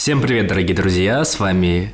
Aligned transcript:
Всем 0.00 0.22
привет, 0.22 0.46
дорогие 0.46 0.74
друзья, 0.74 1.22
с 1.26 1.38
вами 1.38 1.92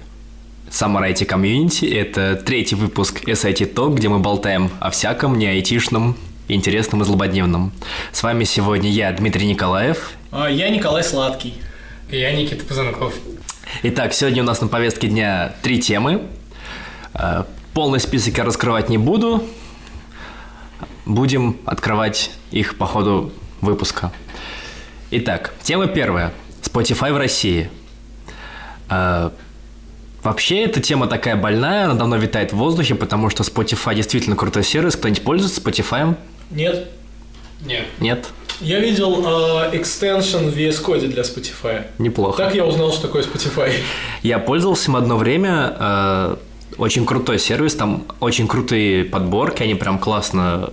Summer 0.71 1.13
IT 1.13 1.27
Community. 1.27 1.93
Это 1.93 2.37
третий 2.37 2.77
выпуск 2.77 3.25
SIT 3.25 3.75
Talk, 3.75 3.97
где 3.97 4.09
мы 4.09 4.21
болтаем 4.21 4.71
о 4.79 4.91
всяком, 4.91 5.37
не 5.37 5.49
айтишном, 5.49 6.17
интересном 6.47 7.03
и 7.03 7.05
злободневном. 7.05 7.73
С 8.13 8.23
вами 8.23 8.45
сегодня 8.45 8.93
я, 8.93 9.11
Дмитрий 9.11 9.49
Николаев. 9.49 10.13
А, 10.31 10.49
Я 10.49 10.71
Николай 10.71 11.03
Сладкий. 11.03 11.55
И 12.09 12.17
я 12.21 12.33
Никита 12.33 12.65
Пузанков. 12.65 13.13
Итак, 13.83 14.13
сегодня 14.15 14.45
у 14.45 14.47
нас 14.47 14.61
на 14.61 14.69
повестке 14.69 15.09
дня 15.09 15.57
три 15.63 15.81
темы. 15.81 16.29
Э, 17.13 17.43
Полный 17.75 17.99
список 17.99 18.39
я 18.39 18.45
раскрывать 18.45 18.89
не 18.89 18.99
буду. 18.99 19.43
Будем 21.07 21.57
открывать 21.65 22.31
их 22.53 22.79
по 22.79 22.87
ходу 22.87 23.33
выпуска. 23.61 24.13
Итак, 25.11 25.55
тема 25.65 25.89
первая. 25.89 26.33
Spotify 26.63 27.13
в 27.13 27.17
России. 27.17 27.69
Э, 28.91 29.31
Вообще, 30.23 30.65
эта 30.65 30.81
тема 30.81 31.07
такая 31.07 31.37
больная, 31.37 31.85
она 31.85 31.95
давно 31.95 32.17
витает 32.17 32.53
в 32.53 32.57
воздухе, 32.57 32.97
потому 32.97 33.31
что 33.31 33.45
Spotify 33.45 33.95
действительно 33.95 34.35
крутой 34.35 34.65
сервис. 34.65 34.97
Кто-нибудь 34.97 35.23
пользуется 35.23 35.61
Spotify? 35.61 36.17
Нет. 36.51 36.89
Нет. 37.65 37.85
Нет? 38.01 38.27
Я 38.61 38.81
видел 38.81 39.23
э, 39.25 39.77
экстеншн 39.77 40.49
в 40.49 40.57
VS 40.57 40.85
Code 40.85 41.07
для 41.07 41.23
Spotify. 41.23 41.85
Неплохо. 41.99 42.43
Так 42.43 42.57
я 42.57 42.65
узнал, 42.67 42.91
что 42.93 43.03
такое 43.03 43.23
Spotify. 43.23 43.73
Я 44.25 44.41
пользовался 44.41 44.91
им 44.91 44.97
одно 44.97 45.17
время. 45.17 45.77
э, 45.79 46.37
Очень 46.77 47.07
крутой 47.07 47.39
сервис, 47.39 47.77
там 47.77 48.03
очень 48.19 48.49
крутые 48.49 49.05
подборки, 49.05 49.63
они 49.63 49.77
прям 49.77 49.99
классно 50.01 50.71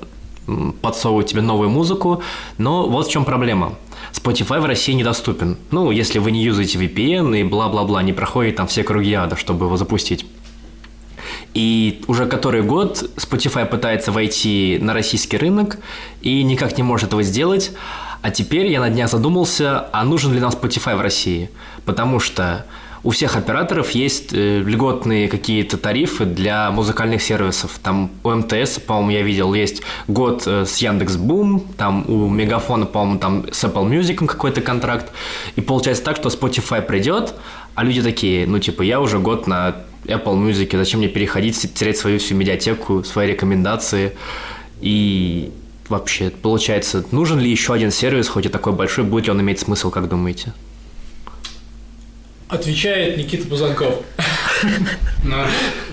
подсовывают 0.81 1.27
тебе 1.27 1.41
новую 1.41 1.69
музыку. 1.69 2.23
Но 2.57 2.87
вот 2.87 3.07
в 3.07 3.11
чем 3.11 3.23
проблема. 3.23 3.75
Spotify 4.11 4.59
в 4.59 4.65
России 4.65 4.93
недоступен. 4.93 5.57
Ну, 5.71 5.91
если 5.91 6.19
вы 6.19 6.31
не 6.31 6.43
юзаете 6.43 6.77
VPN 6.79 7.39
и 7.39 7.43
бла-бла-бла, 7.43 8.03
не 8.03 8.13
проходит 8.13 8.57
там 8.57 8.67
все 8.67 8.83
круги 8.83 9.13
ада, 9.13 9.35
чтобы 9.35 9.65
его 9.65 9.77
запустить. 9.77 10.25
И 11.53 12.03
уже 12.07 12.25
который 12.25 12.63
год 12.63 13.03
Spotify 13.15 13.65
пытается 13.65 14.11
войти 14.11 14.79
на 14.81 14.93
российский 14.93 15.37
рынок 15.37 15.77
и 16.21 16.43
никак 16.43 16.77
не 16.77 16.83
может 16.83 17.09
этого 17.09 17.23
сделать. 17.23 17.71
А 18.21 18.31
теперь 18.31 18.67
я 18.67 18.79
на 18.79 18.89
днях 18.89 19.09
задумался, 19.09 19.87
а 19.91 20.03
нужен 20.03 20.33
ли 20.33 20.39
нам 20.39 20.51
Spotify 20.51 20.95
в 20.95 21.01
России? 21.01 21.49
Потому 21.85 22.19
что 22.19 22.65
у 23.03 23.09
всех 23.09 23.35
операторов 23.35 23.91
есть 23.91 24.33
э, 24.33 24.59
льготные 24.59 25.27
какие-то 25.27 25.77
тарифы 25.77 26.25
для 26.25 26.71
музыкальных 26.71 27.21
сервисов. 27.21 27.77
Там 27.83 28.09
у 28.23 28.29
МТС, 28.29 28.79
по-моему, 28.79 29.09
я 29.11 29.21
видел, 29.21 29.53
есть 29.53 29.83
год 30.07 30.43
э, 30.45 30.65
с 30.65 30.77
Яндекс.Бум, 30.77 31.65
там 31.77 32.05
у 32.07 32.29
Мегафона, 32.29 32.85
по-моему, 32.85 33.19
там 33.19 33.45
с 33.51 33.63
Apple 33.65 33.89
Music 33.89 34.25
какой-то 34.25 34.61
контракт. 34.61 35.11
И 35.57 35.61
получается 35.61 36.03
так, 36.03 36.15
что 36.15 36.29
Spotify 36.29 36.81
придет, 36.81 37.33
а 37.75 37.83
люди 37.83 38.01
такие, 38.01 38.47
ну, 38.47 38.59
типа, 38.59 38.83
я 38.83 39.01
уже 39.01 39.19
год 39.19 39.47
на 39.47 39.75
Apple 40.05 40.37
Music, 40.37 40.77
зачем 40.77 41.01
мне 41.01 41.09
переходить, 41.09 41.73
терять 41.73 41.97
свою 41.97 42.19
всю 42.19 42.35
медиатеку, 42.35 43.03
свои 43.03 43.27
рекомендации. 43.27 44.13
И 44.79 45.51
вообще, 45.89 46.29
получается, 46.29 47.03
нужен 47.11 47.39
ли 47.39 47.51
еще 47.51 47.73
один 47.73 47.91
сервис, 47.91 48.29
хоть 48.29 48.45
и 48.45 48.49
такой 48.49 48.71
большой, 48.71 49.03
будет 49.03 49.25
ли 49.25 49.31
он 49.31 49.41
иметь 49.41 49.59
смысл, 49.59 49.91
как 49.91 50.07
думаете? 50.07 50.53
Отвечает 52.53 53.17
Никита 53.17 53.47
Пузанков. 53.47 53.95
Ну, 55.23 55.37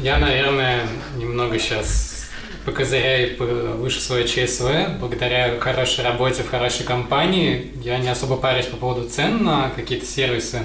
я, 0.03 0.19
наверное, 0.19 0.87
немного 1.17 1.59
сейчас 1.59 2.29
покозыряю 2.67 3.35
по- 3.39 3.45
выше 3.47 3.99
свое 4.01 4.29
ЧСВ. 4.29 4.99
Благодаря 5.01 5.59
хорошей 5.59 6.05
работе 6.05 6.43
в 6.43 6.51
хорошей 6.51 6.85
компании 6.85 7.73
я 7.83 7.97
не 7.99 8.09
особо 8.09 8.37
парюсь 8.37 8.67
по 8.67 8.77
поводу 8.77 9.09
цен 9.09 9.43
на 9.43 9.71
какие-то 9.71 10.05
сервисы. 10.05 10.61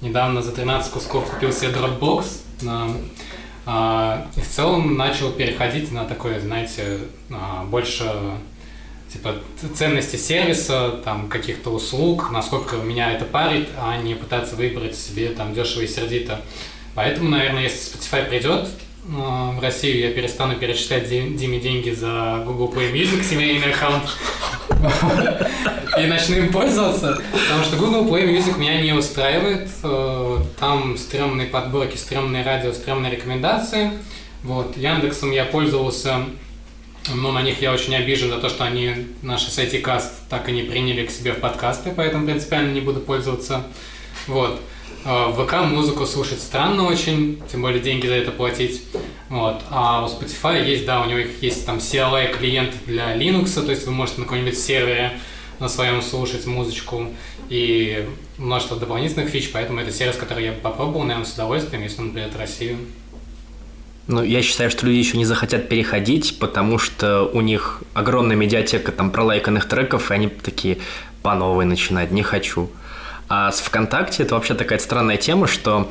Недавно 0.00 0.42
за 0.42 0.52
13 0.52 0.92
кусков 0.92 1.28
купил 1.28 1.52
себе 1.52 1.72
Dropbox. 1.72 2.24
на- 2.62 2.88
а, 3.66 4.28
и 4.36 4.40
в 4.40 4.48
целом 4.48 4.96
начал 4.96 5.32
переходить 5.32 5.90
на 5.90 6.04
такое, 6.04 6.38
знаете, 6.38 7.00
а, 7.32 7.64
больше 7.64 8.04
типа 9.12 9.34
ценности 9.74 10.16
сервиса, 10.16 11.00
там 11.04 11.28
каких-то 11.28 11.70
услуг, 11.70 12.30
насколько 12.30 12.76
меня 12.76 13.12
это 13.12 13.24
парит, 13.24 13.68
а 13.78 13.96
не 13.98 14.14
пытаться 14.14 14.56
выбрать 14.56 14.96
себе 14.96 15.28
там 15.30 15.54
дешево 15.54 15.82
и 15.82 15.86
сердито. 15.86 16.40
Поэтому, 16.94 17.28
наверное, 17.28 17.62
если 17.64 17.78
Spotify 17.92 18.28
придет 18.28 18.68
э, 19.08 19.10
в 19.10 19.58
Россию, 19.62 19.98
я 20.00 20.10
перестану 20.12 20.56
перечислять 20.56 21.08
Ди- 21.08 21.34
Диме 21.36 21.60
деньги 21.60 21.90
за 21.90 22.42
Google 22.46 22.72
Play 22.72 22.92
Music, 22.92 23.22
семейный 23.22 23.72
аккаунт, 23.72 24.04
и 25.98 26.06
начну 26.06 26.36
им 26.36 26.52
пользоваться, 26.52 27.20
потому 27.32 27.64
что 27.64 27.76
Google 27.76 28.04
Play 28.06 28.26
Music 28.28 28.58
меня 28.58 28.80
не 28.80 28.92
устраивает. 28.92 29.68
Э, 29.82 30.38
Там 30.58 30.96
стрёмные 30.96 31.46
подборки, 31.48 31.96
стрёмные 31.96 32.42
радио, 32.44 32.72
стрёмные 32.72 33.12
рекомендации. 33.12 33.92
Вот. 34.42 34.76
Яндексом 34.76 35.32
я 35.32 35.44
пользовался 35.44 36.24
но 37.14 37.32
на 37.32 37.42
них 37.42 37.62
я 37.62 37.72
очень 37.72 37.94
обижен 37.94 38.30
за 38.30 38.38
то, 38.38 38.48
что 38.48 38.64
они 38.64 39.06
наши 39.22 39.50
сайти-каст 39.50 40.28
так 40.28 40.48
и 40.48 40.52
не 40.52 40.62
приняли 40.62 41.06
к 41.06 41.10
себе 41.10 41.32
в 41.32 41.40
подкасты, 41.40 41.92
поэтому 41.94 42.26
принципиально 42.26 42.72
не 42.72 42.80
буду 42.80 43.00
пользоваться. 43.00 43.64
Вот. 44.26 44.60
В 45.04 45.44
ВК 45.44 45.64
музыку 45.64 46.04
слушать 46.04 46.40
странно 46.40 46.84
очень, 46.84 47.40
тем 47.50 47.62
более 47.62 47.80
деньги 47.80 48.08
за 48.08 48.14
это 48.14 48.32
платить. 48.32 48.82
Вот. 49.28 49.62
А 49.70 50.04
у 50.04 50.08
Spotify 50.08 50.68
есть, 50.68 50.84
да, 50.84 51.00
у 51.02 51.06
него 51.06 51.20
есть 51.40 51.64
там 51.64 51.78
CLI 51.78 52.36
клиент 52.36 52.74
для 52.86 53.16
Linux, 53.16 53.64
то 53.64 53.70
есть 53.70 53.86
вы 53.86 53.92
можете 53.92 54.20
на 54.20 54.24
каком-нибудь 54.24 54.58
сервере 54.58 55.18
на 55.60 55.68
своем 55.68 56.02
слушать 56.02 56.46
музычку 56.46 57.08
и 57.48 58.06
множество 58.36 58.76
дополнительных 58.76 59.30
фич, 59.30 59.50
поэтому 59.52 59.80
это 59.80 59.92
сервис, 59.92 60.16
который 60.16 60.44
я 60.44 60.52
попробовал, 60.52 61.04
наверное, 61.04 61.24
с 61.24 61.34
удовольствием, 61.34 61.82
если 61.82 62.02
он 62.02 62.10
придет 62.10 62.34
в 62.34 62.38
Россию. 62.38 62.78
Ну, 64.08 64.22
я 64.22 64.40
считаю, 64.42 64.70
что 64.70 64.86
люди 64.86 64.98
еще 64.98 65.16
не 65.16 65.24
захотят 65.24 65.68
переходить, 65.68 66.38
потому 66.38 66.78
что 66.78 67.24
у 67.24 67.40
них 67.40 67.82
огромная 67.92 68.36
медиатека 68.36 68.92
там 68.92 69.10
пролайканных 69.10 69.66
треков, 69.66 70.10
и 70.10 70.14
они 70.14 70.28
такие 70.28 70.78
по 71.22 71.34
новой 71.34 71.64
начинать, 71.64 72.12
не 72.12 72.22
хочу. 72.22 72.70
А 73.28 73.50
с 73.50 73.60
ВКонтакте 73.60 74.22
это 74.22 74.36
вообще 74.36 74.54
такая 74.54 74.78
странная 74.78 75.16
тема, 75.16 75.48
что 75.48 75.90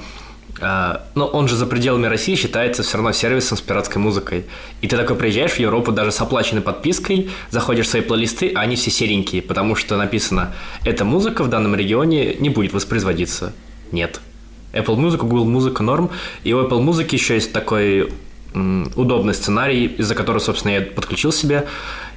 э, 0.61 0.97
ну, 1.15 1.25
он 1.25 1.49
же 1.49 1.57
за 1.57 1.65
пределами 1.65 2.07
России 2.07 2.35
считается 2.35 2.83
все 2.83 2.95
равно 2.95 3.11
сервисом 3.11 3.57
с 3.57 3.61
пиратской 3.61 4.01
музыкой. 4.01 4.45
И 4.79 4.87
ты 4.87 4.95
такой 4.95 5.17
приезжаешь 5.17 5.51
в 5.51 5.59
Европу 5.59 5.91
даже 5.91 6.13
с 6.13 6.21
оплаченной 6.21 6.61
подпиской, 6.61 7.29
заходишь 7.49 7.87
в 7.87 7.89
свои 7.89 8.01
плейлисты, 8.01 8.53
а 8.55 8.61
они 8.61 8.77
все 8.77 8.91
серенькие, 8.91 9.41
потому 9.41 9.75
что 9.75 9.97
написано, 9.97 10.55
эта 10.85 11.03
музыка 11.03 11.43
в 11.43 11.49
данном 11.49 11.75
регионе 11.75 12.35
не 12.35 12.49
будет 12.49 12.71
воспроизводиться. 12.71 13.51
Нет. 13.91 14.21
Apple 14.75 14.97
Music, 14.97 15.17
Google 15.17 15.45
Музыка 15.45 15.83
норм. 15.83 16.09
И 16.43 16.53
у 16.53 16.61
Apple 16.61 16.83
Music 16.83 17.09
еще 17.11 17.35
есть 17.35 17.53
такой 17.53 18.09
удобный 18.95 19.33
сценарий, 19.33 19.85
из-за 19.85 20.15
которого, 20.15 20.39
собственно, 20.39 20.73
я 20.73 20.81
подключил 20.81 21.31
себе. 21.31 21.67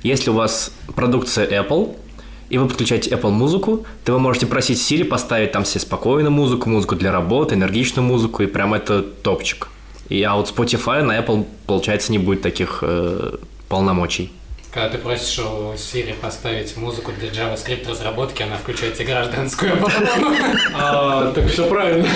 Если 0.02 0.30
у 0.30 0.34
вас 0.34 0.72
продукция 0.94 1.46
Apple, 1.48 1.96
и 2.50 2.58
вы 2.58 2.66
подключаете 2.66 3.10
Apple 3.10 3.30
музыку, 3.30 3.84
то 4.04 4.12
вы 4.12 4.18
можете 4.20 4.46
просить 4.46 4.78
Siri 4.78 5.04
поставить 5.04 5.52
там 5.52 5.64
себе 5.64 5.80
спокойную 5.80 6.30
музыку, 6.30 6.70
музыку 6.70 6.96
для 6.96 7.12
работы, 7.12 7.54
энергичную 7.54 8.06
музыку, 8.06 8.42
и 8.42 8.46
прям 8.46 8.72
это 8.74 9.02
топчик. 9.02 9.68
И, 10.08 10.22
а 10.22 10.36
вот 10.36 10.52
Spotify 10.54 11.02
на 11.02 11.18
Apple, 11.18 11.44
получается, 11.66 12.12
не 12.12 12.18
будет 12.18 12.40
таких 12.40 12.78
э, 12.82 13.36
полномочий. 13.68 14.32
Когда 14.70 14.90
ты 14.90 14.98
просишь 14.98 15.38
у 15.38 15.72
Siri 15.72 16.14
поставить 16.14 16.76
музыку 16.76 17.12
для 17.18 17.30
JavaScript 17.30 17.88
разработки, 17.88 18.42
она 18.42 18.58
включает 18.58 18.94
тебе 18.94 19.06
гражданскую 19.06 19.72
оборону. 19.72 20.36
А, 20.74 21.32
так 21.32 21.48
все 21.48 21.66
правильно. 21.66 22.06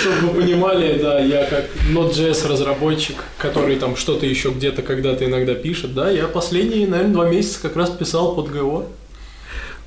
Чтобы 0.00 0.28
вы 0.28 0.40
понимали, 0.40 0.98
да, 0.98 1.20
я 1.20 1.44
как 1.44 1.66
Node.js 1.90 2.48
разработчик, 2.48 3.22
который 3.36 3.76
там 3.76 3.96
что-то 3.96 4.24
еще 4.24 4.48
где-то 4.48 4.82
когда-то 4.82 5.26
иногда 5.26 5.54
пишет, 5.54 5.94
да, 5.94 6.10
я 6.10 6.26
последние, 6.26 6.86
наверное, 6.86 7.12
два 7.12 7.28
месяца 7.28 7.60
как 7.60 7.76
раз 7.76 7.90
писал 7.90 8.34
под 8.34 8.50
ГО. 8.50 8.86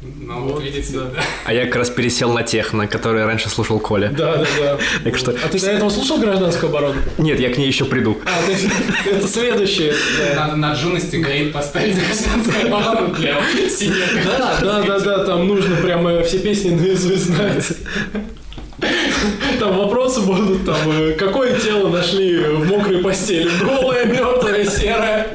Ну, 0.01 0.42
вот 0.42 0.53
Вот, 0.53 0.63
видите, 0.63 0.94
да. 0.94 1.06
да. 1.06 1.24
А 1.45 1.53
я 1.53 1.65
как 1.65 1.75
раз 1.75 1.89
пересел 1.92 2.33
на 2.33 2.42
техно, 2.42 2.88
который 2.88 3.24
раньше 3.24 3.50
слушал 3.50 3.80
Коля. 3.80 4.09
Да, 4.09 4.38
да, 4.38 4.45
да. 4.59 4.77
Так 5.03 5.15
что... 5.15 5.31
А 5.31 5.48
ты 5.48 5.59
до 5.59 5.68
этого 5.71 5.89
слушал 5.89 6.18
гражданскую 6.18 6.69
оборону? 6.69 6.95
Нет, 7.19 7.39
я 7.39 7.53
к 7.53 7.57
ней 7.57 7.68
еще 7.68 7.86
приду. 7.86 8.18
А, 8.25 8.44
то 8.45 8.51
есть 8.51 8.65
это 9.06 9.27
следующее. 9.27 9.94
да. 10.18 10.36
Надо 10.48 10.56
на 10.56 10.74
джунности 10.74 11.18
грейд 11.18 11.53
поставить 11.53 11.95
гражданскую 11.95 12.68
оборону 12.74 13.13
для 13.15 13.36
синего. 13.69 13.95
Да, 14.25 14.57
да, 14.59 14.81
да, 14.81 15.00
да, 15.00 15.25
там 15.25 15.48
нужно 15.48 15.75
прямо 15.75 16.24
все 16.24 16.39
песни 16.39 16.71
наизусть 16.71 17.25
знать. 17.25 17.68
Там 19.59 19.77
вопросы 19.77 20.21
будут, 20.21 20.65
там, 20.65 20.77
э, 20.89 21.12
какое 21.13 21.59
тело 21.59 21.89
нашли 21.89 22.39
в 22.39 22.68
мокрой 22.68 23.03
постели? 23.03 23.48
Голое, 23.63 24.06
мертвое, 24.06 24.65
серое. 24.65 25.27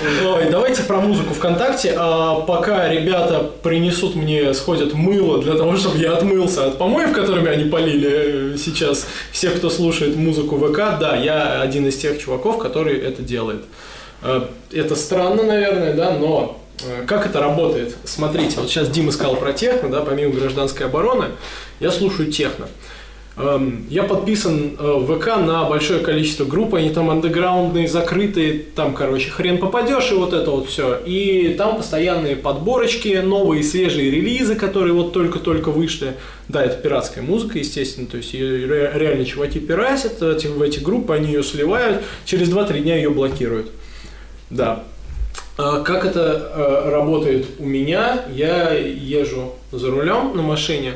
Ой, 0.00 0.48
давайте 0.50 0.82
про 0.84 1.00
музыку 1.00 1.34
ВКонтакте. 1.34 1.94
А 1.96 2.40
пока 2.40 2.88
ребята 2.88 3.50
принесут 3.62 4.14
мне, 4.14 4.54
сходят 4.54 4.94
мыло 4.94 5.42
для 5.42 5.54
того, 5.56 5.76
чтобы 5.76 5.98
я 5.98 6.12
отмылся 6.12 6.66
от 6.66 6.78
помоев, 6.78 7.12
которыми 7.12 7.48
они 7.50 7.64
полили 7.68 8.54
э, 8.54 8.56
сейчас 8.56 9.06
всех, 9.32 9.56
кто 9.56 9.70
слушает 9.70 10.14
музыку 10.16 10.56
ВК, 10.56 10.98
да, 11.00 11.16
я 11.16 11.60
один 11.60 11.86
из 11.88 11.96
тех 11.96 12.18
чуваков, 12.20 12.58
который 12.58 12.98
это 12.98 13.22
делает. 13.22 13.64
Э, 14.22 14.42
Это 14.72 14.94
странно, 14.94 15.42
наверное, 15.42 15.94
да, 15.94 16.12
но 16.12 16.60
Э, 16.84 17.04
Как 17.06 17.26
это 17.26 17.40
работает? 17.40 17.96
Смотрите, 18.04 18.60
вот 18.60 18.68
сейчас 18.68 18.88
Дима 18.88 19.12
сказал 19.12 19.36
про 19.36 19.52
техно, 19.52 19.88
да, 19.88 20.00
помимо 20.02 20.32
гражданской 20.32 20.86
обороны, 20.86 21.26
я 21.80 21.90
слушаю 21.90 22.30
техно. 22.30 22.68
Эм, 23.38 23.86
Я 23.88 24.02
подписан 24.02 24.72
э, 24.78 24.82
в 24.82 25.16
ВК 25.18 25.26
на 25.36 25.64
большое 25.64 26.00
количество 26.00 26.44
групп, 26.44 26.74
они 26.74 26.90
там 26.90 27.08
андеграундные, 27.10 27.86
закрытые, 27.86 28.64
там, 28.74 28.94
короче, 28.94 29.30
хрен 29.30 29.58
попадешь 29.58 30.10
и 30.10 30.14
вот 30.14 30.32
это 30.32 30.50
вот 30.50 30.68
все. 30.68 30.98
И 31.06 31.54
там 31.56 31.76
постоянные 31.76 32.34
подборочки, 32.36 33.20
новые 33.24 33.62
свежие 33.62 34.10
релизы, 34.10 34.56
которые 34.56 34.92
вот 34.92 35.12
только-только 35.12 35.70
вышли. 35.70 36.14
Да, 36.48 36.64
это 36.64 36.76
пиратская 36.76 37.22
музыка, 37.22 37.58
естественно, 37.58 38.06
то 38.08 38.16
есть 38.16 38.34
реально 38.34 39.24
чуваки 39.24 39.60
пиратят 39.60 40.20
эти- 40.22 40.46
в 40.48 40.60
эти 40.60 40.80
группы, 40.80 41.14
они 41.14 41.26
ее 41.32 41.44
сливают, 41.44 42.02
через 42.24 42.48
2-3 42.48 42.80
дня 42.80 42.96
ее 42.96 43.10
блокируют. 43.10 43.70
Да. 44.50 44.82
А 45.56 45.80
Как 45.82 46.04
это 46.06 46.50
э, 46.54 46.90
работает 46.90 47.46
у 47.58 47.66
меня? 47.66 48.22
Я 48.32 48.72
езжу 48.72 49.54
за 49.72 49.90
рулем 49.90 50.36
на 50.36 50.42
машине, 50.42 50.94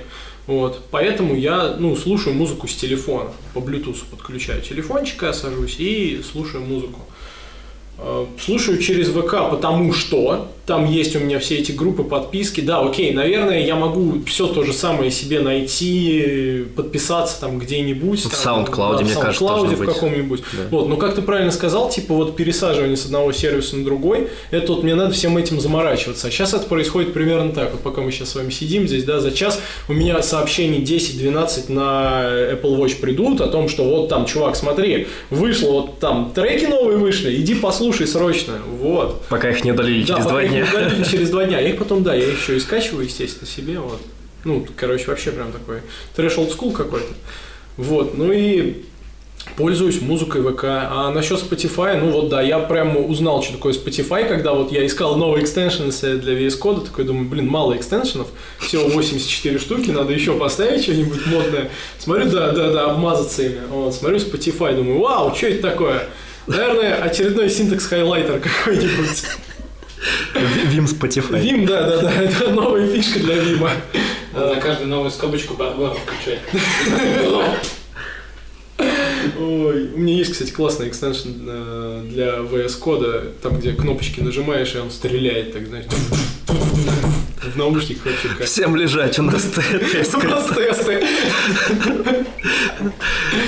вот, 0.59 0.83
поэтому 0.91 1.35
я, 1.35 1.77
ну, 1.79 1.95
слушаю 1.97 2.35
музыку 2.35 2.69
с 2.69 2.75
телефона, 2.75 3.31
по 3.55 3.59
Bluetooth 3.59 4.05
подключаю 4.11 4.63
телефончик, 4.63 5.23
я 5.23 5.33
сажусь 5.33 5.77
и 5.79 6.23
слушаю 6.23 6.65
музыку. 6.65 7.01
Э, 7.99 8.27
Слушаю 8.39 8.79
через 8.79 9.09
ВК, 9.09 9.50
потому 9.50 9.93
что 9.93 10.49
там 10.67 10.89
есть 10.89 11.17
у 11.17 11.19
меня 11.19 11.39
все 11.41 11.59
эти 11.59 11.73
группы 11.73 12.05
подписки. 12.05 12.61
Да, 12.61 12.81
окей, 12.81 13.12
наверное, 13.12 13.65
я 13.65 13.75
могу 13.75 14.23
все 14.27 14.47
то 14.47 14.62
же 14.62 14.73
самое 14.73 15.11
себе 15.11 15.41
найти, 15.41 16.65
подписаться 16.77 17.41
там 17.41 17.59
где-нибудь. 17.59 18.21
В 18.21 18.43
там, 18.43 18.65
SoundCloud, 18.65 18.99
да, 18.99 19.05
мне 19.05 19.12
в 19.12 19.19
кажется, 19.19 19.44
SoundCloud 19.44 19.49
должно 19.49 19.77
в 19.77 19.79
быть. 19.79 19.89
каком-нибудь. 19.89 20.41
Да. 20.41 20.62
Вот, 20.71 20.89
но 20.89 20.97
как 20.97 21.15
ты 21.15 21.23
правильно 21.23 21.50
сказал, 21.50 21.91
типа 21.91 22.15
вот 22.15 22.37
пересаживание 22.37 22.97
с 22.97 23.05
одного 23.05 23.33
сервиса 23.33 23.77
на 23.77 23.85
другой, 23.85 24.29
это 24.50 24.73
вот 24.73 24.85
мне 24.85 24.94
надо 24.94 25.12
всем 25.12 25.37
этим 25.37 25.61
заморачиваться. 25.61 26.29
А 26.29 26.31
сейчас 26.31 26.55
это 26.55 26.67
происходит 26.67 27.12
примерно 27.12 27.53
так. 27.53 27.73
Вот 27.73 27.81
пока 27.81 28.00
мы 28.00 28.12
сейчас 28.12 28.31
с 28.31 28.35
вами 28.37 28.50
сидим 28.50 28.87
здесь, 28.87 29.05
да, 29.05 29.19
за 29.19 29.33
час 29.33 29.61
у 29.89 29.93
меня 29.93 30.23
сообщений 30.23 30.81
10-12 30.83 31.73
на 31.73 32.23
Apple 32.53 32.79
Watch 32.79 33.00
придут 33.00 33.41
о 33.41 33.49
том, 33.49 33.69
что 33.69 33.85
вот 33.85 34.09
там, 34.09 34.27
чувак, 34.27 34.55
смотри, 34.55 35.09
вышло 35.31 35.73
вот 35.73 35.99
там 35.99 36.33
треки 36.33 36.67
новые 36.67 36.99
вышли, 36.99 37.35
иди 37.35 37.55
послушай 37.56 37.81
срочно. 37.90 38.58
Вот. 38.79 39.25
Пока 39.29 39.50
их 39.50 39.64
не 39.64 39.73
удалили 39.73 40.05
Да, 40.05 40.14
через 40.14 40.26
два 40.26 40.43
их 40.43 40.50
не 40.50 40.56
дня. 40.58 40.67
удалили 40.70 41.05
через 41.05 41.31
два 41.31 41.44
дня. 41.44 41.58
Я 41.61 41.70
их 41.70 41.79
потом, 41.79 42.02
да, 42.02 42.14
я 42.14 42.25
их 42.25 42.40
еще 42.40 42.56
и 42.56 42.61
скачиваю, 42.61 43.06
естественно, 43.06 43.46
себе. 43.46 43.79
Вот. 43.81 44.00
Ну, 44.44 44.67
короче, 44.76 45.06
вообще 45.06 45.31
прям 45.32 45.50
такой 45.52 45.79
трэш 46.14 46.34
school 46.37 46.73
какой-то. 46.73 47.12
Вот, 47.76 48.17
ну 48.19 48.31
и 48.31 48.82
пользуюсь 49.56 50.00
музыкой 50.00 50.43
ВК. 50.43 50.64
А 50.64 51.11
насчет 51.11 51.40
Spotify, 51.40 51.99
ну 51.99 52.11
вот 52.11 52.29
да, 52.29 52.43
я 52.43 52.58
прям 52.58 52.96
узнал, 52.96 53.43
что 53.43 53.55
такое 53.55 53.73
Spotify, 53.73 54.26
когда 54.26 54.52
вот 54.52 54.73
я 54.73 54.84
искал 54.87 55.17
новые 55.17 55.44
экстеншены 55.44 55.90
для 55.90 56.34
VS 56.34 56.61
Code, 56.61 56.87
такой 56.87 57.05
думаю, 57.05 57.29
блин, 57.29 57.49
мало 57.49 57.76
экстеншенов, 57.76 58.29
всего 58.58 58.88
84 58.88 59.58
штуки, 59.58 59.90
надо 59.90 60.12
еще 60.12 60.34
поставить 60.34 60.82
что-нибудь 60.82 61.26
модное. 61.26 61.70
Смотрю, 61.99 62.31
да, 62.31 62.50
да, 62.52 62.70
да, 62.70 62.90
обмазаться 62.90 63.43
ими. 63.43 63.61
Вот, 63.69 63.94
смотрю 63.94 64.19
Spotify, 64.19 64.75
думаю, 64.76 65.00
вау, 65.00 65.34
что 65.34 65.46
это 65.49 65.70
такое? 65.70 66.08
Наверное, 66.47 67.03
очередной 67.03 67.49
синтекс 67.50 67.87
хайлайтер 67.87 68.41
какой-нибудь. 68.41 69.25
Vim 70.35 70.87
Spotify. 70.87 71.41
Вим, 71.41 71.67
да, 71.67 71.89
да, 71.89 72.03
да, 72.03 72.12
это 72.12 72.50
новая 72.50 72.87
фишка 72.87 73.21
для 73.21 73.37
Вима. 73.37 73.71
На 74.33 74.56
каждую 74.56 74.89
новую 74.89 75.11
скобочку 75.11 75.55
подбор 75.55 75.94
включать. 75.94 76.41
Ой, 79.39 79.91
у 79.94 79.99
меня 79.99 80.15
есть, 80.15 80.33
кстати, 80.33 80.50
классный 80.50 80.89
экстеншн 80.89 81.29
э, 81.47 82.05
для 82.09 82.39
VS 82.39 82.79
кода, 82.79 83.25
там, 83.41 83.59
где 83.59 83.73
кнопочки 83.73 84.21
нажимаешь, 84.21 84.75
и 84.75 84.79
он 84.79 84.91
стреляет, 84.91 85.53
так, 85.53 85.67
знаешь, 85.67 85.87
в 87.43 87.56
наушниках 87.56 88.06
вообще 88.06 88.29
как. 88.29 88.47
Всем 88.47 88.77
лежать, 88.77 89.19
у 89.19 89.23
нас 89.23 89.43
тест. 89.43 90.12
Просто 90.12 90.55
тесты. 90.55 91.06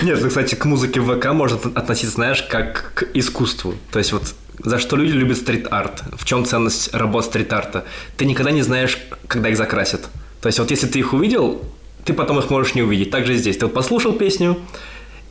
Нет, 0.02 0.18
ну, 0.20 0.28
кстати, 0.28 0.54
к 0.54 0.64
музыке 0.64 1.00
в 1.00 1.16
ВК 1.16 1.32
можно 1.32 1.58
относиться, 1.74 2.14
знаешь, 2.14 2.42
как 2.42 2.92
к 2.94 3.04
искусству. 3.14 3.74
То 3.90 3.98
есть 3.98 4.12
вот 4.12 4.34
за 4.62 4.78
что 4.78 4.96
люди 4.96 5.12
любят 5.12 5.38
стрит-арт? 5.38 6.02
В 6.16 6.24
чем 6.24 6.44
ценность 6.44 6.94
работ 6.94 7.24
стрит-арта? 7.24 7.84
Ты 8.16 8.24
никогда 8.24 8.50
не 8.50 8.62
знаешь, 8.62 8.98
когда 9.26 9.48
их 9.48 9.56
закрасят. 9.56 10.08
То 10.40 10.48
есть 10.48 10.58
вот 10.58 10.70
если 10.70 10.86
ты 10.86 10.98
их 10.98 11.12
увидел, 11.12 11.62
ты 12.04 12.12
потом 12.12 12.38
их 12.38 12.50
можешь 12.50 12.74
не 12.74 12.82
увидеть. 12.82 13.10
Так 13.10 13.26
же 13.26 13.34
здесь. 13.36 13.56
Ты 13.56 13.66
вот 13.66 13.74
послушал 13.74 14.12
песню, 14.12 14.58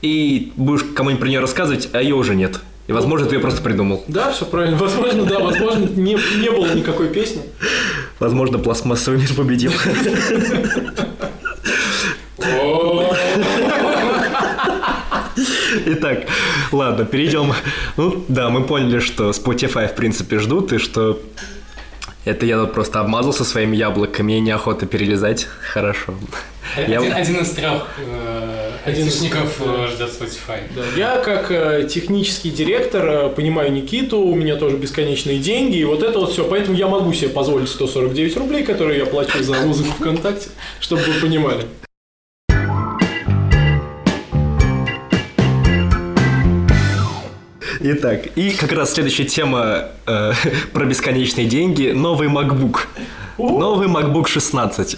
и 0.04 0.52
будешь 0.58 0.84
кому-нибудь 0.96 1.22
про 1.22 1.30
нее 1.30 1.40
рассказывать, 1.40 1.90
а 1.94 2.02
ее 2.02 2.16
уже 2.16 2.36
нет. 2.36 2.60
И, 2.88 2.92
возможно, 2.92 3.26
ты 3.26 3.36
ее 3.36 3.40
просто 3.40 3.62
придумал. 3.62 4.04
Да, 4.10 4.32
все 4.32 4.46
правильно. 4.46 4.78
Возможно, 4.78 5.24
да, 5.24 5.40
возможно, 5.40 5.86
не, 5.86 6.18
не 6.42 6.52
было 6.52 6.74
никакой 6.74 7.08
песни. 7.08 7.42
Возможно, 8.24 8.58
пластмассовый 8.58 9.20
мир 9.20 9.34
победил. 9.34 9.74
Итак, 15.86 16.20
ладно, 16.72 17.06
перейдем. 17.06 17.54
Ну, 17.98 18.24
да, 18.28 18.50
мы 18.50 18.64
поняли, 18.64 19.00
что 19.00 19.32
Spotify, 19.32 19.88
в 19.88 19.96
принципе, 19.96 20.40
ждут, 20.40 20.72
и 20.74 20.78
что 20.78 21.20
это 22.26 22.46
я 22.46 22.58
тут 22.60 22.74
просто 22.74 23.00
обмазался 23.00 23.44
своими 23.44 23.76
яблоками 23.76 24.34
и 24.38 24.40
неохота 24.40 24.86
перелезать. 24.86 25.48
Хорошо. 25.74 26.14
Я- 26.88 27.00
Один, 27.00 27.14
один 27.14 27.36
из 27.42 27.50
трех 27.52 27.88
э, 27.98 28.53
Один 28.86 29.08
из- 29.08 29.14
айтишников 29.22 29.62
да. 29.66 29.86
э, 29.86 29.88
ждет 29.88 30.10
Spotify. 30.10 30.60
Да, 30.76 30.82
Я 30.98 31.18
как 31.18 31.52
э, 31.52 31.88
технический 31.90 32.50
директор 32.50 33.06
э, 33.08 33.30
понимаю 33.30 33.72
Никиту, 33.72 34.20
у 34.20 34.36
меня 34.36 34.58
тоже 34.58 34.76
бесконечные 34.78 35.40
деньги, 35.40 35.78
и 35.78 35.84
вот 35.86 36.04
это 36.04 36.20
вот 36.20 36.32
все, 36.34 36.44
поэтому 36.44 36.76
я 36.76 36.88
могу 36.88 37.14
себе 37.14 37.30
позволить 37.30 37.70
149 37.70 38.38
рублей, 38.38 38.64
которые 38.64 39.00
я 39.00 39.06
плачу 39.06 39.42
за 39.42 39.54
музыку 39.54 39.92
ВКонтакте, 40.00 40.50
чтобы 40.82 41.02
вы 41.04 41.14
понимали. 41.22 41.64
Итак, 47.86 48.28
и 48.36 48.52
как 48.52 48.72
раз 48.72 48.94
следующая 48.94 49.26
тема 49.26 49.90
э, 50.06 50.32
про 50.74 50.86
бесконечные 50.86 51.48
деньги. 51.48 51.92
Новый 51.92 52.30
MacBook. 52.30 52.82
Новый 53.38 53.88
MacBook 53.88 54.28
16. 54.28 54.98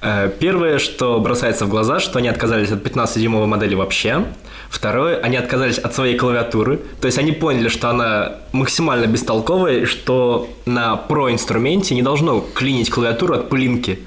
Э, 0.00 0.30
первое, 0.38 0.78
что 0.78 1.18
бросается 1.20 1.66
в 1.66 1.68
глаза, 1.68 2.00
что 2.00 2.18
они 2.18 2.28
отказались 2.28 2.70
от 2.70 2.84
15-дюймовой 2.86 3.46
модели 3.46 3.74
вообще. 3.74 4.24
Второе, 4.70 5.18
они 5.18 5.36
отказались 5.36 5.78
от 5.78 5.94
своей 5.94 6.16
клавиатуры. 6.16 6.80
То 7.00 7.06
есть 7.06 7.18
они 7.18 7.32
поняли, 7.32 7.68
что 7.68 7.90
она 7.90 8.36
максимально 8.52 9.06
бестолковая, 9.06 9.86
что 9.86 10.48
на 10.64 11.00
Pro-инструменте 11.08 11.94
не 11.94 12.02
должно 12.02 12.40
клинить 12.40 12.88
клавиатуру 12.88 13.34
от 13.34 13.48
пылинки. 13.48 13.98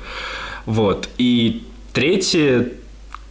Вот. 0.65 1.09
И 1.17 1.63
третье, 1.93 2.69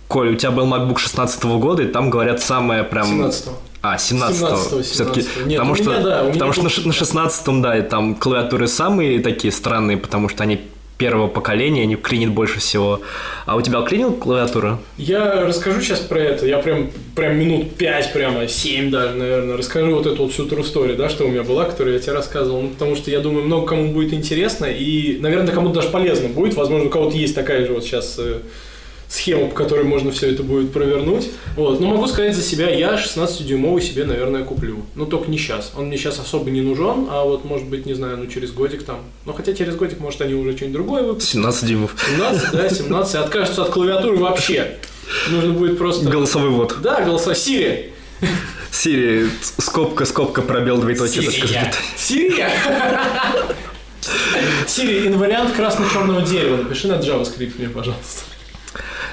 Коль, 0.07 0.35
у 0.35 0.37
тебя 0.37 0.52
был 0.52 0.66
MacBook 0.66 0.99
16 0.99 1.45
года, 1.45 1.83
и 1.83 1.87
там 1.87 2.11
говорят 2.11 2.40
самое 2.40 2.85
прям... 2.85 3.07
17 3.07 3.49
А, 3.85 3.97
17-го. 3.97 4.47
17-го, 4.47 4.83
Все-таки, 4.83 5.21
17-го. 5.21 5.47
Нет, 5.47 5.59
потому 5.59 5.75
что, 5.75 5.91
меня, 5.91 6.00
да, 6.00 6.21
у 6.23 6.25
меня 6.25 6.33
потому 6.33 6.53
что 6.53 6.62
на, 6.62 6.69
был 6.69 6.75
ш- 6.75 6.88
на 6.88 6.93
16-м, 6.93 7.62
да, 7.62 7.79
и 7.79 7.83
там 7.83 8.14
клавиатуры 8.14 8.67
самые 8.67 9.21
такие 9.21 9.53
странные, 9.53 9.99
потому 9.99 10.29
что 10.31 10.43
они 10.43 10.59
первого 10.97 11.26
поколения, 11.26 11.83
они 11.83 11.97
клинит 11.97 12.31
больше 12.31 12.61
всего. 12.61 13.00
А 13.47 13.57
у 13.57 13.61
тебя 13.61 13.83
клинил 13.83 14.12
клавиатура? 14.12 14.79
Я 14.97 15.43
расскажу 15.45 15.81
сейчас 15.81 15.99
про 16.00 16.19
это. 16.21 16.47
Я 16.47 16.59
прям, 16.59 16.91
прям 17.14 17.37
минут 17.37 17.75
5, 17.75 18.12
прямо 18.12 18.49
7 18.49 18.91
даже, 18.91 19.14
наверное, 19.17 19.57
расскажу 19.57 19.95
вот 19.97 20.07
эту 20.07 20.23
вот 20.23 20.33
всю 20.33 20.47
true 20.47 20.62
story, 20.62 20.97
да, 20.97 21.09
что 21.11 21.25
у 21.25 21.29
меня 21.29 21.43
была, 21.43 21.64
которую 21.64 21.95
я 21.95 22.00
тебе 22.00 22.12
рассказывал. 22.12 22.62
Ну, 22.62 22.69
потому 22.69 22.97
что 22.97 23.11
я 23.11 23.19
думаю, 23.21 23.45
много 23.45 23.67
кому 23.67 23.93
будет 23.93 24.14
интересно 24.14 24.67
и, 24.67 25.19
наверное, 25.19 25.53
кому-то 25.53 25.75
даже 25.75 25.88
полезно 25.91 26.29
будет. 26.29 26.55
Возможно, 26.55 26.87
у 26.87 26.91
кого-то 26.91 27.17
есть 27.17 27.35
такая 27.35 27.67
же 27.67 27.73
вот 27.75 27.85
сейчас 27.85 28.19
схема, 29.14 29.47
по 29.49 29.54
которой 29.54 29.85
можно 29.85 30.11
все 30.11 30.30
это 30.30 30.42
будет 30.42 30.73
провернуть. 30.73 31.30
Вот. 31.56 31.80
Но 31.80 31.87
могу 31.87 32.06
сказать 32.06 32.35
за 32.35 32.42
себя, 32.42 32.68
я 32.71 32.94
16-дюймовый 32.94 33.80
себе, 33.80 34.04
наверное, 34.04 34.42
куплю. 34.42 34.78
Но 34.97 35.04
только 35.04 35.30
не 35.30 35.38
сейчас. 35.38 35.73
Он 35.76 35.87
мне 35.87 35.97
сейчас 35.97 36.18
особо 36.18 36.50
не 36.50 36.61
нужен, 36.61 37.06
а 37.11 37.25
вот, 37.25 37.44
может 37.44 37.68
быть, 37.68 37.87
не 37.87 37.94
знаю, 37.94 38.18
ну, 38.18 38.26
через 38.26 38.50
годик 38.50 38.83
там. 38.83 38.99
Но 39.25 39.33
хотя 39.33 39.54
через 39.54 39.76
годик, 39.76 40.00
может, 40.00 40.21
они 40.21 40.35
уже 40.35 40.56
что-нибудь 40.56 40.75
другое 40.75 41.02
выпустят. 41.04 41.30
17 41.30 41.68
дюймов. 41.68 41.94
17, 42.11 42.52
да, 42.52 42.68
17. 42.68 43.14
Откажутся 43.14 43.62
от 43.62 43.71
клавиатуры 43.71 44.16
вообще. 44.16 44.78
Нужно 45.30 45.52
будет 45.52 45.78
просто... 45.78 46.11
Голосовой 46.11 46.50
ввод. 46.50 46.76
Да, 46.83 47.02
голоса 47.02 47.35
Сири. 47.35 47.92
Сири, 48.73 49.28
скобка, 49.59 50.06
скобка, 50.06 50.42
пробел, 50.42 50.78
двоеточие. 50.78 51.23
Сирия. 51.23 51.30
точка, 51.30 51.47
запятая. 51.47 51.83
Сири! 51.97 52.44
Сири, 54.66 55.06
инвариант 55.06 55.54
красно-черного 55.54 56.23
дерева. 56.23 56.56
Напиши 56.56 56.88
на 56.88 56.94
JavaScript 56.94 57.52
мне, 57.59 57.68
пожалуйста. 57.68 58.34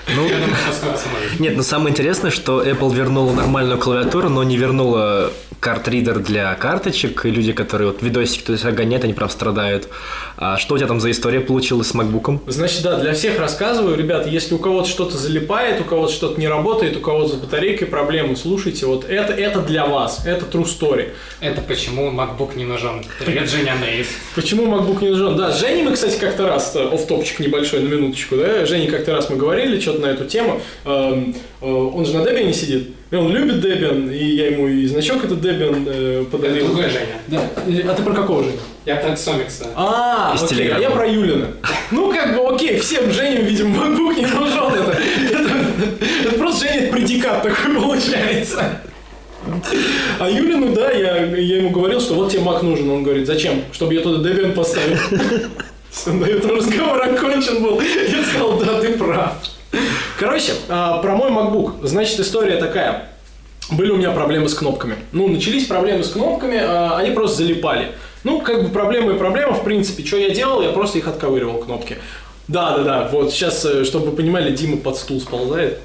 Ну, 0.08 0.27
что 0.27 1.39
нет, 1.39 1.55
но 1.55 1.63
самое 1.63 1.91
интересное, 1.91 2.31
что 2.31 2.63
Apple 2.63 2.93
вернула 2.93 3.34
нормальную 3.34 3.79
клавиатуру, 3.79 4.29
но 4.29 4.43
не 4.43 4.58
вернула 4.58 5.31
карт-ридер 5.62 6.20
для 6.20 6.53
карточек, 6.55 7.25
и 7.25 7.29
люди, 7.29 7.53
которые 7.53 7.91
вот 7.91 8.01
видосики 8.01 8.41
туда 8.41 8.72
гоняют, 8.72 9.03
они 9.03 9.13
прям 9.13 9.29
страдают. 9.29 9.89
А 10.36 10.58
что 10.58 10.74
у 10.74 10.77
тебя 10.77 10.88
там 10.88 11.00
за 11.00 11.12
история 11.12 11.39
получилась 11.39 11.89
с 11.89 11.96
MacBook? 11.96 12.39
Значит, 12.48 12.81
да, 12.81 12.98
для 12.98 13.13
всех 13.13 13.39
рассказываю, 13.39 13.96
ребята, 13.96 14.27
если 14.27 14.55
у 14.55 14.58
кого-то 14.58 14.89
что-то 14.89 15.17
залипает, 15.17 15.79
у 15.79 15.84
кого-то 15.84 16.12
что-то 16.12 16.39
не 16.39 16.48
работает, 16.48 16.98
у 16.98 17.00
кого-то 17.00 17.36
с 17.36 17.38
батарейкой 17.38 17.88
проблемы, 17.88 18.36
слушайте, 18.36 18.88
вот 18.88 19.05
это, 19.08 19.34
это 19.34 19.62
для 19.62 19.86
вас, 19.86 20.25
это 20.25 20.46
true 20.46 20.65
story. 20.65 21.12
Это 21.41 21.62
почему 21.62 22.12
MacBook 22.12 22.58
не 22.58 22.65
нужен. 22.65 23.05
Привет, 23.20 23.48
Женя 23.48 23.75
Нейв. 23.79 24.10
Почему 24.34 24.65
MacBook 24.65 25.03
не 25.03 25.10
нужен? 25.10 25.38
Да, 25.38 25.51
с 25.51 25.60
Женей 25.60 25.84
мы, 25.84 25.93
кстати, 25.93 26.20
как-то 26.20 26.48
раз, 26.48 26.75
э, 26.75 26.89
офф-топчик 26.91 27.39
небольшой 27.39 27.81
на 27.81 27.88
минуточку, 27.88 28.36
да, 28.36 28.65
Женей 28.65 28.88
как-то 28.88 29.13
раз 29.13 29.29
мы 29.29 29.36
говорили 29.36 29.79
что-то 29.91 30.07
на 30.07 30.12
эту 30.12 30.25
тему, 30.25 30.60
Эм, 30.86 31.36
э, 31.62 31.65
он 31.65 32.05
же 32.05 32.17
на 32.17 32.21
Debian 32.24 32.53
сидит, 32.53 32.91
и 33.12 33.15
он 33.15 33.31
любит 33.31 33.63
Debian, 33.63 34.13
и 34.13 34.36
я 34.36 34.48
ему 34.51 34.67
и 34.67 34.86
значок 34.88 35.24
этот 35.24 35.39
Debian 35.39 35.86
э, 35.88 36.21
Это 36.21 36.29
подарил. 36.38 36.67
другой 36.67 36.89
Женя. 36.89 37.21
Да, 37.27 37.41
а 37.91 37.93
ты 37.93 38.03
про 38.03 38.13
какого 38.13 38.43
Женя? 38.43 38.57
Я 38.86 38.95
про 38.95 39.15
Сомикса. 39.15 39.67
А, 39.75 40.33
Из 40.36 40.43
окей, 40.43 40.69
а 40.69 40.79
я 40.79 40.89
про 40.89 41.07
Юлина. 41.07 41.48
Ну, 41.91 42.12
как 42.13 42.36
бы, 42.36 42.55
окей, 42.55 42.79
всем 42.79 43.12
Женям, 43.12 43.45
видимо, 43.45 43.75
MacBook 43.86 44.15
не 44.15 44.25
нужен. 44.25 44.74
Это, 44.74 44.98
это, 45.29 45.50
это 46.27 46.38
просто 46.38 46.67
Женя 46.67 46.91
предикат 46.91 47.43
такой 47.43 47.75
получается. 47.75 48.81
А 50.19 50.29
Юлину, 50.29 50.74
да, 50.74 50.91
я, 50.91 51.17
я 51.25 51.57
ему 51.57 51.71
говорил, 51.71 52.00
что 52.00 52.13
вот 52.13 52.31
тебе 52.31 52.43
Mac 52.43 52.63
нужен. 52.63 52.89
Он 52.89 53.03
говорит, 53.03 53.25
зачем? 53.27 53.63
Чтобы 53.71 53.93
я 53.95 54.01
туда 54.01 54.27
Debian 54.27 54.53
поставил. 54.53 54.98
Всё, 55.91 56.13
На 56.13 56.25
этом 56.25 56.55
разговор 56.55 57.01
окончен 57.01 57.62
был. 57.62 57.81
Я 57.81 58.24
сказал, 58.24 58.57
да, 58.60 58.79
ты 58.79 58.93
прав. 58.98 59.33
Короче, 60.20 60.54
а, 60.70 61.00
про 61.01 61.16
мой 61.16 61.32
MacBook. 61.32 61.86
Значит, 61.86 62.20
история 62.20 62.58
такая. 62.58 63.10
Были 63.72 63.92
у 63.92 63.98
меня 63.98 64.12
проблемы 64.12 64.50
с 64.50 64.54
кнопками. 64.54 64.96
Ну, 65.12 65.28
начались 65.28 65.66
проблемы 65.66 66.04
с 66.04 66.10
кнопками, 66.10 66.60
а, 66.62 66.98
они 66.98 67.12
просто 67.12 67.38
залипали. 67.38 67.94
Ну, 68.24 68.42
как 68.42 68.63
бы 68.63 68.70
проблема 68.70 69.13
и 69.13 69.18
проблема, 69.18 69.54
в 69.54 69.63
принципе. 69.63 70.06
Что 70.06 70.18
я 70.18 70.30
делал? 70.30 70.62
Я 70.62 70.70
просто 70.70 70.98
их 70.98 71.08
отковыривал, 71.08 71.60
кнопки. 71.60 71.98
Да, 72.48 72.78
да, 72.78 72.84
да. 72.84 73.10
Вот 73.12 73.32
сейчас, 73.32 73.63
э, 73.66 73.86
чтобы 73.86 74.08
вы 74.08 74.12
понимали, 74.18 74.54
Дима 74.54 74.78
под 74.78 74.98
стул 74.98 75.22
сползает 75.22 75.80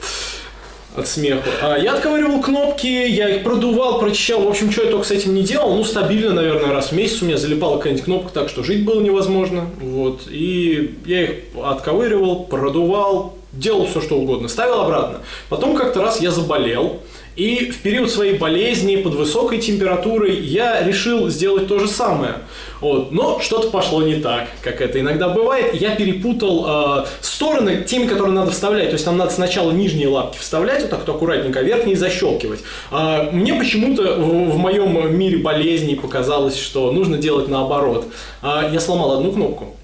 от 0.96 1.06
смеху. 1.06 1.48
А, 1.62 1.78
я 1.78 1.94
отковыривал 1.94 2.40
кнопки, 2.40 2.86
я 2.86 3.28
их 3.28 3.44
продувал, 3.44 4.00
прочищал. 4.00 4.42
В 4.42 4.48
общем, 4.48 4.72
что 4.72 4.82
я 4.82 4.90
только 4.90 5.06
с 5.06 5.10
этим 5.10 5.34
не 5.34 5.42
делал. 5.42 5.76
Ну, 5.76 5.84
стабильно, 5.84 6.32
наверное, 6.32 6.72
раз 6.72 6.88
в 6.88 6.92
месяц 6.92 7.22
у 7.22 7.26
меня 7.26 7.36
залипала 7.36 7.76
какая-нибудь 7.76 8.04
кнопка 8.04 8.32
так, 8.32 8.48
что 8.48 8.62
жить 8.64 8.84
было 8.84 9.00
невозможно. 9.00 9.66
Вот. 9.80 10.22
И 10.28 10.98
я 11.06 11.22
их 11.22 11.30
отковыривал, 11.62 12.44
продувал, 12.44 13.35
делал 13.56 13.86
все, 13.86 14.00
что 14.00 14.16
угодно. 14.18 14.48
Ставил 14.48 14.80
обратно. 14.80 15.20
Потом 15.48 15.76
как-то 15.76 16.02
раз 16.02 16.20
я 16.20 16.30
заболел. 16.30 17.00
И 17.36 17.70
в 17.70 17.80
период 17.82 18.10
своей 18.10 18.38
болезни 18.38 18.96
под 18.96 19.14
высокой 19.14 19.58
температурой 19.58 20.34
я 20.36 20.82
решил 20.82 21.28
сделать 21.28 21.68
то 21.68 21.78
же 21.78 21.86
самое. 21.86 22.36
Вот. 22.80 23.12
Но 23.12 23.40
что-то 23.40 23.68
пошло 23.68 24.02
не 24.02 24.14
так, 24.14 24.48
как 24.62 24.80
это 24.80 25.00
иногда 25.00 25.28
бывает. 25.28 25.74
Я 25.74 25.94
перепутал 25.94 26.64
э, 26.66 27.04
стороны 27.20 27.84
теми, 27.86 28.06
которые 28.06 28.32
надо 28.32 28.52
вставлять. 28.52 28.86
То 28.86 28.94
есть 28.94 29.04
там 29.04 29.18
надо 29.18 29.32
сначала 29.32 29.70
нижние 29.70 30.08
лапки 30.08 30.38
вставлять, 30.38 30.80
вот 30.80 30.90
так 30.90 31.00
вот 31.00 31.14
аккуратненько, 31.14 31.58
а 31.58 31.62
верхние 31.62 31.94
защелкивать. 31.94 32.60
А 32.90 33.28
мне 33.30 33.52
почему-то 33.52 34.16
в, 34.16 34.52
в 34.52 34.56
моем 34.56 35.14
мире 35.14 35.36
болезней 35.36 35.96
показалось, 35.96 36.56
что 36.56 36.90
нужно 36.90 37.18
делать 37.18 37.48
наоборот. 37.48 38.06
А 38.40 38.66
я 38.72 38.80
сломал 38.80 39.12
одну 39.12 39.32
кнопку. 39.32 39.76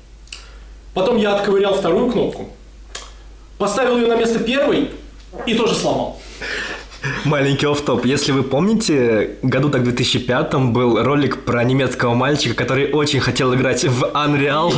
Потом 0.95 1.19
я 1.19 1.35
отковырял 1.35 1.75
вторую 1.75 2.11
кнопку. 2.11 2.49
Поставил 3.63 3.97
ее 3.97 4.09
на 4.09 4.17
место 4.17 4.41
первой 4.41 4.91
и 5.47 5.55
тоже 5.55 5.77
сломал. 5.77 6.21
Маленький 7.25 7.67
офф-топ. 7.67 8.05
Если 8.05 8.33
вы 8.33 8.43
помните, 8.43 9.31
году 9.43 9.69
так 9.71 9.81
в 9.81 9.85
2005 9.85 10.55
был 10.73 11.03
ролик 11.03 11.45
про 11.45 11.65
немецкого 11.65 12.15
мальчика, 12.15 12.55
который 12.55 12.93
очень 12.93 13.21
хотел 13.21 13.55
играть 13.55 13.85
в 13.85 14.05
Unreal. 14.05 14.73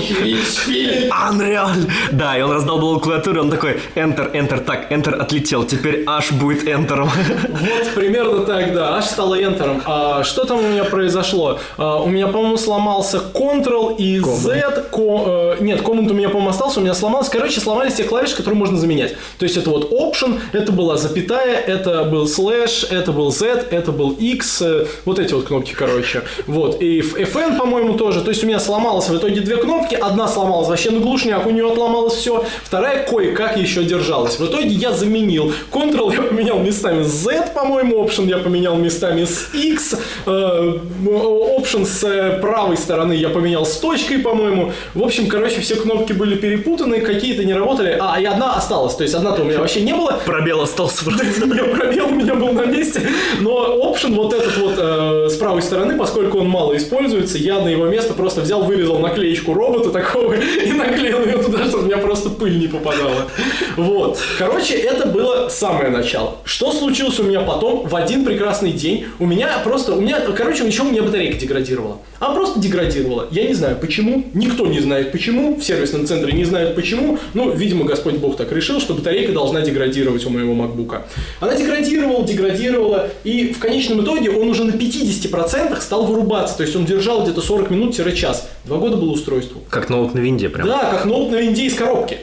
Unreal! 1.11 1.91
Да, 2.13 2.39
и 2.39 2.43
он 2.43 2.53
раздолбал 2.53 2.99
клавиатуру, 3.01 3.43
он 3.43 3.51
такой 3.51 3.79
Enter, 3.95 4.33
Enter, 4.33 4.61
так, 4.65 4.91
Enter 4.91 5.15
отлетел, 5.15 5.65
теперь 5.65 6.05
H 6.07 6.33
будет 6.33 6.65
Enter. 6.67 7.03
Вот 7.05 7.95
примерно 7.95 8.41
так, 8.41 8.73
да. 8.73 8.97
Аж 8.97 9.05
стало 9.07 9.39
Enter. 9.39 9.83
А, 9.85 10.25
что 10.25 10.45
там 10.45 10.59
у 10.59 10.63
меня 10.63 10.85
произошло? 10.85 11.59
А, 11.77 12.01
у 12.01 12.09
меня, 12.09 12.29
по-моему, 12.29 12.57
сломался 12.57 13.23
Ctrl 13.35 13.97
и 13.97 14.19
Z. 14.21 14.87
Ко- 14.91 15.57
э, 15.57 15.57
нет, 15.61 15.81
Command 15.83 16.11
у 16.11 16.15
меня, 16.15 16.29
по-моему, 16.29 16.51
остался, 16.51 16.81
у 16.81 16.83
меня 16.83 16.95
сломался. 16.95 17.31
Короче, 17.31 17.61
сломались 17.61 17.95
те 17.95 18.05
клавиши, 18.05 18.37
которые 18.37 18.59
можно 18.59 18.79
заменять. 18.79 19.15
То 19.39 19.45
есть 19.45 19.57
это 19.57 19.71
вот 19.71 19.93
Option, 19.93 20.41
это 20.53 20.73
была 20.73 20.97
запятая, 20.97 21.59
это 21.61 22.05
был 22.15 22.29
слэш, 22.29 22.87
это 22.91 23.11
был 23.11 23.33
Z, 23.33 23.67
это 23.71 23.91
был 23.91 24.13
X. 24.13 24.63
э, 24.63 24.87
вот 25.05 25.19
эти 25.19 25.35
вот 25.35 25.47
кнопки, 25.47 25.73
короче. 25.73 26.23
Вот. 26.47 26.81
И 26.81 27.01
FN, 27.01 27.59
по-моему, 27.59 27.95
тоже. 27.95 28.21
То 28.21 28.31
есть 28.31 28.45
у 28.45 28.47
меня 28.47 28.61
сломалось 28.61 29.09
в 29.09 29.17
итоге 29.17 29.41
две 29.41 29.57
кнопки. 29.57 29.97
Одна 29.97 30.29
сломалась 30.29 30.69
вообще 30.69 30.91
на 30.93 31.01
глушняк, 31.01 31.45
у 31.45 31.51
нее 31.51 31.69
отломалось 31.73 32.15
все. 32.15 32.45
Вторая 32.63 33.05
кое-как 33.05 33.57
еще 33.57 33.83
держалась. 33.83 34.39
В 34.39 34.47
итоге 34.47 34.69
я 34.69 34.93
заменил. 34.93 35.53
Ctrl 35.73 36.15
я 36.15 36.23
поменял 36.23 36.61
местами 36.61 37.03
с 37.03 37.09
Z, 37.09 37.51
по-моему, 37.53 38.05
Option 38.05 38.29
я 38.29 38.39
поменял 38.39 38.77
местами 38.77 39.25
с 39.25 39.53
X. 39.53 39.97
э, 40.27 40.79
Option 41.05 41.85
с 41.85 42.05
э, 42.05 42.39
правой 42.41 42.77
стороны 42.77 43.15
я 43.15 43.29
поменял 43.29 43.67
с 43.67 43.77
точкой, 43.79 44.19
по-моему. 44.19 44.73
В 44.95 45.03
общем, 45.03 45.27
короче, 45.27 45.61
все 45.61 45.75
кнопки 45.75 46.13
были 46.13 46.37
перепутаны, 46.37 47.01
какие-то 47.01 47.45
не 47.45 47.55
работали. 47.55 47.99
А, 48.01 48.21
и 48.21 48.25
одна 48.25 48.55
осталась. 48.55 48.95
То 48.95 49.03
есть 49.03 49.15
одна-то 49.15 49.43
у 49.43 49.45
меня 49.47 49.59
вообще 49.59 49.81
не 49.81 49.95
было. 49.95 50.21
Пробел 50.25 50.61
остался 50.61 51.05
просто. 51.05 51.25
Пробел 52.05 52.15
у 52.15 52.21
меня 52.21 52.35
был 52.35 52.53
на 52.53 52.67
месте, 52.67 53.01
но 53.41 53.79
option 53.83 54.15
вот 54.15 54.33
этот 54.33 54.57
вот 54.59 54.75
э, 54.79 55.29
с 55.31 55.37
правой 55.37 55.63
стороны, 55.63 55.97
поскольку 55.97 56.39
он 56.39 56.49
мало 56.49 56.77
используется, 56.77 57.39
я 57.39 57.61
на 57.61 57.69
его 57.69 57.87
место 57.87 58.15
просто 58.15 58.41
взял, 58.43 58.63
вырезал 58.65 58.99
наклеечку 58.99 59.55
робота 59.55 59.91
такого 59.91 60.35
и 60.35 60.73
наклеил 60.73 61.25
ее 61.25 61.39
туда, 61.39 61.65
чтобы 61.65 61.85
у 61.85 61.87
меня 61.87 61.99
просто 61.99 62.31
пыль 62.31 62.59
не 62.59 62.69
попадала. 62.69 63.29
Вот. 63.77 64.19
Короче, 64.39 64.75
это 64.75 65.07
было 65.07 65.49
самое 65.49 65.91
начало. 65.91 66.37
Что 66.45 66.73
случилось 66.73 67.19
у 67.21 67.25
меня 67.25 67.41
потом? 67.41 67.87
В 67.87 67.97
один 67.97 68.25
прекрасный 68.25 68.73
день 68.73 69.07
у 69.19 69.27
меня 69.27 69.59
просто, 69.65 69.95
у 69.95 70.01
меня, 70.01 70.21
короче, 70.21 70.65
ничего 70.65 70.89
у 70.89 70.91
меня 70.91 71.03
батарейка 71.03 71.39
деградировала. 71.39 71.99
Она 72.21 72.35
просто 72.35 72.61
деградировала. 72.61 73.29
Я 73.31 73.47
не 73.47 73.55
знаю 73.55 73.77
почему, 73.81 74.25
никто 74.35 74.67
не 74.67 74.81
знает 74.81 75.13
почему, 75.13 75.57
в 75.57 75.63
сервисном 75.63 76.07
центре 76.07 76.33
не 76.33 76.45
знают 76.45 76.75
почему. 76.75 77.19
Ну, 77.35 77.53
видимо, 77.53 77.85
Господь 77.85 78.15
Бог 78.15 78.37
так 78.37 78.53
решил, 78.53 78.81
что 78.81 78.95
батарейка 78.95 79.33
должна 79.33 79.61
деградировать 79.61 80.25
у 80.25 80.31
моего 80.31 80.55
макбука. 80.55 81.07
Она 81.41 81.55
деградировала, 81.55 81.94
деградировала, 82.25 83.11
и 83.25 83.53
в 83.53 83.59
конечном 83.59 84.03
итоге 84.03 84.31
он 84.31 84.49
уже 84.49 84.65
на 84.65 84.73
50% 84.73 85.81
стал 85.81 86.05
вырубаться. 86.07 86.57
То 86.57 86.63
есть 86.63 86.75
он 86.77 86.85
держал 86.85 87.23
где-то 87.23 87.41
40 87.41 87.71
минут-час. 87.71 88.49
Два 88.65 88.79
года 88.79 88.97
было 88.97 89.11
устройству. 89.11 89.61
Как 89.71 89.91
ноут 89.91 90.15
на 90.15 90.21
винде 90.21 90.49
прям. 90.49 90.67
Да, 90.67 90.91
как 90.91 91.05
ноут 91.05 91.31
на 91.31 91.37
винде 91.37 91.67
из 91.67 91.75
коробки. 91.75 92.19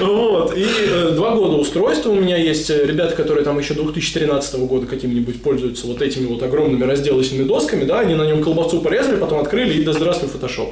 Вот. 0.00 0.56
И 0.56 0.64
э, 0.64 1.10
два 1.14 1.34
года 1.34 1.56
устройства 1.56 2.10
у 2.10 2.14
меня 2.14 2.36
есть 2.36 2.68
ребята, 2.70 3.14
которые 3.14 3.44
там 3.44 3.58
еще 3.58 3.74
2013 3.74 4.60
года 4.60 4.86
каким-нибудь 4.86 5.42
пользуются 5.42 5.86
вот 5.86 6.02
этими 6.02 6.26
вот 6.26 6.42
огромными 6.42 6.84
разделочными 6.84 7.44
досками, 7.44 7.84
да, 7.84 8.00
они 8.00 8.14
на 8.14 8.26
нем 8.26 8.42
колбасу 8.42 8.80
порезали, 8.80 9.16
потом 9.16 9.40
открыли 9.40 9.80
и 9.80 9.84
да 9.84 9.92
здравствуй 9.92 10.28
Photoshop. 10.28 10.70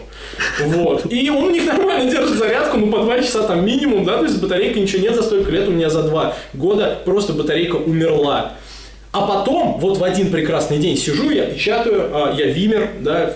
Вот. 0.66 1.12
И 1.12 1.30
он 1.30 1.44
у 1.44 1.50
них 1.50 1.66
нормально 1.66 2.10
держит 2.10 2.38
зарядку, 2.38 2.78
ну 2.78 2.90
по 2.90 2.98
два 2.98 3.18
часа 3.18 3.42
там 3.42 3.64
минимум, 3.64 4.04
да, 4.04 4.18
то 4.18 4.24
есть 4.24 4.40
батарейка 4.40 4.80
ничего 4.80 5.02
нет 5.02 5.14
за 5.14 5.22
столько 5.22 5.50
лет, 5.50 5.68
у 5.68 5.72
меня 5.72 5.90
за 5.90 6.02
два 6.02 6.36
года 6.54 6.98
просто 7.04 7.32
батарейка 7.32 7.76
умерла. 7.76 8.54
А 9.12 9.26
потом, 9.26 9.78
вот 9.80 9.98
в 9.98 10.04
один 10.04 10.30
прекрасный 10.30 10.78
день 10.78 10.96
сижу, 10.96 11.30
я 11.30 11.46
печатаю, 11.46 12.10
а, 12.12 12.32
я 12.36 12.46
вимер, 12.46 12.90
да, 13.00 13.34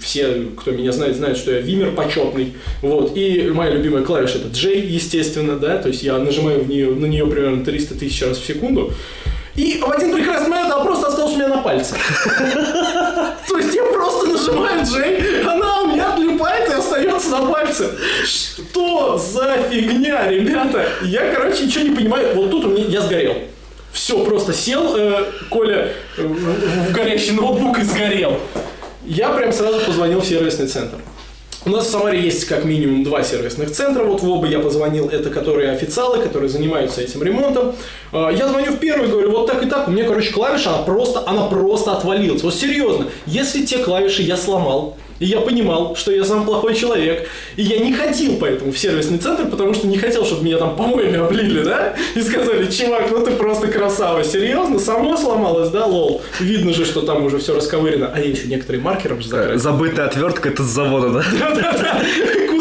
все, 0.00 0.46
кто 0.56 0.70
меня 0.70 0.92
знает, 0.92 1.16
знают, 1.16 1.38
что 1.38 1.50
я 1.50 1.60
вимер 1.60 1.90
почетный, 1.90 2.54
вот, 2.82 3.16
и 3.16 3.50
моя 3.52 3.72
любимая 3.72 4.04
клавиша 4.04 4.38
это 4.38 4.48
J, 4.48 4.78
естественно, 4.78 5.58
да, 5.58 5.78
то 5.78 5.88
есть 5.88 6.04
я 6.04 6.16
нажимаю 6.18 6.62
в 6.62 6.68
нее, 6.68 6.94
на 6.94 7.06
нее 7.06 7.26
примерно 7.26 7.64
300 7.64 7.96
тысяч 7.96 8.22
раз 8.22 8.38
в 8.38 8.46
секунду, 8.46 8.92
и 9.56 9.80
в 9.84 9.90
один 9.90 10.14
прекрасный 10.14 10.50
момент 10.50 10.72
она 10.72 10.84
просто 10.84 11.08
осталась 11.08 11.32
у 11.32 11.36
меня 11.36 11.48
на 11.48 11.58
пальце. 11.58 11.96
То 13.48 13.58
есть 13.58 13.74
я 13.74 13.82
просто 13.86 14.28
нажимаю 14.28 14.86
J, 14.86 15.42
она 15.44 15.82
у 15.82 15.86
меня 15.88 16.14
остается 17.18 17.30
на 17.30 17.50
пальце. 17.50 17.90
Что 18.24 19.18
за 19.18 19.58
фигня, 19.70 20.28
ребята? 20.28 20.86
Я, 21.02 21.32
короче, 21.34 21.66
ничего 21.66 21.84
не 21.84 21.94
понимаю. 21.94 22.34
Вот 22.34 22.50
тут 22.50 22.64
у 22.64 22.70
меня 22.70 22.86
я 22.86 23.00
сгорел. 23.02 23.34
Все, 23.92 24.24
просто 24.24 24.52
сел, 24.52 24.96
э, 24.96 25.24
Коля, 25.50 25.92
э, 26.16 26.22
в, 26.22 26.92
горящий 26.92 27.32
ноутбук 27.32 27.78
и 27.78 27.82
сгорел. 27.82 28.38
Я 29.04 29.30
прям 29.30 29.52
сразу 29.52 29.80
позвонил 29.80 30.20
в 30.20 30.26
сервисный 30.26 30.68
центр. 30.68 30.98
У 31.64 31.70
нас 31.70 31.86
в 31.86 31.90
Самаре 31.90 32.20
есть 32.20 32.44
как 32.44 32.64
минимум 32.64 33.02
два 33.02 33.22
сервисных 33.24 33.72
центра. 33.72 34.04
Вот 34.04 34.22
в 34.22 34.28
оба 34.28 34.46
я 34.46 34.60
позвонил. 34.60 35.08
Это 35.08 35.30
которые 35.30 35.72
официалы, 35.72 36.22
которые 36.22 36.48
занимаются 36.48 37.00
этим 37.00 37.22
ремонтом. 37.22 37.74
А, 38.12 38.30
Я 38.30 38.46
звоню 38.48 38.72
в 38.72 38.78
первый, 38.78 39.08
говорю, 39.08 39.32
вот 39.32 39.48
так 39.48 39.62
и 39.64 39.66
так. 39.66 39.88
У 39.88 39.90
меня, 39.90 40.04
короче, 40.04 40.32
клавиша, 40.32 40.70
она 40.70 40.82
просто, 40.82 41.24
она 41.26 41.46
просто 41.46 41.92
отвалилась. 41.92 42.42
Вот 42.42 42.54
серьезно, 42.54 43.08
если 43.26 43.66
те 43.66 43.78
клавиши 43.78 44.22
я 44.22 44.36
сломал, 44.36 44.96
И 45.18 45.26
я 45.26 45.40
понимал, 45.40 45.96
что 45.96 46.12
я 46.12 46.24
сам 46.24 46.44
плохой 46.44 46.74
человек. 46.74 47.28
И 47.56 47.62
я 47.62 47.78
не 47.78 47.92
ходил 47.92 48.36
поэтому 48.38 48.72
в 48.72 48.78
сервисный 48.78 49.18
центр, 49.18 49.46
потому 49.46 49.74
что 49.74 49.86
не 49.86 49.98
хотел, 49.98 50.24
чтобы 50.24 50.44
меня 50.44 50.58
там 50.58 50.76
помоями 50.76 51.18
облили, 51.18 51.62
да? 51.62 51.94
И 52.14 52.20
сказали, 52.22 52.70
чувак, 52.70 53.10
ну 53.10 53.24
ты 53.24 53.32
просто 53.32 53.68
красава. 53.68 54.24
Серьезно? 54.24 54.78
Само 54.78 55.16
сломалось, 55.16 55.70
да, 55.70 55.86
лол? 55.86 56.22
Видно 56.40 56.72
же, 56.72 56.84
что 56.84 57.02
там 57.02 57.24
уже 57.24 57.38
все 57.38 57.54
расковырено. 57.54 58.10
А 58.14 58.20
я 58.20 58.26
еще 58.26 58.46
некоторые 58.46 58.82
маркером 58.82 59.20
же 59.20 59.28
закрасил. 59.28 59.58
Забытая 59.58 60.06
отвертка 60.06 60.48
это 60.48 60.62
с 60.62 60.66
завода, 60.66 61.10
да? 61.10 61.24
Да-да-да, 61.38 62.02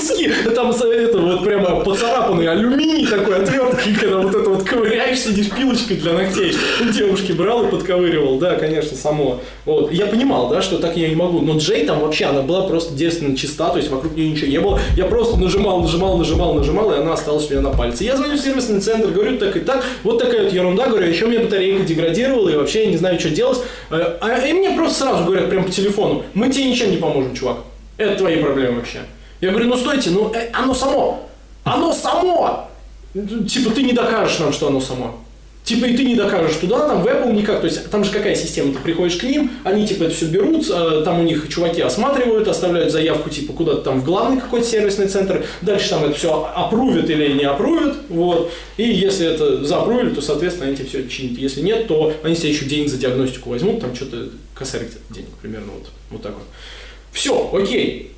куски. 0.07 0.31
Там 0.55 0.71
это 0.71 1.17
вот 1.17 1.43
прямо 1.43 1.81
поцарапанный 1.81 2.47
алюминий 2.47 3.05
такой 3.07 3.43
отверткой, 3.43 3.93
когда 3.93 4.17
вот 4.17 4.35
это 4.35 4.49
вот 4.49 4.63
ковыряешь, 4.63 5.19
сидишь 5.19 5.49
пилочкой 5.49 5.97
для 5.97 6.13
ногтей. 6.13 6.53
У 6.81 6.91
девушки 6.91 7.31
брал 7.31 7.67
и 7.67 7.71
подковыривал. 7.71 8.37
Да, 8.39 8.55
конечно, 8.55 8.97
само. 8.97 9.41
Вот. 9.65 9.91
Я 9.91 10.07
понимал, 10.07 10.49
да, 10.49 10.61
что 10.61 10.77
так 10.77 10.97
я 10.97 11.09
не 11.09 11.15
могу. 11.15 11.39
Но 11.41 11.57
Джей 11.57 11.85
там 11.85 11.99
вообще, 11.99 12.25
она 12.25 12.41
была 12.41 12.63
просто 12.63 12.93
девственно 12.93 13.35
чиста, 13.35 13.69
то 13.69 13.77
есть 13.77 13.89
вокруг 13.89 14.15
нее 14.15 14.29
ничего 14.29 14.47
не 14.47 14.59
было. 14.59 14.79
Я 14.95 15.05
просто 15.05 15.37
нажимал, 15.37 15.81
нажимал, 15.81 16.17
нажимал, 16.17 16.53
нажимал, 16.53 16.91
и 16.91 16.97
она 16.97 17.13
осталась 17.13 17.47
у 17.49 17.51
меня 17.51 17.61
на 17.61 17.71
пальце. 17.71 18.03
Я 18.03 18.15
звоню 18.15 18.35
в 18.35 18.39
сервисный 18.39 18.79
центр, 18.79 19.09
говорю 19.09 19.37
так 19.37 19.55
и 19.55 19.59
так, 19.59 19.83
вот 20.03 20.19
такая 20.19 20.43
вот 20.43 20.53
ерунда, 20.53 20.87
говорю, 20.87 21.07
еще 21.07 21.25
у 21.25 21.29
меня 21.29 21.41
батарейка 21.41 21.83
деградировала, 21.83 22.49
и 22.49 22.55
вообще 22.55 22.85
я 22.85 22.91
не 22.91 22.97
знаю, 22.97 23.19
что 23.19 23.29
делать. 23.29 23.59
А, 23.89 24.17
а 24.21 24.47
и 24.47 24.53
мне 24.53 24.71
просто 24.71 24.99
сразу 24.99 25.25
говорят 25.25 25.49
прямо 25.49 25.65
по 25.65 25.71
телефону, 25.71 26.23
мы 26.33 26.49
тебе 26.49 26.65
ничем 26.65 26.91
не 26.91 26.97
поможем, 26.97 27.35
чувак. 27.35 27.57
Это 27.97 28.15
твои 28.15 28.37
проблемы 28.37 28.77
вообще. 28.77 28.99
Я 29.41 29.51
говорю, 29.51 29.67
ну 29.67 29.77
стойте, 29.77 30.09
ну 30.09 30.31
э, 30.33 30.49
оно 30.53 30.73
само, 30.73 31.29
оно 31.63 31.93
само. 31.93 32.69
Типа 33.13 33.71
ты 33.71 33.83
не 33.83 33.93
докажешь 33.93 34.39
нам, 34.39 34.51
что 34.53 34.67
оно 34.67 34.81
само. 34.81 35.19
Типа 35.67 35.83
и 35.83 35.97
ты 35.97 36.05
не 36.05 36.15
докажешь 36.15 36.55
туда, 36.55 36.87
там 36.87 37.03
в 37.03 37.07
Apple 37.07 37.33
никак. 37.33 37.59
То 37.59 37.65
есть 37.65 37.89
там 37.89 38.01
же 38.05 38.09
какая 38.09 38.35
система? 38.35 38.71
Ты 38.71 38.79
приходишь 38.79 39.17
к 39.17 39.23
ним, 39.23 39.51
они 39.65 39.85
типа 39.85 40.03
это 40.03 40.13
все 40.13 40.27
берут, 40.27 40.65
а, 40.71 41.01
там 41.03 41.19
у 41.19 41.23
них 41.23 41.49
чуваки 41.49 41.81
осматривают, 41.81 42.47
оставляют 42.47 42.93
заявку 42.93 43.29
типа 43.29 43.51
куда-то 43.51 43.81
там 43.81 43.99
в 43.99 44.05
главный 44.05 44.39
какой-то 44.39 44.65
сервисный 44.65 45.09
центр. 45.09 45.45
Дальше 45.61 45.89
там 45.89 46.05
это 46.05 46.13
все 46.13 46.49
опрувят 46.55 47.09
или 47.09 47.33
не 47.33 47.43
опрувят. 47.43 47.97
Вот. 48.07 48.49
И 48.77 48.83
если 48.83 49.27
это 49.27 49.65
заапрувили, 49.65 50.11
то, 50.11 50.21
соответственно, 50.21 50.67
они 50.67 50.77
тебе 50.77 50.87
все 50.87 51.05
чинят. 51.09 51.37
Если 51.37 51.59
нет, 51.59 51.87
то 51.87 52.13
они 52.23 52.33
себе 52.33 52.51
еще 52.51 52.63
денег 52.63 52.87
за 52.87 52.95
диагностику 52.95 53.49
возьмут, 53.49 53.81
там 53.81 53.93
что-то 53.93 54.29
косарик 54.55 54.87
денег 55.09 55.31
примерно 55.41 55.73
вот, 55.73 55.89
вот 56.11 56.21
так 56.21 56.33
вот. 56.33 56.45
Все, 57.11 57.51
окей. 57.53 58.13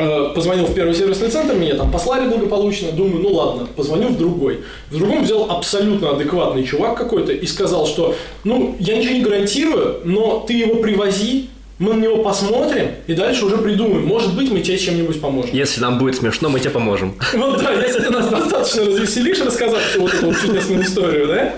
Э, 0.00 0.32
позвонил 0.34 0.64
в 0.64 0.74
первый 0.74 0.94
сервисный 0.94 1.28
центр, 1.28 1.54
меня 1.54 1.74
там 1.74 1.92
послали 1.92 2.26
благополучно, 2.26 2.90
думаю, 2.90 3.20
ну 3.20 3.34
ладно, 3.34 3.66
позвоню 3.76 4.08
в 4.08 4.16
другой. 4.16 4.60
В 4.88 4.96
другом 4.96 5.24
взял 5.24 5.50
абсолютно 5.50 6.12
адекватный 6.12 6.64
чувак 6.64 6.96
какой-то 6.96 7.32
и 7.32 7.46
сказал, 7.46 7.86
что, 7.86 8.14
ну, 8.42 8.76
я 8.78 8.96
ничего 8.96 9.12
не 9.12 9.20
гарантирую, 9.20 10.00
но 10.04 10.42
ты 10.46 10.54
его 10.54 10.76
привози, 10.76 11.50
мы 11.80 11.94
на 11.94 12.02
него 12.02 12.18
посмотрим 12.18 12.90
и 13.06 13.14
дальше 13.14 13.46
уже 13.46 13.56
придумаем. 13.56 14.06
Может 14.06 14.36
быть, 14.36 14.50
мы 14.50 14.60
тебе 14.60 14.76
чем-нибудь 14.76 15.18
поможем. 15.18 15.50
Если 15.54 15.80
нам 15.80 15.98
будет 15.98 16.14
смешно, 16.14 16.50
мы 16.50 16.60
тебе 16.60 16.70
поможем. 16.70 17.16
Вот 17.32 17.62
да, 17.62 17.72
если 17.72 18.00
ты 18.00 18.10
нас 18.10 18.28
достаточно 18.28 18.84
развеселишь, 18.84 19.40
рассказав 19.40 19.82
всю 19.82 20.02
вот 20.02 20.12
эту 20.12 20.26
вот 20.26 20.36
чудесную 20.38 20.82
историю, 20.84 21.26
да? 21.26 21.54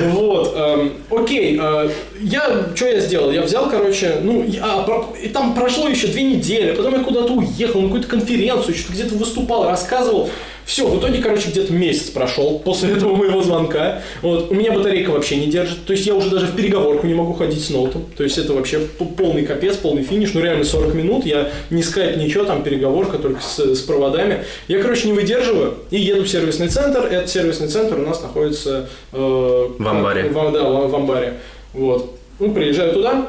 Вот, 0.00 0.54
эм, 0.56 0.92
окей, 1.10 1.58
э, 1.60 1.90
я, 2.20 2.66
что 2.76 2.86
я 2.86 3.00
сделал? 3.00 3.32
Я 3.32 3.42
взял, 3.42 3.68
короче, 3.68 4.20
ну, 4.22 4.46
а, 4.62 5.12
и 5.20 5.28
там 5.28 5.52
прошло 5.54 5.88
еще 5.88 6.06
две 6.06 6.22
недели, 6.22 6.72
потом 6.72 6.94
я 6.94 7.00
куда-то 7.00 7.32
уехал 7.32 7.80
на 7.80 7.88
какую-то 7.88 8.08
конференцию, 8.08 8.76
что-то 8.76 8.92
где-то 8.92 9.16
выступал, 9.16 9.68
рассказывал. 9.68 10.30
Все, 10.66 10.88
в 10.88 10.98
итоге, 10.98 11.22
короче, 11.22 11.50
где-то 11.50 11.72
месяц 11.72 12.10
прошел 12.10 12.58
после 12.58 12.90
этого 12.96 13.14
моего 13.14 13.40
звонка. 13.42 14.02
Вот, 14.20 14.50
у 14.50 14.54
меня 14.54 14.72
батарейка 14.72 15.10
вообще 15.10 15.36
не 15.36 15.46
держит. 15.46 15.86
То 15.86 15.92
есть 15.92 16.06
я 16.06 16.14
уже 16.14 16.28
даже 16.28 16.46
в 16.46 16.56
переговорку 16.56 17.06
не 17.06 17.14
могу 17.14 17.32
ходить 17.34 17.64
с 17.64 17.70
ноутом. 17.70 18.04
То 18.16 18.24
есть 18.24 18.36
это 18.36 18.52
вообще 18.52 18.80
полный 19.16 19.46
капец, 19.46 19.76
полный 19.76 20.02
финиш. 20.02 20.34
Ну 20.34 20.40
реально 20.40 20.64
40 20.64 20.94
минут, 20.94 21.24
я 21.24 21.50
не 21.70 21.84
скайп, 21.84 22.16
ничего, 22.16 22.44
там 22.44 22.64
переговорка 22.64 23.18
только 23.18 23.40
с, 23.40 23.58
с 23.58 23.80
проводами. 23.82 24.44
Я, 24.66 24.82
короче, 24.82 25.06
не 25.06 25.12
выдерживаю 25.12 25.74
и 25.90 26.00
еду 26.00 26.24
в 26.24 26.28
сервисный 26.28 26.68
центр. 26.68 27.06
Этот 27.06 27.30
сервисный 27.30 27.68
центр 27.68 27.98
у 27.98 28.02
нас 28.02 28.20
находится... 28.20 28.88
Э, 29.12 29.68
в 29.78 29.88
амбаре. 29.88 30.24
В, 30.24 30.52
да, 30.52 30.64
в, 30.64 30.88
в 30.90 30.94
амбаре. 30.96 31.34
Вот. 31.74 32.18
Ну, 32.40 32.52
приезжаю 32.52 32.92
туда, 32.92 33.28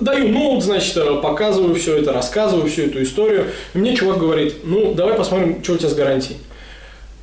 Даю 0.00 0.28
ноут, 0.28 0.62
значит, 0.62 0.96
э, 0.96 1.20
показываю 1.22 1.74
все 1.74 1.96
это, 1.96 2.12
рассказываю 2.12 2.68
всю 2.68 2.82
эту 2.82 3.02
историю. 3.02 3.46
И 3.74 3.78
мне 3.78 3.96
чувак 3.96 4.18
говорит, 4.18 4.56
ну, 4.64 4.94
давай 4.94 5.14
посмотрим, 5.14 5.62
что 5.62 5.74
у 5.74 5.76
тебя 5.78 5.88
с 5.88 5.94
гарантией. 5.94 6.36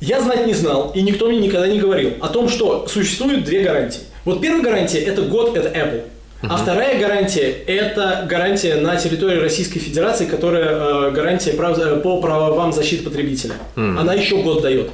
Я 0.00 0.20
знать 0.20 0.46
не 0.46 0.54
знал, 0.54 0.90
и 0.94 1.02
никто 1.02 1.28
мне 1.28 1.38
никогда 1.38 1.68
не 1.68 1.78
говорил 1.78 2.14
о 2.20 2.28
том, 2.28 2.48
что 2.48 2.86
существует 2.88 3.44
две 3.44 3.62
гарантии. 3.62 4.00
Вот 4.24 4.40
первая 4.40 4.62
гарантия– 4.62 4.98
это 5.00 5.22
год, 5.22 5.56
это 5.56 5.68
Apple. 5.68 6.02
А 6.42 6.56
вторая 6.56 7.00
гарантия– 7.00 7.54
это 7.66 8.26
гарантия 8.28 8.74
на 8.74 8.96
территории 8.96 9.38
Российской 9.38 9.78
Федерации, 9.78 10.26
которая 10.26 11.08
э, 11.08 11.10
гарантия 11.12 11.52
прав, 11.52 11.78
э, 11.78 11.96
по 12.00 12.20
правам 12.20 12.72
защиты 12.72 13.04
потребителя. 13.04 13.54
Mm. 13.76 13.98
Она 13.98 14.14
еще 14.14 14.42
год 14.42 14.60
дает. 14.60 14.90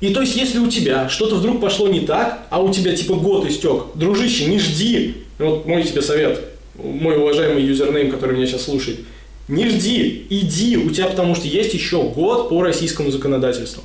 И 0.00 0.14
то 0.14 0.22
есть, 0.22 0.36
если 0.36 0.58
у 0.58 0.68
тебя 0.68 1.10
что-то 1.10 1.34
вдруг 1.34 1.60
пошло 1.60 1.88
не 1.88 2.00
так, 2.00 2.46
а 2.48 2.62
у 2.62 2.72
тебя 2.72 2.96
типа 2.96 3.16
год 3.16 3.46
истек, 3.46 3.86
дружище, 3.94 4.46
не 4.46 4.58
жди. 4.58 5.24
Вот 5.38 5.66
мой 5.66 5.82
тебе 5.82 6.00
совет 6.00 6.49
мой 6.82 7.16
уважаемый 7.16 7.62
юзернейм, 7.62 8.10
который 8.10 8.36
меня 8.36 8.46
сейчас 8.46 8.64
слушает, 8.64 9.00
не 9.48 9.68
жди, 9.68 10.26
иди, 10.30 10.76
у 10.76 10.90
тебя 10.90 11.06
потому 11.06 11.34
что 11.34 11.48
есть 11.48 11.74
еще 11.74 12.02
год 12.02 12.48
по 12.48 12.62
российскому 12.62 13.10
законодательству. 13.10 13.82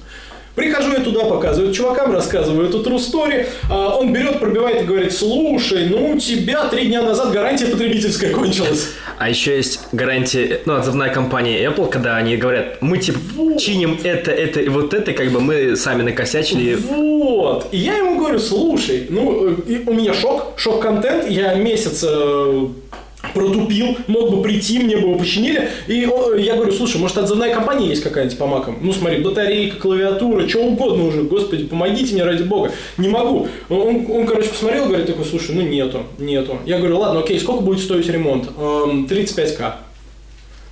Прихожу 0.56 0.94
я 0.94 1.00
туда, 1.00 1.26
показываю 1.26 1.74
чувакам, 1.74 2.14
рассказываю 2.14 2.70
эту 2.70 2.82
true 2.82 2.98
story. 2.98 3.46
А 3.70 3.98
он 3.98 4.14
берет, 4.14 4.40
пробивает 4.40 4.84
и 4.84 4.86
говорит, 4.86 5.12
слушай, 5.14 5.88
ну 5.90 6.14
у 6.14 6.20
тебя 6.20 6.66
три 6.70 6.86
дня 6.88 7.02
назад 7.02 7.32
гарантия 7.32 7.66
потребительская 7.66 8.32
кончилась. 8.32 8.92
А 9.18 9.30
еще 9.30 9.56
есть 9.56 9.80
гарантия, 9.92 10.62
ну, 10.66 10.76
отзывная 10.76 11.10
компания 11.10 11.64
Apple, 11.66 11.90
когда 11.90 12.18
они 12.18 12.38
говорят, 12.38 12.82
мы 12.82 12.98
типа 12.98 13.20
вот. 13.36 13.60
чиним 13.60 14.00
это, 14.04 14.32
это 14.32 14.62
и 14.62 14.70
вот 14.70 14.94
это, 14.94 15.14
как 15.14 15.30
бы 15.32 15.40
мы 15.40 15.76
сами 15.76 16.02
накосячили. 16.04 16.76
Вот. 16.76 17.68
И 17.72 17.78
я 17.78 17.98
ему 17.98 18.18
говорю, 18.18 18.40
слушай, 18.40 19.08
ну, 19.10 19.50
э, 19.68 19.82
у 19.86 19.94
меня 19.94 20.14
шок, 20.14 20.54
шок-контент, 20.58 21.30
я 21.30 21.54
месяц 21.56 22.04
э, 22.08 22.68
протупил, 23.36 23.98
мог 24.08 24.32
бы 24.32 24.42
прийти, 24.42 24.80
мне 24.80 24.98
бы 24.98 25.10
его 25.10 25.20
починили. 25.20 25.70
И 25.88 26.08
я 26.38 26.56
говорю, 26.56 26.72
слушай, 26.72 26.98
может 26.98 27.18
отзывная 27.18 27.54
компания 27.54 27.90
есть 27.90 28.02
какая-нибудь 28.02 28.38
по 28.40 28.48
макам? 28.48 28.78
Ну 28.82 28.92
смотри, 28.94 29.20
батарейка, 29.20 29.78
клавиатура, 29.78 30.48
что 30.48 30.64
угодно 30.64 31.06
уже, 31.06 31.24
господи, 31.24 31.66
помогите 31.66 32.14
мне 32.14 32.24
ради 32.24 32.42
бога. 32.44 32.72
Не 32.98 33.10
могу. 33.10 33.48
Он, 33.70 34.08
он 34.10 34.26
короче, 34.26 34.50
посмотрел, 34.50 34.86
говорит, 34.86 35.06
такой, 35.06 35.26
слушай, 35.26 35.54
ну 35.54 35.62
нету, 35.62 36.04
нету. 36.18 36.58
Я 36.66 36.80
говорю, 36.80 36.98
ладно, 36.98 37.20
окей, 37.20 37.40
сколько 37.40 37.62
будет 37.62 37.80
стоить 37.80 38.08
ремонт? 38.08 38.50
Эм, 38.58 39.06
35к. 39.06 39.74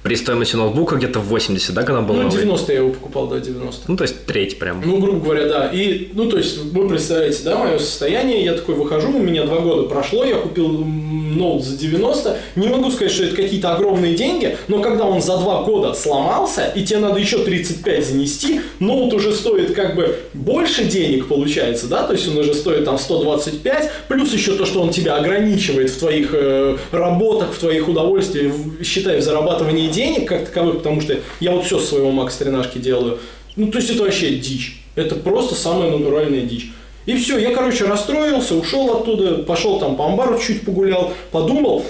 При 0.04 0.16
стоимости 0.16 0.56
ноутбука 0.56 0.98
где-то 0.98 1.20
в 1.20 1.28
80, 1.28 1.74
да, 1.74 1.84
когда 1.84 2.02
был 2.02 2.16
Ну, 2.16 2.30
90 2.30 2.74
я 2.74 2.80
его 2.80 2.89
покупал, 2.89 3.28
да, 3.28 3.39
90. 3.39 3.84
Ну, 3.88 3.98
то 3.98 4.04
есть 4.04 4.26
треть 4.26 4.60
прям. 4.60 4.82
Ну, 4.86 4.98
грубо 4.98 5.20
говоря, 5.20 5.48
да. 5.48 5.68
И, 5.68 6.10
ну, 6.13 6.30
то 6.30 6.38
есть, 6.38 6.58
вы 6.58 6.89
представляете, 6.89 7.39
да, 7.44 7.58
мое 7.58 7.80
состояние, 7.80 8.44
я 8.44 8.54
такой 8.54 8.76
выхожу, 8.76 9.10
у 9.10 9.22
меня 9.22 9.46
два 9.46 9.60
года 9.60 9.84
прошло, 9.88 10.26
я 10.26 10.36
купил 10.36 10.86
ноут 11.34 11.63
за 11.63 11.78
90. 11.78 12.38
Не 12.56 12.68
могу 12.68 12.92
сказать, 12.92 13.12
что 13.12 13.24
это 13.24 13.36
какие-то 13.36 13.74
огромные 13.74 14.16
деньги, 14.16 14.58
но 14.68 14.82
когда 14.82 15.06
он 15.06 15.22
за 15.22 15.38
два 15.38 15.63
года 15.63 15.94
сломался, 15.94 16.72
и 16.76 16.84
тебе 16.84 17.00
надо 17.00 17.20
еще 17.20 17.39
35 17.39 18.06
занести, 18.06 18.62
ноут 18.80 19.13
уже 19.13 19.34
стоит 19.34 19.74
как 19.74 19.96
бы 19.96 20.18
больше 20.34 20.86
денег 20.86 21.28
получается, 21.28 21.88
да, 21.88 22.04
то 22.04 22.13
есть 22.13 22.28
он 22.28 22.38
уже 22.38 22.54
стоит 22.54 22.86
там 22.86 22.98
125, 22.98 23.92
плюс 24.08 24.34
еще 24.34 24.54
то, 24.54 24.66
что 24.66 24.82
он 24.82 24.89
тебя 24.89 25.16
ограничивает 25.16 25.89
в 25.89 26.00
твоих 26.00 26.30
э, 26.34 26.78
работах, 26.92 27.54
в 27.54 27.60
твоих 27.60 27.88
удовольствиях, 27.88 28.54
считай, 28.84 29.20
в 29.20 29.22
зарабатывании 29.22 29.88
денег 29.93 30.27
как 30.27 30.45
таковых, 30.45 30.79
потому 30.79 30.99
что 31.01 31.19
я 31.39 31.51
вот 31.51 31.65
все 31.65 31.79
своего 31.79 32.12
Макс 32.12 32.36
тренажки 32.36 32.77
делаю. 32.79 33.19
Ну, 33.56 33.67
то 33.67 33.77
есть 33.77 33.89
это 33.91 34.03
вообще 34.03 34.36
дичь. 34.36 34.84
Это 34.95 35.15
просто 35.15 35.56
самая 35.56 35.89
натуральная 35.91 36.41
дичь. 36.41 36.71
И 37.06 37.15
все, 37.17 37.38
я, 37.38 37.51
короче, 37.51 37.86
расстроился, 37.86 38.56
ушел 38.56 38.91
оттуда, 38.91 39.43
пошел 39.43 39.79
там 39.79 39.95
по 39.95 40.06
амбару 40.06 40.39
чуть 40.39 40.62
погулял, 40.62 41.13
подумал. 41.32 41.86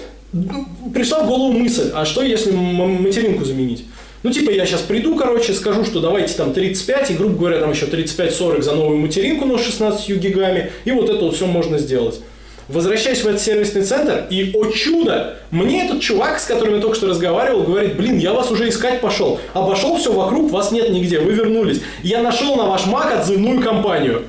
Пришла 0.93 1.23
в 1.23 1.27
голову 1.27 1.51
мысль, 1.51 1.91
а 1.93 2.05
что 2.05 2.23
если 2.23 2.51
материнку 2.51 3.45
заменить? 3.45 3.85
Ну, 4.23 4.31
типа, 4.31 4.51
я 4.51 4.65
сейчас 4.65 4.81
приду, 4.81 5.15
короче, 5.15 5.53
скажу, 5.53 5.83
что 5.85 5.99
давайте 5.99 6.33
там 6.33 6.53
35, 6.53 7.11
и, 7.11 7.13
грубо 7.13 7.37
говоря, 7.37 7.59
там 7.59 7.71
еще 7.71 7.85
35-40 7.85 8.61
за 8.61 8.73
новую 8.73 8.97
материнку, 8.97 9.45
но 9.45 9.57
с 9.57 9.65
16 9.65 10.09
гигами, 10.17 10.71
и 10.85 10.91
вот 10.91 11.09
это 11.09 11.25
вот 11.25 11.35
все 11.35 11.45
можно 11.45 11.77
сделать. 11.77 12.21
Возвращаюсь 12.67 13.21
в 13.21 13.27
этот 13.27 13.41
сервисный 13.41 13.83
центр, 13.83 14.25
и, 14.29 14.51
о 14.53 14.71
чудо, 14.71 15.37
мне 15.51 15.85
этот 15.85 16.01
чувак, 16.01 16.39
с 16.39 16.45
которым 16.45 16.75
я 16.75 16.81
только 16.81 16.95
что 16.95 17.07
разговаривал, 17.07 17.63
говорит, 17.63 17.95
блин, 17.95 18.17
я 18.17 18.33
вас 18.33 18.49
уже 18.51 18.69
искать 18.69 19.01
пошел. 19.01 19.39
Обошел 19.53 19.97
все 19.97 20.13
вокруг, 20.13 20.51
вас 20.51 20.71
нет 20.71 20.89
нигде, 20.89 21.19
вы 21.19 21.33
вернулись. 21.33 21.81
Я 22.03 22.21
нашел 22.21 22.55
на 22.55 22.63
ваш 22.63 22.85
Mac 22.85 23.11
отзывную 23.13 23.61
компанию. 23.61 24.23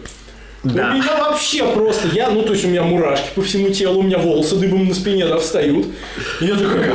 Да. 0.64 0.92
У 0.92 0.94
меня 0.94 1.16
вообще 1.18 1.62
просто, 1.74 2.08
я, 2.08 2.30
ну, 2.30 2.42
то 2.42 2.52
есть 2.52 2.64
у 2.64 2.68
меня 2.68 2.82
мурашки 2.82 3.28
по 3.34 3.42
всему 3.42 3.68
телу, 3.68 4.00
у 4.00 4.02
меня 4.02 4.16
волосы 4.16 4.56
дыбом 4.56 4.88
на 4.88 4.94
спине, 4.94 5.26
да, 5.26 5.38
встают. 5.38 5.86
И 6.40 6.46
я 6.46 6.54
такой, 6.54 6.84
как, 6.84 6.94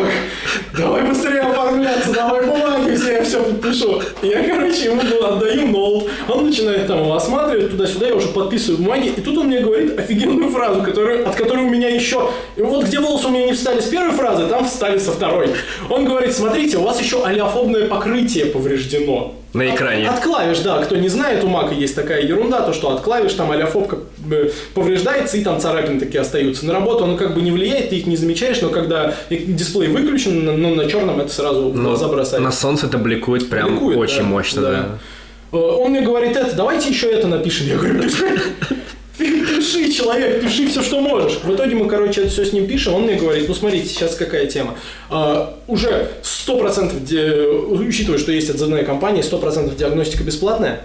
давай 0.76 1.04
быстрее 1.04 1.42
оформляться, 1.42 2.12
давай 2.12 2.48
бумаги 2.48 2.96
все, 2.96 3.14
я 3.14 3.24
все 3.24 3.44
подпишу. 3.44 4.02
Я, 4.24 4.44
короче, 4.44 4.86
ему 4.86 5.02
ну, 5.04 5.24
отдаю 5.24 5.68
ноут, 5.68 6.10
он 6.28 6.48
начинает 6.48 6.88
там 6.88 7.00
его 7.00 7.16
осматривать 7.16 7.70
туда-сюда, 7.70 8.08
я 8.08 8.16
уже 8.16 8.30
подписываю 8.30 8.82
бумаги, 8.82 9.14
и 9.16 9.22
тут 9.22 9.38
он 9.38 9.48
мне 9.48 9.60
говорит 9.60 10.00
офигенную 10.00 10.50
фразу, 10.50 10.82
которую, 10.82 11.28
от 11.30 11.36
которой 11.36 11.66
у 11.66 11.70
меня 11.70 11.90
еще, 11.90 12.32
и 12.56 12.62
вот 12.62 12.86
где 12.86 13.00
волосы 13.00 13.28
у 13.28 13.30
меня 13.30 13.46
не 13.46 13.54
встали 13.54 13.82
с 13.82 13.86
первой 13.86 14.16
фразы, 14.16 14.48
там 14.48 14.66
встали 14.66 14.98
со 14.98 15.12
второй. 15.12 15.50
Он 15.92 16.06
говорит, 16.06 16.34
смотрите, 16.34 16.78
у 16.78 16.82
вас 16.82 17.00
еще 17.00 17.24
алиофобное 17.24 17.88
покрытие 17.88 18.48
повреждено. 18.48 19.36
На 19.54 19.74
экране. 19.74 20.08
От, 20.08 20.18
от 20.20 20.24
клавиш, 20.24 20.60
да. 20.60 20.78
Кто 20.84 20.96
не 20.96 21.10
знает, 21.10 21.44
у 21.44 21.48
Мака 21.48 21.74
есть 21.74 21.96
такая 21.96 22.22
ерунда, 22.22 22.62
то 22.62 22.72
что 22.72 22.92
от 22.92 23.02
клавиш 23.02 23.34
там 23.34 23.50
аляфобка 23.52 23.98
э, 24.32 24.50
повреждается 24.76 25.38
и 25.38 25.44
там 25.44 25.60
царапины 25.60 26.00
такие 26.00 26.22
остаются. 26.22 26.66
На 26.68 26.74
работу 26.74 27.06
оно 27.06 27.18
как 27.18 27.34
бы 27.34 27.42
не 27.42 27.52
влияет, 27.52 27.90
ты 27.90 27.96
их 27.96 28.06
не 28.06 28.16
замечаешь, 28.16 28.62
но 28.62 28.70
когда 28.70 29.16
дисплей 29.30 29.90
выключен, 29.90 30.46
на- 30.46 30.54
ну, 30.56 30.76
на 30.76 30.86
черном 30.88 31.20
это 31.20 31.34
сразу 31.34 31.72
Но 31.74 31.90
глаза 31.90 32.08
бросает. 32.08 32.44
на 32.44 32.52
солнце 32.52 32.86
это 32.86 33.00
бликует 33.00 33.50
прям 33.50 33.72
Бликует, 33.72 33.98
очень 33.98 34.18
да, 34.18 34.24
мощно, 34.24 34.62
да. 34.62 34.86
Э, 35.52 35.58
Он 35.58 35.90
мне 35.92 36.02
говорит 36.02 36.38
это, 36.38 36.56
давайте 36.56 36.90
еще 36.90 37.08
это 37.10 37.28
напишем. 37.28 37.66
Я 37.68 37.78
говорю, 37.78 38.04
пиши. 38.04 38.26
Пиши, 39.50 39.92
человек, 39.92 40.42
пиши 40.42 40.68
все, 40.68 40.82
что 40.84 41.00
можешь. 41.02 41.40
В 41.44 41.54
итоге 41.54 41.76
мы, 41.76 41.88
короче, 41.88 42.22
это 42.22 42.30
все 42.30 42.46
с 42.46 42.54
ним 42.54 42.68
пишем. 42.68 42.94
Он 42.94 43.02
мне 43.04 43.16
говорит, 43.16 43.48
ну 43.48 43.54
смотрите, 43.56 43.88
сейчас 43.90 44.16
какая 44.16 44.46
тема. 44.46 44.76
А, 45.10 45.58
уже 45.68 46.10
100%, 46.24 47.04
де- 47.04 47.48
учитывая, 47.48 48.20
что 48.20 48.32
есть 48.32 48.50
отзывная 48.50 48.84
кампания, 48.84 49.22
100% 49.22 49.76
диагностика 49.76 50.24
бесплатная. 50.24 50.82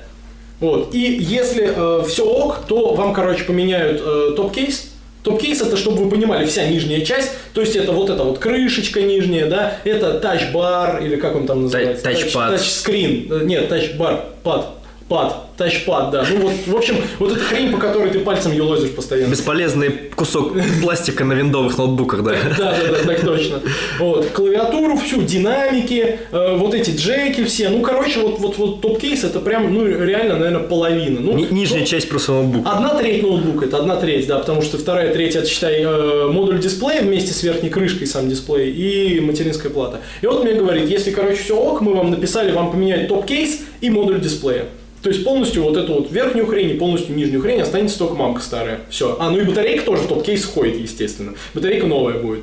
Вот. 0.61 0.95
И 0.95 0.99
если 0.99 2.07
все 2.09 2.25
ок, 2.25 2.61
то 2.67 2.95
вам, 2.95 3.13
короче, 3.13 3.45
поменяют 3.45 4.01
э, 4.05 4.33
top 4.37 4.57
case. 4.57 4.91
Top 5.23 5.39
case 5.39 5.61
это, 5.63 5.77
чтобы 5.77 6.05
вы 6.05 6.11
понимали, 6.11 6.47
вся 6.47 6.67
нижняя 6.67 7.01
часть, 7.05 7.31
то 7.55 7.61
есть 7.63 7.77
это 7.77 7.93
вот 7.93 8.11
эта 8.11 8.23
вот 8.25 8.39
крышечка 8.39 9.01
нижняя, 9.03 9.47
да, 9.47 9.79
это 9.85 10.19
Touch 10.21 10.66
Bar, 10.66 11.03
или 11.03 11.17
как 11.17 11.35
он 11.35 11.47
там 11.47 11.63
называется? 11.63 12.05
тачпад. 12.05 12.53
Тач- 12.53 12.59
Тачскрин. 12.59 13.33
Э, 13.33 13.45
Нет, 13.45 13.69
тачбар, 13.69 14.27
пад, 14.43 14.69
пад, 15.09 15.57
тачпад, 15.57 16.11
да. 16.11 16.25
Ну 16.31 16.49
вот, 16.49 16.53
в 16.67 16.77
общем, 16.77 16.97
вот 17.19 17.33
эта 17.33 17.41
хрень, 17.41 17.71
по 17.71 17.79
которой 17.79 18.11
ты 18.11 18.21
пальцем 18.21 18.53
елозишь 18.53 18.91
постоянно. 18.91 19.31
Бесполезный 19.31 19.91
кусок 20.17 20.55
пластика 20.83 21.25
на 21.25 21.35
виндовых 21.35 21.77
ноутбуках, 21.77 22.23
да. 22.23 22.35
Да, 22.59 22.75
да, 22.81 22.93
да, 22.93 23.05
так 23.05 23.21
точно. 23.21 23.61
Вот, 23.99 24.27
клавиатуру 24.31 24.97
всю, 24.97 25.23
динамики, 25.23 26.19
э, 26.31 26.57
вот 26.57 26.75
эти 26.75 26.91
джеки 26.91 27.45
все. 27.45 27.69
Ну, 27.69 27.83
короче, 27.83 28.21
вот, 28.21 28.39
вот, 28.39 28.57
вот 28.57 28.81
top 28.81 29.00
case 29.00 29.25
это 29.25 29.41
прям, 29.41 29.73
ну, 29.73 29.87
реально, 29.87 30.37
наверное, 30.37 30.67
половина. 30.67 31.21
Ну, 31.21 31.35
Ни- 31.35 31.53
Нижняя 31.53 31.81
ну, 31.81 31.87
часть 31.87 32.09
просто 32.09 32.33
ноутбука. 32.33 32.71
Одна 32.71 32.95
треть 32.95 33.23
ноутбука, 33.23 33.67
это 33.67 33.79
одна 33.79 33.97
треть, 33.97 34.27
да, 34.27 34.39
потому 34.39 34.63
что 34.63 34.79
вторая 34.79 35.13
треть, 35.13 35.37
это, 35.37 35.47
считай, 35.47 35.83
э, 35.83 36.29
модуль 36.29 36.59
дисплея 36.59 37.03
вместе 37.03 37.33
с 37.33 37.43
верхней 37.43 37.71
крышкой 37.71 38.07
сам 38.07 38.29
дисплей 38.29 38.73
и 38.73 39.21
материнская 39.21 39.71
плата. 39.71 40.01
И 40.23 40.27
вот 40.27 40.45
мне 40.45 40.55
говорит, 40.55 40.89
если, 40.89 41.11
короче, 41.11 41.43
все 41.43 41.57
ок, 41.57 41.81
мы 41.83 41.95
вам 41.95 42.11
написали, 42.11 42.53
вам 42.53 42.71
поменять 42.71 43.09
top 43.09 43.31
case 43.31 43.61
и 43.81 43.91
модуль 43.91 44.21
дисплея. 44.21 44.67
То 45.05 45.11
есть 45.11 45.23
полностью 45.23 45.65
вот 45.65 45.77
эту 45.77 45.93
вот 45.93 46.11
верхнюю 46.11 46.47
хрень 46.47 46.71
и 46.71 46.75
полностью 46.75 47.15
нижнюю 47.15 47.43
хрень 47.43 47.61
останется 47.61 47.99
только 47.99 48.15
мамка 48.15 48.41
старая. 48.41 48.81
Все. 48.89 49.19
А, 49.21 49.29
ну 49.31 49.39
и 49.39 49.45
батарейка 49.45 49.85
тоже 49.85 50.05
в 50.05 50.09
top 50.09 50.24
case 50.24 50.45
входит, 50.45 50.81
естественно. 50.81 51.35
Батарейка 51.53 51.87
новая 51.87 52.15
будет. 52.15 52.41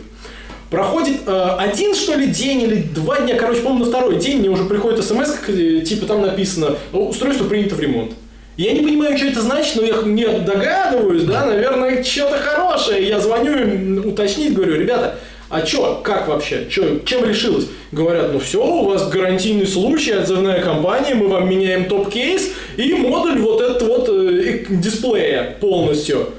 Проходит 0.70 1.22
э, 1.26 1.56
один, 1.58 1.96
что 1.96 2.14
ли, 2.14 2.28
день 2.28 2.62
или 2.62 2.84
два 2.84 3.20
дня, 3.22 3.36
короче, 3.36 3.62
по-моему, 3.62 3.86
на 3.86 3.90
второй 3.90 4.18
день 4.18 4.38
мне 4.38 4.50
уже 4.50 4.66
приходит 4.66 5.04
смс, 5.04 5.32
э, 5.48 5.82
типа 5.82 6.06
там 6.06 6.22
написано, 6.22 6.76
«Ну, 6.92 7.10
устройство 7.10 7.46
принято 7.46 7.74
в 7.74 7.80
ремонт. 7.80 8.12
Я 8.58 8.74
не 8.74 8.82
понимаю, 8.82 9.18
что 9.18 9.26
это 9.26 9.42
значит, 9.42 9.76
но 9.78 9.82
я 9.82 9.96
не 10.04 10.26
догадываюсь, 10.26 11.24
да, 11.24 11.48
наверное, 11.48 12.04
что-то 12.04 12.38
хорошее. 12.38 13.08
Я 13.08 13.20
звоню 13.20 13.58
им 13.58 14.08
уточнить, 14.08 14.54
говорю, 14.54 14.76
ребята, 14.76 15.18
а 15.52 15.62
чё, 15.62 16.00
как 16.04 16.28
вообще, 16.28 16.68
чё, 16.70 17.00
чем 17.06 17.26
решилось? 17.26 17.68
Говорят, 17.92 18.32
ну 18.32 18.40
все, 18.40 18.66
у 18.66 18.86
вас 18.86 19.10
гарантийный 19.10 19.68
случай, 19.68 20.12
отзывная 20.12 20.62
компания, 20.62 21.14
мы 21.14 21.28
вам 21.28 21.50
меняем 21.50 21.86
топ-кейс 21.86 22.54
и 22.78 22.94
модуль 22.94 23.40
вот 23.40 23.60
этот 23.60 23.82
вот 23.82 24.08
э, 24.10 24.66
дисплея 24.70 25.58
полностью. 25.60 26.30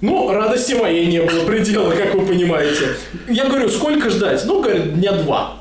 Ну, 0.00 0.30
радости 0.30 0.74
моей 0.74 1.06
не 1.06 1.20
было 1.20 1.44
предела, 1.44 1.90
как 1.90 2.14
вы 2.14 2.24
понимаете. 2.24 2.90
Я 3.28 3.46
говорю, 3.46 3.68
сколько 3.68 4.10
ждать? 4.10 4.44
Ну, 4.46 4.62
говорят, 4.62 4.94
дня 4.94 5.12
два. 5.12 5.57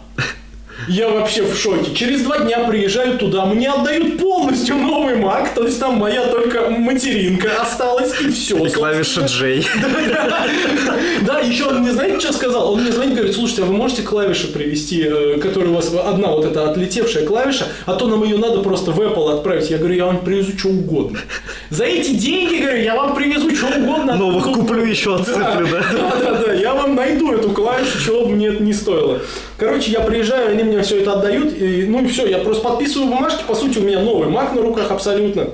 Я 0.87 1.09
вообще 1.09 1.43
в 1.43 1.55
шоке. 1.57 1.93
Через 1.93 2.21
два 2.21 2.39
дня 2.39 2.59
приезжаю 2.67 3.17
туда, 3.17 3.45
мне 3.45 3.69
отдают 3.69 4.17
полностью 4.19 4.77
новый 4.77 5.15
Mac, 5.15 5.49
то 5.53 5.65
есть 5.65 5.79
там 5.79 5.97
моя 5.97 6.27
только 6.27 6.69
материнка 6.69 7.61
осталась 7.61 8.13
и 8.21 8.29
все. 8.29 8.65
И 8.65 8.69
клавиша 8.69 9.21
J. 9.27 9.63
Да, 11.25 11.39
еще 11.39 11.65
он 11.65 11.81
мне, 11.81 11.91
знаете, 11.91 12.19
что 12.19 12.31
сказал? 12.31 12.73
Он 12.73 12.81
мне 12.81 12.91
звонит, 12.91 13.15
говорит, 13.15 13.35
слушайте, 13.35 13.63
а 13.63 13.65
вы 13.65 13.73
можете 13.73 14.03
клавиши 14.03 14.47
привезти, 14.47 15.03
э, 15.03 15.39
которая 15.39 15.71
у 15.71 15.73
вас 15.73 15.91
одна 15.93 16.29
вот 16.29 16.45
эта 16.45 16.69
отлетевшая 16.69 17.25
клавиша, 17.25 17.65
а 17.85 17.93
то 17.95 18.07
нам 18.07 18.23
ее 18.23 18.37
надо 18.37 18.59
просто 18.59 18.91
в 18.91 19.01
Apple 19.01 19.33
отправить. 19.33 19.69
Я 19.69 19.77
говорю, 19.77 19.95
я 19.95 20.05
вам 20.05 20.19
привезу 20.19 20.57
что 20.57 20.69
угодно. 20.69 21.19
За 21.69 21.83
эти 21.83 22.11
деньги, 22.11 22.61
говорю, 22.61 22.81
я 22.81 22.95
вам 22.95 23.15
привезу 23.15 23.53
что 23.55 23.67
угодно. 23.67 24.15
Новых 24.15 24.45
куплю 24.45 24.85
еще 24.85 25.15
отсыплю, 25.15 25.67
да? 25.71 25.83
Да, 25.91 26.15
да, 26.19 26.43
да, 26.45 26.53
я 26.53 26.73
вам 26.73 26.95
найду 26.95 27.33
эту 27.33 27.49
клавишу, 27.49 27.99
чего 27.99 28.25
бы 28.25 28.35
мне 28.35 28.47
это 28.47 28.63
не 28.63 28.73
стоило. 28.73 29.19
Короче, 29.57 29.91
я 29.91 30.01
приезжаю, 30.01 30.51
они 30.51 30.63
мне 30.63 30.83
все 30.83 31.01
это 31.01 31.13
отдают, 31.13 31.51
и, 31.59 31.85
ну 31.87 32.03
и 32.03 32.07
все, 32.07 32.27
я 32.27 32.37
просто 32.39 32.63
подписываю 32.63 33.09
бумажки, 33.09 33.43
по 33.47 33.55
сути, 33.55 33.79
у 33.79 33.81
меня 33.81 34.01
новый 34.01 34.29
Mac 34.29 34.53
на 34.53 34.61
руках 34.61 34.91
абсолютно. 34.91 35.49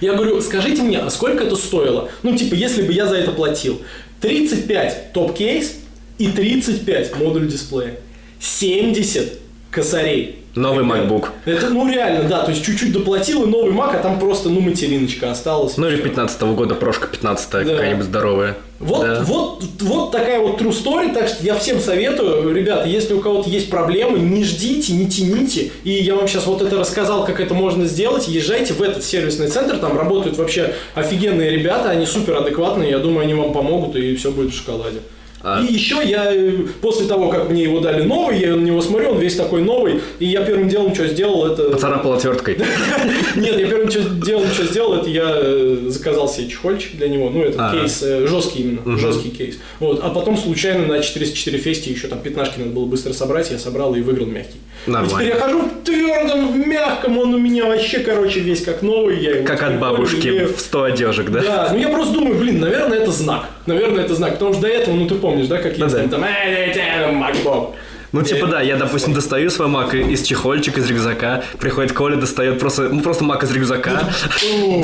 Я 0.00 0.14
говорю, 0.14 0.40
скажите 0.40 0.82
мне, 0.82 0.98
а 0.98 1.08
сколько 1.08 1.44
это 1.44 1.54
стоило? 1.54 2.08
Ну, 2.24 2.36
типа, 2.36 2.54
если 2.54 2.82
бы 2.82 2.92
я 2.92 3.06
за 3.06 3.16
это 3.16 3.30
платил. 3.30 3.80
35 4.20 5.12
топ-кейс 5.12 5.76
и 6.18 6.26
35 6.28 7.16
модуль 7.16 7.46
дисплея. 7.46 8.00
70 8.40 9.41
косарей. 9.72 10.36
Новый 10.54 10.84
MacBook. 10.84 11.28
Это, 11.46 11.70
ну, 11.70 11.90
реально, 11.90 12.28
да, 12.28 12.42
то 12.42 12.50
есть 12.50 12.62
чуть-чуть 12.62 12.92
доплатил, 12.92 13.44
и 13.44 13.46
новый 13.46 13.72
Mac, 13.72 13.96
а 13.96 14.02
там 14.02 14.18
просто, 14.20 14.50
ну, 14.50 14.60
материночка 14.60 15.30
осталась. 15.30 15.78
Ну 15.78 15.88
или 15.88 15.96
15 15.96 16.42
года, 16.54 16.74
прошка 16.74 17.06
15 17.08 17.64
Да. 17.64 17.64
какая-нибудь 17.64 18.04
здоровая. 18.04 18.56
Вот, 18.78 19.00
Да. 19.00 19.22
вот, 19.22 19.64
вот 19.80 20.10
такая 20.12 20.40
вот 20.40 20.60
true 20.60 20.72
story, 20.72 21.14
так 21.14 21.26
что 21.28 21.42
я 21.42 21.54
всем 21.54 21.80
советую, 21.80 22.54
ребята, 22.54 22.86
если 22.86 23.14
у 23.14 23.20
кого-то 23.20 23.48
есть 23.48 23.70
проблемы, 23.70 24.18
не 24.18 24.44
ждите, 24.44 24.92
не 24.92 25.08
тяните, 25.08 25.70
и 25.84 25.90
я 25.90 26.16
вам 26.16 26.28
сейчас 26.28 26.44
вот 26.44 26.60
это 26.60 26.76
рассказал, 26.76 27.24
как 27.24 27.40
это 27.40 27.54
можно 27.54 27.86
сделать, 27.86 28.28
езжайте 28.28 28.74
в 28.74 28.82
этот 28.82 29.02
сервисный 29.04 29.48
центр, 29.48 29.78
там 29.78 29.96
работают 29.96 30.36
вообще 30.36 30.74
офигенные 30.94 31.48
ребята, 31.50 31.88
они 31.88 32.04
супер 32.04 32.36
адекватные, 32.36 32.90
я 32.90 32.98
думаю, 32.98 33.22
они 33.22 33.32
вам 33.32 33.54
помогут, 33.54 33.96
и 33.96 34.14
все 34.16 34.30
будет 34.30 34.52
в 34.52 34.56
шоколаде. 34.58 34.98
А- 35.44 35.60
И 35.62 35.72
еще 35.72 36.00
я, 36.04 36.32
э, 36.32 36.52
после 36.80 37.06
того, 37.06 37.28
как 37.28 37.50
мне 37.50 37.64
его 37.64 37.80
дали 37.80 38.02
новый, 38.04 38.38
я 38.40 38.54
на 38.54 38.60
него 38.60 38.80
смотрю, 38.80 39.10
он 39.10 39.18
весь 39.18 39.34
такой 39.36 39.62
новый, 39.62 40.00
и 40.18 40.26
я 40.26 40.42
первым 40.42 40.68
делом, 40.68 40.94
что 40.94 41.06
сделал, 41.08 41.46
это... 41.52 41.64
Поцарапал 41.70 42.12
отверткой. 42.14 42.58
Нет, 43.36 43.58
я 43.58 43.66
первым 43.66 43.88
делом, 43.88 44.46
что 44.52 44.64
сделал, 44.64 44.94
это 44.94 45.10
я 45.10 45.30
э, 45.34 45.78
заказал 45.88 46.28
себе 46.28 46.48
чехольчик 46.48 46.96
для 46.96 47.08
него. 47.08 47.30
Ну, 47.30 47.42
это 47.42 47.68
Ага. 47.68 47.80
кейс 47.80 48.02
э, 48.02 48.26
жесткий 48.26 48.62
именно, 48.62 48.96
жесткий 48.98 49.30
кейс. 49.30 49.58
Вот, 49.80 50.00
а 50.02 50.10
потом 50.10 50.36
случайно 50.36 50.86
на 50.86 51.00
404 51.00 51.58
фесте 51.58 51.90
еще 51.90 52.08
там 52.08 52.20
пятнашки 52.20 52.58
надо 52.58 52.70
было 52.70 52.84
быстро 52.84 53.12
собрать, 53.12 53.50
я 53.50 53.58
собрал 53.58 53.94
и 53.94 54.00
выиграл 54.00 54.26
мягкий. 54.26 54.58
И 54.86 55.08
теперь 55.08 55.28
я 55.28 55.36
хожу 55.36 55.60
в 55.62 55.84
твердом, 55.84 56.52
в 56.52 56.56
мягком, 56.66 57.18
он 57.18 57.34
у 57.34 57.38
меня 57.38 57.66
вообще, 57.66 58.00
короче, 58.00 58.40
весь 58.40 58.62
как 58.64 58.82
новый. 58.82 59.20
Я 59.20 59.42
Как 59.42 59.62
от 59.62 59.78
бабушки 59.78 60.46
в 60.46 60.58
100 60.60 60.82
одежек, 60.84 61.30
да? 61.30 61.40
да, 61.40 61.70
ну 61.72 61.78
я 61.78 61.88
просто 61.88 62.14
думаю, 62.14 62.34
блин, 62.36 62.60
наверное, 62.60 62.98
это 62.98 63.12
знак. 63.12 63.48
Наверное, 63.66 64.04
это 64.04 64.14
знак. 64.14 64.32
Потому 64.34 64.52
что 64.54 64.62
до 64.62 64.68
этого, 64.68 64.94
ну 64.96 65.06
ты 65.06 65.14
помнишь, 65.14 65.31
да, 65.48 65.58
как 65.58 65.76
есть 65.78 65.94
да. 65.94 66.00
там, 66.00 66.08
там, 66.08 66.24
«Эй, 66.24 66.30
эй, 66.46 66.72
эй, 66.74 67.14
MacBook». 67.14 67.74
Ну, 68.12 68.22
типа, 68.22 68.44
Э, 68.44 68.48
да, 68.48 68.60
я, 68.60 68.76
допустим, 68.76 69.14
достаю 69.14 69.48
свой 69.48 69.68
мак 69.68 69.94
из 69.94 70.22
чехольчика, 70.22 70.80
из 70.80 70.86
рюкзака, 70.90 71.44
приходит 71.58 71.92
Коля, 71.92 72.16
достает 72.16 72.58
просто, 72.58 72.90
ну, 72.90 73.00
просто 73.00 73.24
мак 73.24 73.42
из 73.42 73.50
рюкзака. 73.50 74.02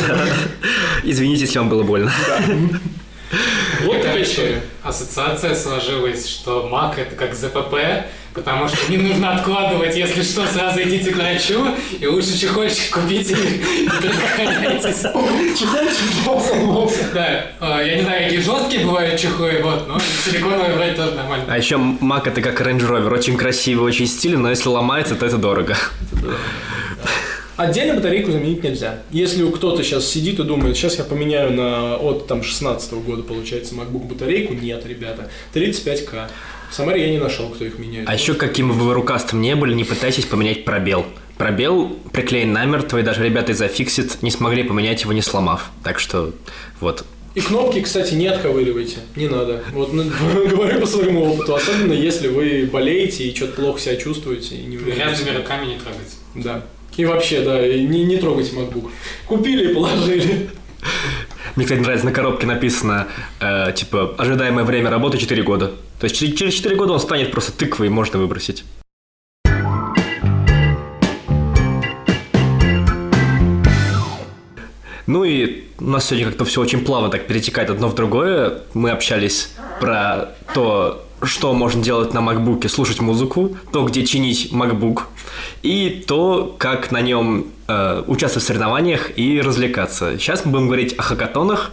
Да. 0.09 0.25
Извините, 1.05 1.43
если 1.43 1.59
вам 1.59 1.69
было 1.69 1.83
больно. 1.83 2.11
Вот 3.85 4.03
такая 4.03 4.23
история. 4.23 4.63
ассоциация 4.83 5.55
сложилась, 5.55 6.27
что 6.27 6.69
Mac 6.73 6.99
это 6.99 7.15
как 7.15 7.35
ЗПП, 7.35 8.07
потому 8.33 8.69
что 8.69 8.91
не 8.91 8.97
нужно 8.97 9.35
откладывать, 9.35 9.97
если 9.97 10.23
что, 10.23 10.47
сразу 10.47 10.83
идите 10.83 11.11
к 11.11 11.17
врачу, 11.17 11.67
и 11.99 12.07
лучше 12.07 12.39
чехольчик 12.39 12.95
купите 12.95 13.35
и 13.35 13.89
предохраняйтесь. 13.89 15.03
Чехольчик. 15.59 17.13
Да, 17.13 17.47
э, 17.61 17.87
я 17.87 17.97
не 17.97 18.03
знаю, 18.03 18.25
какие 18.25 18.41
жесткие 18.41 18.87
бывают 18.87 19.21
чехлы, 19.21 19.61
вот, 19.63 19.89
но 19.89 19.99
силиконовые 20.25 20.75
брать 20.75 20.97
тоже 20.97 21.13
нормально. 21.13 21.45
А 21.49 21.59
еще 21.59 21.77
мак 21.77 22.27
это 22.27 22.41
как 22.41 22.61
Range 22.61 22.81
Rover, 22.81 23.13
очень 23.13 23.37
красивый, 23.37 23.85
очень 23.85 24.07
стильный, 24.07 24.39
но 24.39 24.51
если 24.51 24.69
ломается, 24.69 25.15
то 25.15 25.27
это 25.27 25.37
дорого. 25.37 25.77
Отдельно 27.59 27.95
батарейку 27.95 28.31
заменить 28.31 28.63
нельзя. 28.63 29.03
Если 29.11 29.43
у 29.43 29.51
кто-то 29.51 29.83
сейчас 29.83 30.07
сидит 30.07 30.39
и 30.39 30.45
думает, 30.45 30.77
сейчас 30.77 30.97
я 30.99 31.03
поменяю 31.03 31.53
на 31.53 31.97
от 31.97 32.29
там 32.29 32.45
16 32.45 32.93
года, 32.93 33.25
получается, 33.25 33.75
MacBook 33.75 34.07
батарейку, 34.07 34.55
нет, 34.55 34.87
ребята. 34.87 35.29
35к. 35.55 36.29
В 36.71 36.75
Самаре 36.75 37.07
я 37.07 37.11
не 37.11 37.19
нашел, 37.19 37.49
кто 37.49 37.65
их 37.65 37.81
меняет. 37.81 38.09
А 38.09 38.15
еще 38.15 38.35
каким 38.35 38.69
бы 38.69 38.75
вы 38.75 38.95
рукастым 38.95 39.41
не 39.41 39.57
были, 39.57 39.75
не 39.75 39.83
пытайтесь 39.83 40.25
поменять 40.25 40.65
пробел. 40.65 41.05
пробел 41.37 41.99
приклеен 42.13 42.53
намертво, 42.53 42.99
и 42.99 43.03
даже 43.03 43.25
ребята 43.25 43.51
из 43.51 43.61
Affixit 43.61 44.19
не 44.23 44.31
смогли 44.31 44.63
поменять 44.63 45.03
его, 45.03 45.13
не 45.13 45.23
сломав. 45.23 45.73
Так 45.83 45.99
что 45.99 46.33
вот. 46.79 47.05
И 47.35 47.41
кнопки, 47.41 47.81
кстати, 47.81 48.15
не 48.15 48.29
отковыривайте, 48.29 48.99
не 49.17 49.27
надо. 49.27 49.65
Вот 49.73 49.93
ну, 49.93 50.05
говорю 50.49 50.81
по 50.81 50.87
своему 50.87 51.25
опыту, 51.25 51.57
особенно 51.57 51.93
если 51.93 52.29
вы 52.29 52.69
болеете 52.73 53.25
и 53.25 53.35
что-то 53.35 53.55
плохо 53.55 53.81
себя 53.81 53.97
чувствуете. 53.97 54.55
И 54.55 54.63
не. 54.63 54.77
Грязными 54.77 55.37
руками 55.37 55.67
не 55.67 55.79
трогать. 55.79 56.17
Да. 56.37 56.65
И 56.99 57.05
вообще, 57.05 57.43
да, 57.43 57.61
не, 57.67 58.05
не 58.05 58.17
трогайте 58.17 58.55
MacBook. 58.57 58.91
Купили 59.27 59.71
и 59.71 59.75
положили. 59.75 60.51
Мне, 61.55 61.65
кстати, 61.65 61.81
нравится, 61.81 62.07
на 62.07 62.13
коробке 62.13 62.47
написано, 62.47 63.07
э, 63.41 63.73
типа, 63.73 64.15
ожидаемое 64.19 64.65
время 64.65 64.91
работы 64.91 65.17
4 65.17 65.43
года. 65.45 65.69
То 66.01 66.05
есть 66.05 66.17
через- 66.17 66.37
через 66.37 66.55
4 66.55 66.75
года 66.77 66.93
он 66.93 67.01
станет 67.01 67.31
просто 67.31 67.53
тыквой, 67.53 67.89
можно 67.89 68.19
выбросить. 68.19 68.65
Ну 75.07 75.25
и 75.25 75.65
у 75.81 75.85
нас 75.85 76.07
сегодня 76.07 76.27
как-то 76.27 76.45
все 76.45 76.61
очень 76.61 76.85
плавно 76.85 77.09
так 77.09 77.27
перетекает 77.27 77.71
одно 77.71 77.89
в 77.89 77.95
другое. 77.95 78.63
Мы 78.75 78.91
общались 78.91 79.53
про 79.81 80.35
то, 80.53 81.08
что 81.23 81.53
можно 81.53 81.83
делать 81.83 82.15
на 82.15 82.21
макбуке, 82.21 82.69
слушать 82.69 83.01
музыку, 83.01 83.57
то, 83.73 83.85
где 83.85 84.05
чинить 84.05 84.51
MacBook, 84.53 85.03
и 85.63 86.05
то, 86.07 86.55
как 86.59 86.91
на 86.91 87.01
нем 87.01 87.47
э, 87.67 88.03
участвовать 88.07 88.45
в 88.45 88.47
соревнованиях 88.47 89.19
и 89.19 89.41
развлекаться. 89.41 90.19
Сейчас 90.19 90.45
мы 90.45 90.53
будем 90.53 90.67
говорить 90.67 90.95
о 90.99 91.03
хакатонах. 91.03 91.73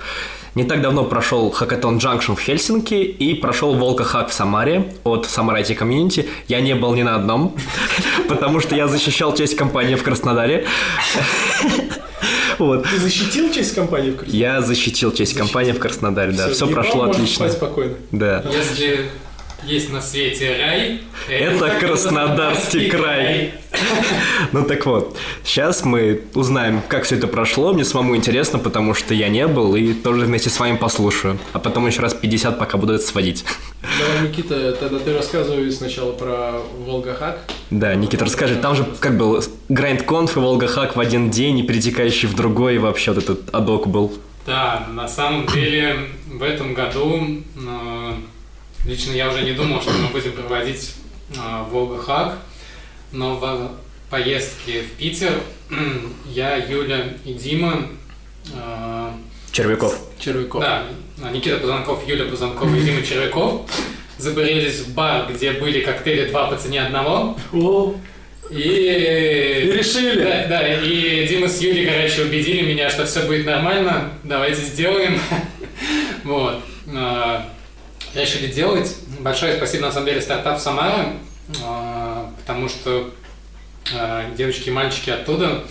Не 0.56 0.64
так 0.64 0.82
давно 0.82 1.04
прошел 1.04 1.52
хакатон 1.52 1.98
Junction 1.98 2.36
в 2.36 2.40
Хельсинки 2.40 2.94
и 2.94 3.34
прошел 3.34 3.76
Волка 3.76 4.06
Хак 4.06 4.30
в 4.30 4.34
Самаре 4.34 4.94
от 5.04 5.26
Самара 5.26 5.60
IT 5.60 5.78
Community. 5.78 6.30
Я 6.48 6.62
не 6.62 6.76
был 6.76 6.96
ни 6.96 7.04
на 7.04 7.16
одном, 7.16 7.58
потому 8.30 8.62
что 8.62 8.74
я 8.74 8.88
защищал 8.88 9.36
честь 9.36 9.58
компании 9.58 9.96
в 9.96 10.04
Краснодаре. 10.04 10.66
Вот. 12.58 12.88
Ты 12.90 13.00
защитил 13.00 13.52
честь 13.52 13.76
компании 13.76 14.12
в 14.12 14.16
Краснодаре? 14.16 14.40
Я 14.40 14.62
защитил 14.62 15.12
честь 15.12 15.36
компании 15.36 15.74
в 15.74 15.80
Краснодаре, 15.80 16.32
да. 16.32 16.50
Все 16.50 16.66
ебал, 16.66 16.84
прошло 16.84 17.04
отлично. 17.04 17.50
спать 17.50 17.52
спокойно. 17.52 17.96
Да. 18.14 18.42
Если 18.50 19.10
есть 19.66 19.92
на 19.92 20.02
свете 20.02 20.56
рай, 20.58 21.02
Это 21.28 21.70
Краснодарский 21.80 22.90
край. 22.90 23.54
Ну 24.52 24.64
так 24.64 24.86
вот, 24.86 25.18
сейчас 25.44 25.84
мы 25.84 26.22
узнаем, 26.34 26.82
как 26.88 27.04
все 27.04 27.16
это 27.16 27.28
прошло. 27.28 27.74
Мне 27.74 27.84
самому 27.84 28.16
интересно, 28.16 28.60
потому 28.60 28.94
что 28.94 29.14
я 29.14 29.28
не 29.28 29.48
был 29.48 29.76
и 29.76 29.94
тоже 29.94 30.26
вместе 30.26 30.50
с 30.50 30.60
вами 30.60 30.78
послушаю. 30.78 31.38
А 31.54 31.60
потом 31.60 31.88
еще 31.88 32.02
раз 32.02 32.14
50, 32.14 32.60
пока 32.60 32.78
буду 32.78 32.94
это 32.94 33.04
сводить. 33.04 33.44
Давай, 34.00 34.30
Никита, 34.30 34.72
тогда 34.74 35.00
ты 35.00 35.14
рассказывай 35.14 35.72
сначала 35.72 36.12
про 36.12 36.62
Волгахак. 36.86 37.40
Да, 37.72 37.96
Никита, 37.96 38.26
расскажи, 38.26 38.56
там 38.56 38.76
же 38.76 38.86
как 39.00 39.18
был 39.18 39.44
GrindConf 39.70 40.38
и 40.38 40.40
VolgaHack 40.40 40.96
в 40.96 41.00
один 41.00 41.30
день, 41.32 41.60
и 41.60 41.64
перетекающий 41.64 42.28
в 42.28 42.36
другой, 42.36 42.76
и 42.76 42.78
вообще 42.78 43.12
вот 43.12 43.24
этот 43.24 43.54
адок 43.54 43.88
был. 43.88 44.14
Да, 44.46 44.88
на 44.92 45.08
самом 45.08 45.48
деле 45.48 45.98
в 46.28 46.44
этом 46.44 46.74
году 46.76 47.20
э, 47.58 48.14
лично 48.86 49.12
я 49.14 49.30
уже 49.30 49.44
не 49.44 49.54
думал, 49.54 49.82
что 49.82 49.92
мы 49.92 50.08
будем 50.10 50.34
проводить 50.34 50.94
э, 51.36 51.64
VolgaHack, 51.70 52.38
но 53.12 53.36
в 53.36 53.72
поездке 54.10 54.82
в 54.84 54.92
Питер 54.98 55.34
я, 56.28 56.56
Юля 56.58 57.14
и 57.26 57.34
Дима, 57.34 57.88
э, 58.54 59.10
Червяков. 59.52 59.98
Червяков. 60.20 60.62
да, 61.18 61.32
Никита 61.32 61.58
Пузанков, 61.58 62.08
Юля 62.08 62.26
Пузанкова 62.26 62.76
и 62.76 62.82
Дима 62.82 63.02
Червяков 63.02 63.70
забурились 64.18 64.82
в 64.82 64.94
бар, 64.94 65.32
где 65.34 65.52
были 65.52 65.82
коктейли 65.82 66.30
два 66.30 66.48
по 66.48 66.56
цене 66.58 66.82
одного. 66.82 67.38
О, 67.54 67.96
И, 68.50 68.56
И 68.58 69.72
решили. 69.72 70.22
Да, 70.22 70.48
да, 70.48 70.74
и 70.82 71.28
Дима 71.28 71.48
с 71.48 71.60
Юлей, 71.62 71.86
короче, 71.86 72.24
убедили 72.24 72.62
меня, 72.62 72.90
что 72.90 73.06
все 73.06 73.22
будет 73.26 73.46
нормально, 73.46 74.12
давайте 74.24 74.62
сделаем. 74.62 75.20
Вот. 76.24 76.64
Решили 78.16 78.48
делать. 78.48 78.96
Большое 79.20 79.58
спасибо, 79.58 79.88
на 79.88 79.92
самом 79.92 80.06
деле, 80.06 80.22
стартап 80.22 80.58
Самара, 80.58 81.14
потому 82.38 82.70
что 82.70 83.12
а, 83.94 84.34
девочки 84.38 84.70
и 84.70 84.72
мальчики 84.72 85.10
оттуда 85.10 85.66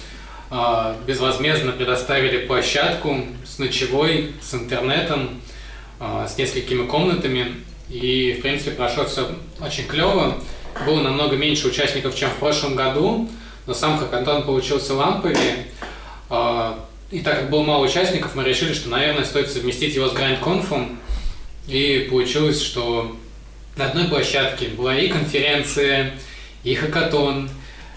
а, 0.50 0.94
безвозмездно 1.06 1.72
предоставили 1.72 2.46
площадку 2.46 3.24
с 3.46 3.58
ночевой, 3.58 4.34
с 4.42 4.52
интернетом, 4.52 5.40
а, 5.98 6.28
с 6.28 6.36
несколькими 6.36 6.86
комнатами. 6.86 7.62
И, 7.88 8.36
в 8.38 8.42
принципе, 8.42 8.72
прошло 8.72 9.06
все 9.06 9.26
очень 9.58 9.86
клево. 9.86 10.34
Было 10.84 11.00
намного 11.00 11.36
меньше 11.36 11.68
участников, 11.68 12.14
чем 12.14 12.28
в 12.28 12.36
прошлом 12.36 12.76
году, 12.76 13.26
но 13.66 13.72
сам 13.72 13.96
хакатон 13.96 14.42
получился 14.42 14.92
ламповее. 14.92 15.66
И 17.10 17.20
так 17.20 17.40
как 17.40 17.50
было 17.50 17.62
мало 17.62 17.86
участников, 17.86 18.34
мы 18.34 18.44
решили, 18.44 18.74
что, 18.74 18.90
наверное, 18.90 19.24
стоит 19.24 19.50
совместить 19.50 19.94
его 19.94 20.08
с 20.08 20.12
гранд-конфом. 20.12 20.98
И 21.66 22.06
получилось, 22.10 22.62
что 22.62 23.16
на 23.76 23.86
одной 23.86 24.04
площадке 24.04 24.68
была 24.68 24.96
и 24.98 25.08
конференция, 25.08 26.12
и 26.62 26.74
хакатон. 26.74 27.48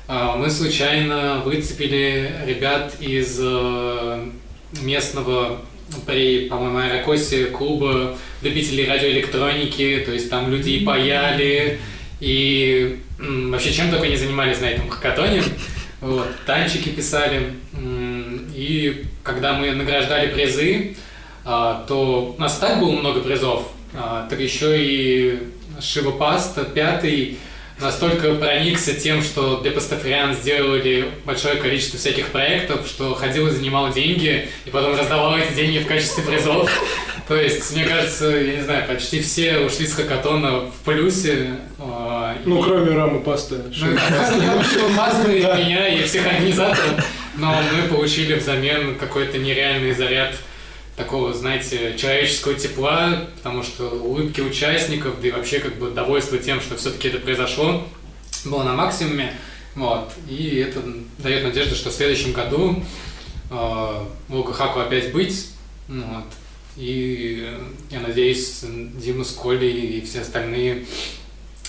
А, 0.08 0.36
Мы 0.38 0.50
случайно 0.50 1.42
выцепили 1.44 2.32
ребят 2.46 2.96
из 3.00 3.38
э, 3.42 4.30
местного 4.82 5.62
при, 6.06 6.48
по-моему, 6.50 6.78
Аэрокосе 6.78 7.46
клуба 7.46 8.18
любителей 8.42 8.88
радиоэлектроники, 8.88 10.04
то 10.06 10.12
есть 10.12 10.30
там 10.30 10.50
люди 10.52 10.72
и 10.72 10.86
паяли, 10.86 11.80
и 12.20 13.00
вообще 13.20 13.72
чем 13.72 13.90
только 13.90 14.08
не 14.08 14.16
занимались 14.16 14.60
на 14.60 14.66
этом 14.66 14.90
хакатоне. 14.90 15.44
Вот, 16.00 16.28
танчики 16.46 16.90
писали. 16.90 17.54
И 18.56 19.06
когда 19.24 19.54
мы 19.54 19.72
награждали 19.72 20.32
призы, 20.32 20.96
то 21.88 22.36
у 22.38 22.42
нас 22.42 22.58
так 22.58 22.80
было 22.80 22.92
много 22.92 23.22
призов, 23.22 23.64
а, 23.94 24.28
так 24.30 24.40
еще 24.40 24.76
и 24.78 25.40
Шива 25.82 26.12
Паста, 26.12 26.64
пятый, 26.66 27.38
настолько 27.80 28.34
проникся 28.34 28.94
тем, 28.94 29.22
что 29.22 29.58
для 29.62 29.72
пастафариан 29.72 30.34
сделали 30.34 31.10
большое 31.26 31.56
количество 31.56 31.98
всяких 32.00 32.28
проектов, 32.30 32.88
что 32.88 33.14
ходил 33.16 33.48
и 33.48 33.52
занимал 33.52 33.94
деньги, 33.94 34.50
и 34.66 34.70
потом 34.72 34.98
раздавал 34.98 35.38
эти 35.38 35.54
деньги 35.54 35.78
в 35.80 35.88
качестве 35.88 36.24
призов. 36.24 36.70
То 37.28 37.36
есть, 37.36 37.74
мне 37.76 37.86
кажется, 37.86 38.30
я 38.30 38.56
не 38.58 38.64
знаю, 38.64 38.88
почти 38.88 39.22
все 39.22 39.60
ушли 39.60 39.86
с 39.86 39.94
хакатона 39.94 40.62
в 40.62 40.74
плюсе. 40.86 41.52
а, 41.80 42.36
Ну, 42.46 42.60
и- 42.60 42.64
кроме 42.64 42.92
рамы 42.92 43.20
пасты. 43.20 43.58
ну, 43.58 45.32
и 45.32 45.66
меня, 45.66 45.88
и 45.90 46.04
всех 46.04 46.26
организаторов. 46.26 47.06
Но 47.38 47.54
мы 47.76 47.88
получили 47.96 48.34
взамен 48.34 48.96
какой-то 48.96 49.38
нереальный 49.38 49.94
заряд 49.94 50.36
такого, 50.98 51.32
знаете, 51.34 51.96
человеческого 51.96 52.56
тепла, 52.56 53.28
потому 53.38 53.64
что 53.64 53.88
улыбки 53.88 54.42
участников, 54.42 55.22
да 55.22 55.28
и 55.28 55.32
вообще 55.32 55.60
как 55.60 55.78
бы 55.78 55.92
довольство 55.92 56.40
тем, 56.40 56.60
что 56.60 56.76
все-таки 56.76 57.08
это 57.08 57.20
произошло, 57.20 57.88
было 58.44 58.64
на 58.64 58.74
максимуме. 58.74 59.34
Вот. 59.76 60.12
И 60.28 60.58
это 60.58 60.82
дает 61.20 61.44
надежду, 61.44 61.76
что 61.76 61.92
в 61.92 61.94
следующем 61.94 62.34
году 62.34 62.84
э, 63.52 64.06
Волга 64.28 64.54
Хаку 64.54 64.80
опять 64.80 65.14
быть. 65.14 65.52
Ну 65.88 66.04
Вот. 66.04 66.26
И 66.78 67.48
я 67.92 68.00
надеюсь, 68.00 68.64
Дима 68.64 69.24
с 69.24 69.32
Колей 69.32 70.00
и 70.00 70.06
все 70.06 70.22
остальные, 70.22 70.86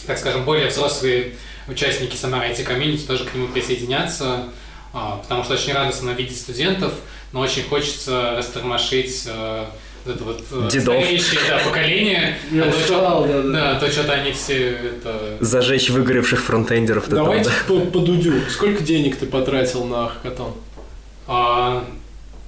так 0.06 0.18
скажем, 0.18 0.44
более 0.44 0.68
взрослые 0.68 1.34
участники 1.66 2.16
самой 2.16 2.50
IT 2.50 2.62
комьюнити 2.64 3.06
тоже 3.06 3.24
к 3.24 3.34
нему 3.34 3.48
присоединятся, 3.48 4.48
а, 4.92 5.16
потому 5.16 5.44
что 5.44 5.54
очень 5.54 5.72
радостно 5.72 6.10
видеть 6.10 6.38
студентов, 6.38 6.94
но 7.32 7.40
очень 7.40 7.62
хочется 7.64 8.34
растормошить 8.36 9.24
э, 9.26 9.64
вот 10.04 10.14
это 10.14 10.24
вот 10.24 10.42
э, 10.50 10.68
Дедов. 10.70 10.94
стареющее 11.02 11.40
да, 11.48 11.58
поколение. 11.64 12.38
Я 12.52 12.62
А 12.64 12.70
то 12.70 12.76
устал, 12.78 13.24
что- 13.24 13.42
да, 13.42 13.42
да. 13.42 13.74
Да, 13.74 13.80
то 13.80 13.90
что-то 13.92 14.12
они 14.12 14.32
все 14.32 14.68
это... 14.70 15.36
Зажечь 15.40 15.90
выгоревших 15.90 16.40
фронтендеров. 16.42 17.08
да 17.08 17.16
там, 17.16 17.24
Давайте 17.26 17.50
да. 17.50 17.54
по, 17.66 17.80
по 17.80 17.98
дудю. 18.00 18.34
Сколько 18.48 18.82
денег 18.82 19.16
ты 19.16 19.26
потратил 19.26 19.84
на 19.84 20.08
хакатон? 20.08 20.54
А, 21.26 21.84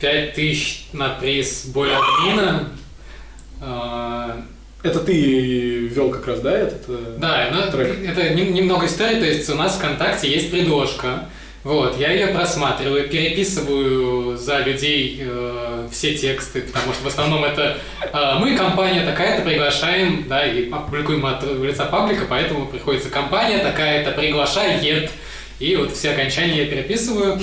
Пять 0.01 0.33
тысяч 0.35 0.87
на 0.95 1.11
приз 1.11 1.66
боля 1.66 1.99
админа. 1.99 2.71
А, 3.61 4.40
Это 4.83 5.01
ты 5.01 5.88
вел 5.88 6.11
как 6.11 6.27
раз, 6.27 6.40
да, 6.40 6.53
этот? 6.53 6.85
э, 6.88 7.16
Да, 7.19 7.51
ну, 7.53 7.71
трек? 7.71 8.03
это 8.03 8.31
нем- 8.33 8.55
немного 8.55 8.87
истории, 8.87 9.16
то 9.21 9.27
есть 9.27 9.49
у 9.51 9.55
нас 9.55 9.75
в 9.75 9.79
ВКонтакте 9.79 10.31
есть 10.31 10.51
предложка, 10.51 11.29
вот, 11.62 11.99
я 11.99 12.12
ее 12.12 12.29
просматриваю, 12.29 13.09
переписываю 13.09 14.37
за 14.37 14.61
людей 14.61 15.20
э, 15.20 15.88
все 15.92 16.14
тексты, 16.14 16.62
потому 16.62 16.94
что 16.94 17.05
в 17.05 17.07
основном 17.07 17.44
это 17.44 17.77
э, 18.01 18.35
мы, 18.38 18.57
компания 18.57 19.05
такая-то, 19.05 19.42
приглашаем, 19.42 20.27
да, 20.27 20.46
и 20.46 20.70
публикуем 20.70 21.27
от 21.27 21.44
лица 21.44 21.85
паблика, 21.85 22.25
поэтому 22.27 22.66
приходится 22.66 23.11
компания 23.11 23.59
такая-то 23.59 24.12
приглашает, 24.12 25.11
и 25.59 25.77
вот 25.77 25.92
все 25.92 26.12
окончания 26.12 26.64
я 26.64 26.66
переписываю, 26.66 27.38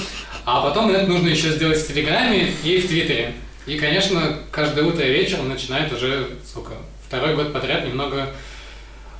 а 0.45 0.61
потом 0.61 0.89
это 0.89 1.05
нужно 1.05 1.27
еще 1.27 1.51
сделать 1.51 1.77
в 1.77 1.87
Телеграме 1.87 2.51
и 2.63 2.79
в 2.79 2.87
Твиттере. 2.87 3.33
И, 3.67 3.77
конечно, 3.77 4.39
каждое 4.49 4.85
утро 4.85 5.05
и 5.05 5.11
вечер 5.11 5.43
начинает 5.43 5.93
уже, 5.93 6.27
сколько, 6.43 6.73
второй 7.05 7.35
год 7.35 7.53
подряд 7.53 7.85
немного 7.85 8.29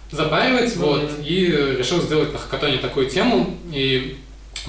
запаривать, 0.10 0.76
вот, 0.78 1.12
и 1.24 1.46
решил 1.78 2.02
сделать 2.02 2.34
на 2.34 2.40
хакатоне 2.40 2.78
такую 2.78 3.10
тему, 3.10 3.58
и 3.72 4.18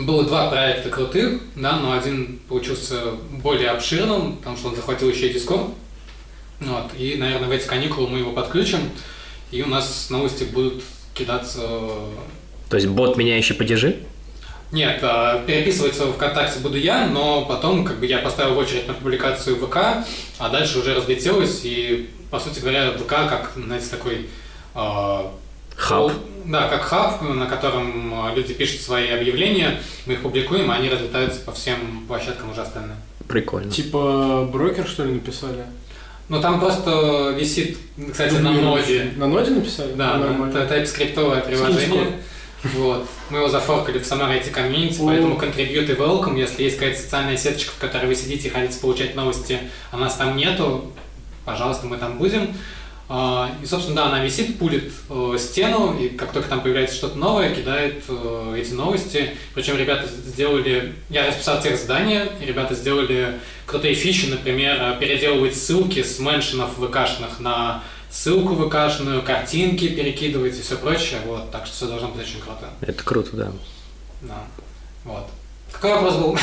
было 0.04 0.24
два 0.24 0.48
проекта 0.48 0.90
крутых, 0.90 1.40
да, 1.56 1.76
но 1.76 1.92
один 1.92 2.38
получился 2.48 3.00
более 3.42 3.70
обширным, 3.70 4.36
потому 4.36 4.56
что 4.56 4.68
он 4.68 4.76
захватил 4.76 5.08
еще 5.08 5.28
и 5.28 5.34
Discord. 5.34 5.72
Вот, 6.60 6.90
и, 6.96 7.16
наверное, 7.16 7.48
в 7.48 7.52
эти 7.52 7.66
каникулы 7.66 8.08
мы 8.08 8.18
его 8.18 8.32
подключим, 8.32 8.80
и 9.50 9.62
у 9.62 9.68
нас 9.68 10.08
новости 10.10 10.44
будут 10.44 10.82
кидаться... 11.14 11.60
То 12.68 12.76
есть 12.76 12.88
бот, 12.88 13.16
меняющий 13.16 13.54
падежи? 13.54 14.02
Нет, 14.70 14.98
а, 15.02 15.42
переписываться 15.46 16.06
в 16.06 16.12
ВКонтакте 16.14 16.60
буду 16.60 16.76
я, 16.76 17.06
но 17.06 17.46
потом 17.46 17.84
как 17.84 17.98
бы 17.98 18.06
я 18.06 18.18
поставил 18.18 18.54
в 18.54 18.58
очередь 18.58 18.86
на 18.86 18.94
публикацию 18.94 19.56
ВК, 19.56 20.04
а 20.38 20.48
дальше 20.50 20.78
уже 20.78 20.94
разлетелось, 20.94 21.60
и, 21.64 22.10
по 22.30 22.38
сути 22.38 22.60
говоря, 22.60 22.92
ВК 22.92 23.08
как, 23.08 23.52
знаете, 23.56 23.86
такой... 23.90 24.26
А, 24.74 25.32
хаб. 25.78 26.12
Да, 26.44 26.68
как 26.68 26.82
хаб, 26.82 27.22
на 27.22 27.46
котором 27.46 28.12
а, 28.14 28.34
люди 28.34 28.54
пишут 28.54 28.80
свои 28.80 29.08
объявления, 29.10 29.80
мы 30.06 30.14
их 30.14 30.22
публикуем, 30.22 30.70
а 30.70 30.74
они 30.76 30.88
разлетаются 30.88 31.40
по 31.40 31.52
всем 31.52 32.04
площадкам 32.06 32.50
уже 32.50 32.62
остальным. 32.62 32.96
Прикольно. 33.28 33.70
Типа 33.70 34.48
брокер, 34.50 34.86
что 34.86 35.04
ли, 35.04 35.12
написали? 35.12 35.64
Ну, 36.28 36.40
там 36.40 36.60
просто 36.60 37.34
висит, 37.38 37.78
кстати, 38.10 38.34
на 38.34 38.52
ноде. 38.52 39.12
На 39.16 39.26
ноде 39.26 39.50
написали? 39.50 39.92
Да, 39.92 40.20
это 40.48 40.74
TypeScript 40.74 41.46
приложение. 41.46 42.20
Вот. 42.74 43.06
Мы 43.30 43.38
его 43.38 43.48
зафоркали 43.48 43.98
в 43.98 44.06
самом 44.06 44.30
эти 44.30 44.48
комьюнити, 44.48 45.00
поэтому 45.00 45.36
contribute 45.36 45.90
и 45.90 45.94
welcome. 45.94 46.38
Если 46.38 46.64
есть 46.64 46.76
какая-то 46.76 47.00
социальная 47.00 47.36
сеточка, 47.36 47.70
в 47.70 47.78
которой 47.78 48.06
вы 48.06 48.14
сидите 48.14 48.48
и 48.48 48.50
хотите 48.50 48.80
получать 48.80 49.14
новости, 49.14 49.58
а 49.92 49.96
нас 49.96 50.16
там 50.16 50.36
нету, 50.36 50.92
пожалуйста, 51.44 51.86
мы 51.86 51.98
там 51.98 52.18
будем. 52.18 52.48
А, 53.10 53.50
и, 53.62 53.66
собственно, 53.66 53.96
да, 53.96 54.06
она 54.08 54.22
висит, 54.22 54.58
пулит 54.58 54.92
э, 55.08 55.36
стену, 55.38 55.98
и 55.98 56.10
как 56.10 56.32
только 56.32 56.48
там 56.48 56.60
появляется 56.60 56.94
что-то 56.94 57.16
новое, 57.16 57.54
кидает 57.54 58.04
э, 58.06 58.54
эти 58.58 58.72
новости. 58.72 59.34
Причем 59.54 59.78
ребята 59.78 60.06
сделали... 60.06 60.94
Я 61.08 61.26
расписал 61.26 61.62
тех 61.62 61.78
задания, 61.78 62.28
ребята 62.40 62.74
сделали 62.74 63.40
крутые 63.64 63.94
фичи, 63.94 64.26
например, 64.26 64.98
переделывать 65.00 65.56
ссылки 65.56 66.02
с 66.02 66.18
меншенов 66.18 66.72
ВКшных 66.76 67.40
на 67.40 67.82
ссылку 68.10 68.54
ВКшную, 68.54 69.22
картинки 69.22 69.88
перекидывать 69.88 70.58
и 70.58 70.62
все 70.62 70.76
прочее. 70.76 71.20
Вот, 71.24 71.50
так 71.50 71.64
что 71.64 71.76
все 71.76 71.86
должно 71.86 72.08
быть 72.08 72.26
очень 72.26 72.40
круто. 72.40 72.68
Это 72.82 73.02
круто, 73.02 73.30
да. 73.32 73.52
Да. 74.20 74.44
Вот. 75.04 75.26
Какой 75.72 75.92
вопрос 75.92 76.16
был? 76.16 76.38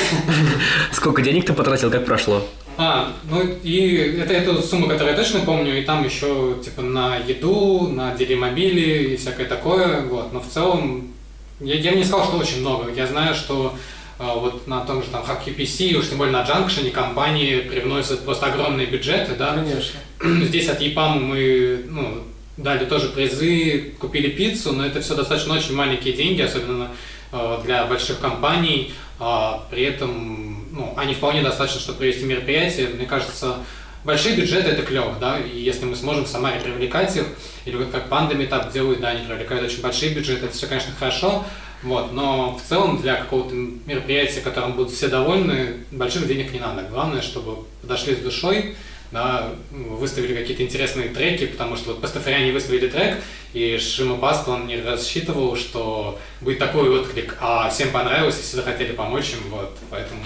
Сколько 0.91 1.21
денег 1.21 1.45
ты 1.45 1.54
потратил, 1.54 1.91
как 1.91 2.06
прошло? 2.06 2.47
А, 2.77 3.13
ну 3.29 3.41
и 3.63 4.17
это 4.19 4.33
эту 4.33 4.61
сумму, 4.61 4.88
которую 4.88 5.15
я 5.15 5.17
точно 5.17 5.41
помню, 5.41 5.79
и 5.79 5.83
там 5.83 6.03
еще 6.03 6.57
типа 6.63 6.81
на 6.81 7.17
еду, 7.17 7.88
на 7.88 8.13
делимобили 8.15 9.13
и 9.13 9.17
всякое 9.17 9.45
такое, 9.45 10.01
вот. 10.01 10.33
Но 10.33 10.41
в 10.41 10.47
целом 10.47 11.13
я, 11.59 11.75
я 11.75 11.91
бы 11.91 11.97
не 11.97 12.03
сказал, 12.03 12.25
что 12.25 12.38
очень 12.38 12.61
много. 12.61 12.91
Я 12.91 13.07
знаю, 13.07 13.33
что 13.33 13.75
а, 14.19 14.35
вот 14.35 14.67
на 14.67 14.81
том 14.81 15.03
же 15.03 15.09
там 15.09 15.23
HackUPC, 15.23 15.95
уж 15.95 16.09
тем 16.09 16.17
более 16.17 16.33
на 16.33 16.43
Junction 16.43 16.89
компании 16.91 17.61
привносят 17.61 18.25
просто 18.25 18.47
огромные 18.47 18.88
бюджеты, 18.88 19.35
да. 19.35 19.53
Конечно. 19.53 19.99
Здесь 20.45 20.69
от 20.69 20.81
EPAM 20.81 21.19
мы 21.19 21.85
ну, 21.89 22.23
дали 22.57 22.85
тоже 22.85 23.09
призы, 23.09 23.93
купили 23.99 24.29
пиццу, 24.29 24.73
но 24.73 24.85
это 24.85 25.01
все 25.01 25.15
достаточно 25.15 25.55
очень 25.55 25.75
маленькие 25.75 26.13
деньги, 26.13 26.41
особенно 26.41 26.91
э, 27.31 27.57
для 27.63 27.85
больших 27.85 28.19
компаний. 28.19 28.93
А 29.19 29.65
при 29.71 29.83
этом 29.83 30.55
ну, 30.75 30.93
они 30.97 31.13
вполне 31.13 31.41
достаточно, 31.41 31.79
чтобы 31.79 31.99
провести 31.99 32.25
мероприятие. 32.25 32.89
Мне 32.89 33.05
кажется, 33.05 33.57
большие 34.03 34.35
бюджеты 34.35 34.69
это 34.69 34.83
клево, 34.83 35.15
да, 35.19 35.39
и 35.39 35.57
если 35.57 35.85
мы 35.85 35.95
сможем 35.95 36.25
в 36.25 36.27
Самаре 36.27 36.59
привлекать 36.59 37.15
их, 37.15 37.25
или 37.65 37.75
вот 37.75 37.89
как 37.89 38.09
Панда 38.09 38.35
Метап 38.35 38.71
делают, 38.71 38.99
да, 38.99 39.09
они 39.09 39.25
привлекают 39.25 39.63
очень 39.63 39.81
большие 39.81 40.13
бюджеты, 40.13 40.45
это 40.45 40.53
все, 40.53 40.67
конечно, 40.67 40.93
хорошо, 40.99 41.45
вот, 41.81 42.13
но 42.13 42.57
в 42.57 42.67
целом 42.67 43.01
для 43.01 43.15
какого-то 43.15 43.53
мероприятия, 43.53 44.41
которым 44.41 44.73
будут 44.73 44.91
все 44.91 45.07
довольны, 45.07 45.85
больших 45.91 46.27
денег 46.27 46.51
не 46.51 46.59
надо. 46.59 46.83
Главное, 46.83 47.21
чтобы 47.21 47.65
подошли 47.81 48.15
с 48.15 48.19
душой, 48.19 48.75
да, 49.11 49.49
выставили 49.71 50.35
какие-то 50.35 50.63
интересные 50.63 51.09
треки, 51.09 51.45
потому 51.45 51.75
что 51.75 51.91
вот 51.91 52.01
пастафаряне 52.01 52.51
выставили 52.51 52.88
трек, 52.88 53.17
и 53.53 53.77
Шима 53.77 54.17
Паст, 54.17 54.47
он 54.47 54.67
не 54.67 54.81
рассчитывал, 54.81 55.55
что 55.55 56.19
будет 56.41 56.59
такой 56.59 56.89
отклик, 56.89 57.38
а 57.39 57.69
всем 57.69 57.91
понравилось, 57.91 58.39
и 58.39 58.41
все 58.41 58.57
захотели 58.57 58.91
помочь 58.91 59.31
им, 59.33 59.49
вот, 59.51 59.77
поэтому 59.89 60.21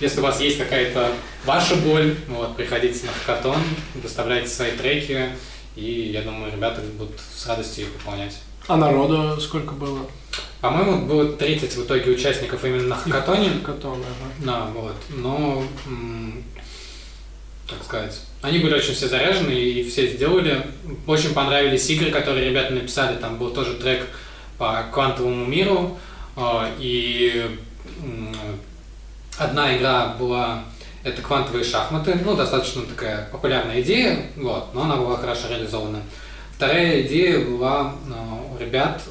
если 0.00 0.20
у 0.20 0.22
вас 0.22 0.40
есть 0.40 0.58
какая-то 0.58 1.12
ваша 1.44 1.76
боль, 1.76 2.16
вот, 2.28 2.56
приходите 2.56 3.06
на 3.06 3.12
хакатон, 3.12 3.58
доставляйте 3.94 4.48
свои 4.48 4.72
треки, 4.72 5.30
и 5.74 6.10
я 6.12 6.22
думаю, 6.22 6.52
ребята 6.52 6.82
будут 6.98 7.18
с 7.18 7.46
радостью 7.46 7.84
их 7.84 7.92
выполнять. 7.92 8.36
А 8.68 8.76
народу 8.76 9.40
сколько 9.40 9.72
было? 9.74 10.00
По-моему, 10.60 11.06
было 11.06 11.32
30 11.32 11.76
в 11.76 11.84
итоге 11.84 12.10
участников 12.10 12.64
именно 12.64 12.88
на 12.88 12.96
хакатоне. 12.96 13.50
Хакатон, 13.60 14.00
ага. 14.00 14.32
Да, 14.40 14.66
вот. 14.74 14.96
Но, 15.10 15.62
так 17.68 17.84
сказать, 17.84 18.20
они 18.42 18.58
были 18.58 18.74
очень 18.74 18.94
все 18.94 19.06
заряжены 19.06 19.52
и 19.52 19.88
все 19.88 20.08
сделали. 20.08 20.66
Очень 21.06 21.34
понравились 21.34 21.88
игры, 21.90 22.10
которые 22.10 22.48
ребята 22.48 22.72
написали. 22.72 23.16
Там 23.18 23.38
был 23.38 23.50
тоже 23.50 23.74
трек 23.74 24.06
по 24.58 24.84
квантовому 24.92 25.44
миру. 25.44 25.98
А, 26.36 26.70
и 26.78 27.48
одна 29.38 29.76
игра 29.76 30.08
была 30.18 30.64
это 31.04 31.22
квантовые 31.22 31.64
шахматы, 31.64 32.18
ну, 32.24 32.34
достаточно 32.34 32.82
такая 32.82 33.28
популярная 33.30 33.80
идея, 33.80 34.18
вот, 34.36 34.74
но 34.74 34.82
она 34.82 34.96
была 34.96 35.16
хорошо 35.16 35.48
реализована. 35.48 36.00
Вторая 36.56 37.02
идея 37.02 37.44
была 37.44 37.92
а, 38.10 38.54
у 38.54 38.58
ребят 38.58 39.02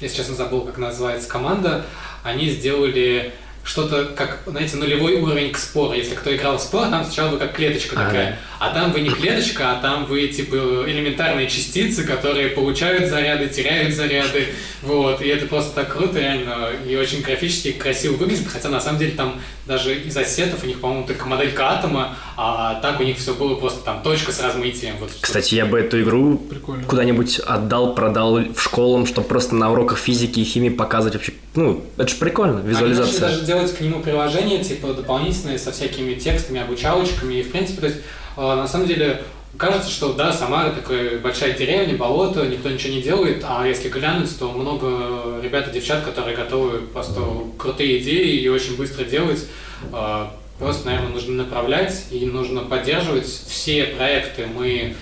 я 0.00 0.08
честно 0.08 0.34
забыл, 0.34 0.62
как 0.62 0.78
называется 0.78 1.28
команда, 1.28 1.84
они 2.22 2.48
сделали 2.50 3.32
что-то 3.62 4.06
как, 4.16 4.38
знаете, 4.46 4.76
нулевой 4.76 5.20
уровень 5.20 5.52
к 5.52 5.58
спору. 5.58 5.92
Если 5.92 6.14
кто 6.14 6.34
играл 6.34 6.56
в 6.56 6.62
спор, 6.62 6.88
там 6.88 7.04
сначала 7.04 7.36
как 7.38 7.54
клеточка 7.54 8.00
а, 8.00 8.06
такая. 8.06 8.38
А 8.60 8.74
там 8.74 8.92
вы 8.92 9.00
не 9.00 9.08
клеточка, 9.08 9.72
а 9.72 9.80
там 9.80 10.04
вы 10.04 10.28
типа 10.28 10.54
элементарные 10.86 11.48
частицы, 11.48 12.04
которые 12.04 12.50
получают 12.50 13.08
заряды, 13.08 13.48
теряют 13.48 13.94
заряды. 13.94 14.48
Вот. 14.82 15.22
И 15.22 15.28
это 15.28 15.46
просто 15.46 15.74
так 15.74 15.94
круто, 15.94 16.20
реально. 16.20 16.68
И 16.86 16.94
очень 16.94 17.22
графически 17.22 17.72
красиво 17.72 18.16
выглядит. 18.16 18.48
Хотя 18.48 18.68
на 18.68 18.78
самом 18.78 18.98
деле 18.98 19.12
там 19.12 19.40
даже 19.66 19.94
из 19.94 20.14
ассетов 20.14 20.62
у 20.62 20.66
них, 20.66 20.78
по-моему, 20.78 21.06
только 21.06 21.26
моделька 21.26 21.70
атома, 21.70 22.16
а 22.36 22.74
так 22.82 23.00
у 23.00 23.02
них 23.02 23.16
все 23.16 23.32
было 23.32 23.54
просто 23.54 23.82
там 23.82 24.02
точка 24.02 24.30
с 24.30 24.40
размытием. 24.40 24.96
Вот, 25.00 25.10
Кстати, 25.18 25.54
я 25.54 25.64
бы 25.64 25.80
эту 25.80 26.02
игру 26.02 26.42
куда-нибудь 26.86 27.38
отдал, 27.38 27.94
продал 27.94 28.40
в 28.40 28.60
школам, 28.60 29.06
чтобы 29.06 29.26
просто 29.26 29.54
на 29.54 29.72
уроках 29.72 29.96
физики 29.96 30.40
и 30.40 30.44
химии 30.44 30.68
показывать 30.68 31.14
вообще. 31.14 31.32
Ну, 31.54 31.82
это 31.96 32.08
же 32.08 32.16
прикольно, 32.16 32.60
визуализация. 32.60 33.26
Они 33.26 33.36
даже 33.36 33.46
делать 33.46 33.74
к 33.74 33.80
нему 33.80 34.00
приложение, 34.00 34.62
типа 34.62 34.92
дополнительные 34.92 35.58
со 35.58 35.72
всякими 35.72 36.14
текстами, 36.14 36.60
обучалочками. 36.60 37.34
И 37.34 37.42
в 37.42 37.50
принципе, 37.50 37.80
то 37.80 37.86
есть, 37.86 38.00
на 38.40 38.66
самом 38.66 38.86
деле, 38.86 39.22
Кажется, 39.56 39.90
что 39.90 40.12
да, 40.12 40.32
Самара 40.32 40.70
такая 40.70 41.18
большая 41.18 41.52
деревня, 41.52 41.96
болото, 41.96 42.46
никто 42.46 42.70
ничего 42.70 42.94
не 42.94 43.02
делает, 43.02 43.44
а 43.46 43.66
если 43.66 43.88
глянуть, 43.88 44.38
то 44.38 44.50
много 44.52 45.40
ребят 45.42 45.68
и 45.68 45.72
девчат, 45.72 46.04
которые 46.04 46.36
готовы 46.36 46.78
просто 46.78 47.20
крутые 47.58 47.98
идеи 47.98 48.38
и 48.38 48.48
очень 48.48 48.76
быстро 48.76 49.04
делать. 49.04 49.46
А, 49.92 50.34
просто, 50.58 50.86
наверное, 50.86 51.10
нужно 51.10 51.42
направлять 51.42 52.06
и 52.10 52.24
нужно 52.26 52.60
поддерживать. 52.62 53.26
Все 53.26 53.84
проекты 53.84 54.46
мы 54.46 54.94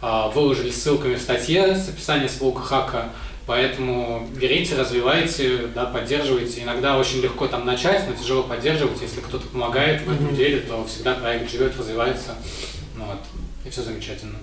а, 0.00 0.28
выложили 0.28 0.70
ссылками 0.70 1.16
в 1.16 1.20
статье 1.20 1.74
с 1.74 1.88
описанием 1.88 2.28
своего 2.28 2.54
хака, 2.54 3.10
поэтому 3.44 4.28
берите, 4.36 4.76
развивайте, 4.76 5.66
да, 5.74 5.84
поддерживайте. 5.84 6.62
Иногда 6.62 6.96
очень 6.96 7.20
легко 7.20 7.48
там 7.48 7.66
начать, 7.66 8.08
но 8.08 8.14
тяжело 8.14 8.44
поддерживать. 8.44 9.02
Если 9.02 9.20
кто-то 9.20 9.48
помогает 9.48 10.02
в 10.02 10.10
этом 10.10 10.34
деле, 10.34 10.60
то 10.60 10.86
всегда 10.86 11.14
проект 11.14 11.50
живет, 11.50 11.76
развивается. 11.76 12.36
Ну, 12.96 13.04
вот 13.04 13.18
и 13.64 13.70
все 13.70 13.82
замечательно. 13.82 14.38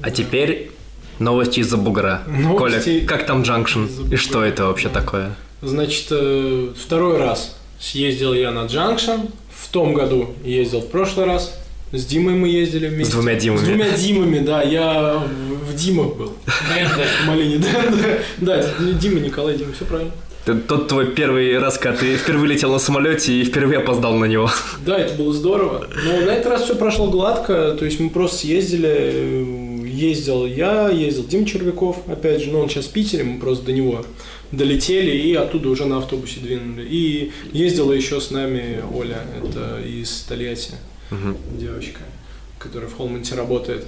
А 0.00 0.04
да. 0.04 0.10
теперь 0.10 0.70
новости 1.18 1.60
из-за 1.60 1.76
бугра. 1.76 2.22
Новости 2.26 3.00
Коля, 3.00 3.06
как 3.06 3.26
там 3.26 3.42
Junction 3.42 3.86
и 4.10 4.16
что 4.16 4.42
это 4.42 4.66
вообще 4.66 4.88
такое? 4.88 5.34
Значит, 5.60 6.08
э, 6.10 6.72
второй 6.76 7.18
раз 7.18 7.56
съездил 7.80 8.34
я 8.34 8.50
на 8.50 8.66
Junction. 8.66 9.28
В 9.50 9.68
том 9.68 9.94
году 9.94 10.34
ездил 10.44 10.80
в 10.80 10.88
прошлый 10.88 11.26
раз. 11.26 11.58
С 11.92 12.06
Димой 12.06 12.34
мы 12.34 12.48
ездили 12.48 12.88
вместе. 12.88 13.12
С 13.12 13.14
двумя 13.14 13.34
Димами. 13.34 13.58
С 13.58 13.62
двумя 13.62 13.90
Димами, 13.90 14.38
да. 14.38 14.62
Я 14.62 15.22
в 15.24 15.74
Димах 15.74 16.16
был. 16.16 16.32
Малине, 17.26 17.58
да. 17.58 18.18
Да, 18.38 18.92
Дима, 18.94 19.20
Николай, 19.20 19.56
Дима, 19.56 19.72
все 19.72 19.84
правильно. 19.84 20.12
Тот 20.44 20.88
твой 20.88 21.12
первый 21.12 21.56
раз, 21.58 21.78
когда 21.78 21.98
ты 21.98 22.16
впервые 22.16 22.54
летел 22.54 22.72
на 22.72 22.80
самолете 22.80 23.32
и 23.32 23.44
впервые 23.44 23.78
опоздал 23.78 24.14
на 24.14 24.24
него. 24.24 24.50
Да, 24.84 24.98
это 24.98 25.14
было 25.14 25.32
здорово. 25.32 25.86
Но 26.04 26.26
на 26.26 26.30
этот 26.30 26.46
раз 26.46 26.62
все 26.64 26.74
прошло 26.74 27.08
гладко. 27.08 27.76
То 27.78 27.84
есть 27.84 28.00
мы 28.00 28.10
просто 28.10 28.38
съездили, 28.38 29.86
ездил 29.86 30.44
я, 30.46 30.88
ездил 30.88 31.24
Дима 31.26 31.46
Червяков, 31.46 31.98
опять 32.08 32.42
же, 32.42 32.50
но 32.50 32.60
он 32.60 32.68
сейчас 32.68 32.86
в 32.86 32.90
Питере, 32.92 33.22
мы 33.22 33.38
просто 33.38 33.66
до 33.66 33.72
него 33.72 34.04
долетели 34.50 35.16
и 35.16 35.34
оттуда 35.34 35.68
уже 35.68 35.86
на 35.86 35.98
автобусе 35.98 36.40
двинули. 36.40 36.86
И 36.88 37.30
ездила 37.52 37.92
еще 37.92 38.20
с 38.20 38.32
нами 38.32 38.82
Оля, 38.92 39.22
это 39.38 39.80
из 39.80 40.22
Тольятти, 40.22 40.72
угу. 41.10 41.36
девочка, 41.56 42.00
которая 42.58 42.90
в 42.90 42.96
Холмонте 42.96 43.36
работает. 43.36 43.84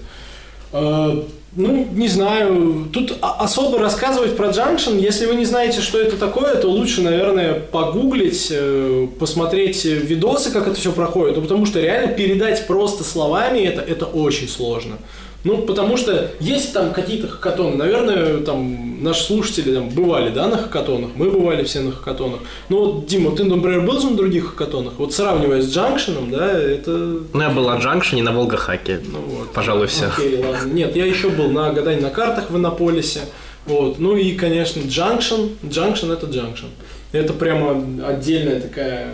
Э, 0.75 1.23
ну, 1.57 1.87
не 1.93 2.09
знаю. 2.09 2.89
Тут 2.93 3.17
особо 3.21 3.79
рассказывать 3.79 4.37
про 4.37 4.49
Junction, 4.49 5.01
если 5.01 5.27
вы 5.27 5.37
не 5.37 5.45
знаете, 5.45 5.81
что 5.81 6.01
это 6.01 6.17
такое, 6.17 6.57
то 6.57 6.69
лучше, 6.69 7.01
наверное, 7.01 7.55
погуглить, 7.55 8.49
э, 8.51 9.07
посмотреть 9.21 9.85
видосы, 9.85 10.51
как 10.51 10.67
это 10.67 10.77
все 10.77 10.91
проходит. 10.91 11.37
Ну, 11.37 11.43
потому 11.43 11.65
что 11.65 11.81
реально 11.81 12.09
передать 12.09 12.67
просто 12.67 13.05
словами 13.05 13.61
это, 13.61 13.81
это 13.83 14.07
очень 14.07 14.49
сложно. 14.49 14.97
Ну, 15.45 15.59
потому 15.59 15.99
что 15.99 16.31
есть 16.41 16.73
там 16.73 16.93
какие-то 16.95 17.29
хакатоны. 17.29 17.77
Наверное, 17.77 18.39
там 18.39 19.03
наши 19.03 19.25
слушатели 19.25 19.75
там, 19.75 19.91
бывали, 19.91 20.31
да, 20.31 20.49
на 20.49 20.57
хакатонах. 20.57 21.11
Мы 21.17 21.31
бывали 21.31 21.65
все 21.65 21.81
на 21.81 21.93
хакатонах. 21.93 22.41
Ну, 22.71 22.79
вот, 22.79 23.07
Дима, 23.07 23.37
ты, 23.37 23.45
например, 23.45 23.83
был 23.83 24.01
же 24.01 24.09
на 24.09 24.17
других 24.17 24.47
хакатонах? 24.47 24.95
Вот 24.97 25.13
сравнивая 25.13 25.61
с 25.61 25.71
Джанкшеном, 25.71 26.31
да, 26.31 26.59
это... 26.59 26.91
Ну, 27.33 27.41
я 27.41 27.51
был 27.51 27.69
на 27.69 27.77
Джанкшене, 27.77 28.23
на 28.23 28.33
Волгохаке. 28.33 29.01
Ну, 29.05 29.19
вот. 29.21 29.53
Пожалуй, 29.53 29.87
все. 29.87 30.07
Окей, 30.07 30.43
ладно. 30.43 30.73
Нет, 30.73 30.97
я 30.97 31.05
еще 31.05 31.29
был 31.29 31.51
на 31.51 31.71
гадании 31.73 32.01
на 32.01 32.11
картах 32.11 32.51
в 32.51 32.57
Иннополисе. 32.57 33.21
Вот. 33.67 33.99
Ну 33.99 34.17
и, 34.17 34.33
конечно, 34.33 34.81
Джанкшен. 34.87 35.51
Джанкшен 35.69 36.11
это 36.11 36.27
Джанкшен. 36.27 36.69
Это 37.13 37.35
прямо 37.35 37.83
отдельная 38.07 38.61
такая, 38.61 39.11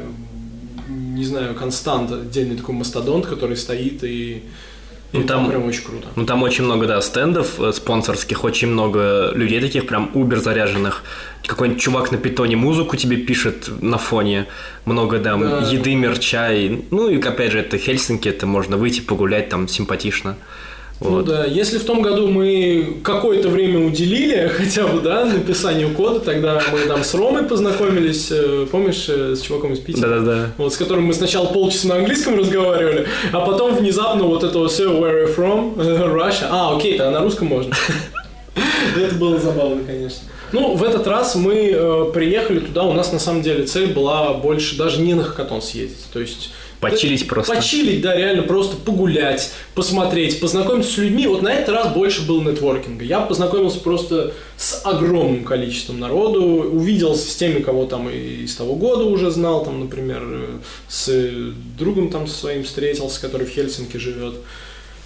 не 0.89 1.25
знаю, 1.25 1.55
константа, 1.55 2.15
отдельный 2.15 2.57
такой 2.57 2.75
мастодонт, 2.75 3.27
который 3.27 3.57
стоит 3.57 4.03
и 4.05 4.45
ну, 5.13 5.25
там, 5.25 5.49
прям 5.49 5.65
очень 5.67 5.83
круто. 5.83 6.09
Ну, 6.15 6.25
там 6.25 6.43
очень 6.43 6.65
много, 6.65 6.87
да, 6.87 7.01
стендов 7.01 7.59
э, 7.59 7.73
спонсорских, 7.73 8.45
очень 8.45 8.69
много 8.69 9.33
людей 9.35 9.61
таких 9.61 9.87
прям 9.87 10.11
убер 10.15 10.39
заряженных. 10.39 11.03
Какой-нибудь 11.45 11.83
чувак 11.83 12.13
на 12.13 12.19
питоне 12.19 12.57
музыку 12.57 12.97
тебе 12.97 13.17
пишет 13.17 13.71
на 13.83 13.99
фоне. 13.99 14.47
Много, 14.85 15.19
да, 15.19 15.37
да. 15.37 15.69
еды, 15.69 15.95
мерча. 15.97 16.53
И, 16.53 16.85
ну, 16.91 17.09
и 17.09 17.21
опять 17.21 17.51
же, 17.53 17.59
это 17.59 17.77
Хельсинки, 17.77 18.29
это 18.29 18.47
можно 18.47 18.77
выйти 18.77 19.01
погулять 19.01 19.49
там 19.49 19.67
симпатично. 19.67 20.37
Ну 21.01 21.11
вот. 21.11 21.27
Ну 21.27 21.33
да, 21.33 21.45
если 21.47 21.79
в 21.79 21.85
том 21.85 22.03
году 22.03 22.29
мы 22.29 22.99
какое-то 23.03 23.49
время 23.49 23.81
уделили 23.81 24.49
хотя 24.55 24.87
бы, 24.87 25.01
да, 25.01 25.25
написанию 25.25 25.95
кода, 25.95 26.21
тогда 26.21 26.63
мы 26.71 26.81
там 26.81 27.03
с 27.03 27.15
Ромой 27.15 27.45
познакомились, 27.45 28.29
э, 28.31 28.67
помнишь, 28.71 29.07
э, 29.09 29.35
с 29.35 29.41
чуваком 29.41 29.73
из 29.73 29.79
Питера? 29.79 30.09
Да-да-да. 30.09 30.53
Вот, 30.59 30.75
с 30.75 30.77
которым 30.77 31.05
мы 31.05 31.15
сначала 31.15 31.47
полчаса 31.47 31.89
на 31.89 31.97
английском 31.97 32.39
разговаривали, 32.39 33.07
а 33.33 33.41
потом 33.41 33.75
внезапно 33.75 34.25
вот 34.25 34.45
это 34.45 34.69
все 34.69 34.93
where 34.93 35.25
are 35.25 35.27
you 35.27 35.37
from, 35.37 35.77
Russia, 36.15 36.49
а, 36.51 36.77
окей, 36.77 36.99
тогда 36.99 37.19
на 37.19 37.25
русском 37.25 37.49
можно. 37.49 37.75
Это 38.97 39.15
было 39.15 39.39
забавно, 39.39 39.83
конечно. 39.85 40.21
Ну, 40.53 40.75
в 40.75 40.83
этот 40.83 41.07
раз 41.07 41.37
мы 41.37 41.71
э, 41.73 42.05
приехали 42.13 42.59
туда, 42.59 42.83
у 42.83 42.93
нас 42.93 43.13
на 43.13 43.21
самом 43.21 43.43
деле 43.43 43.65
цель 43.65 43.93
была 43.93 44.35
больше 44.35 44.77
даже 44.77 45.01
не 45.01 45.15
на 45.15 45.23
хакатон 45.23 45.63
съездить. 45.63 46.07
То 46.13 46.21
есть 46.21 46.51
Почилить 46.81 47.29
просто. 47.29 47.55
Почилить, 47.55 48.01
да, 48.01 48.17
реально 48.17 48.43
просто 48.43 48.77
погулять, 48.77 49.53
посмотреть, 49.75 50.41
познакомиться 50.41 50.93
с 50.93 50.97
людьми. 50.97 51.27
Вот 51.27 51.43
на 51.43 51.53
этот 51.53 51.75
раз 51.75 51.93
больше 51.93 52.27
был 52.27 52.41
нетворкинга. 52.41 53.05
Я 53.05 53.21
познакомился 53.21 53.81
просто 53.81 54.33
с 54.57 54.81
огромным 54.85 55.45
количеством 55.45 56.01
народу, 56.01 56.43
увиделся 56.43 57.31
с 57.31 57.37
теми, 57.37 57.61
кого 57.61 57.85
там 57.85 58.09
из 58.09 58.55
того 58.57 58.77
года 58.77 59.05
уже 59.05 59.31
знал, 59.31 59.63
там, 59.65 59.81
например, 59.81 60.23
с 60.89 61.11
другом 61.79 62.11
там 62.11 62.27
со 62.27 62.35
своим 62.35 62.65
встретился, 62.65 63.21
который 63.21 63.47
в 63.47 63.51
Хельсинки 63.51 63.99
живет. 63.99 64.37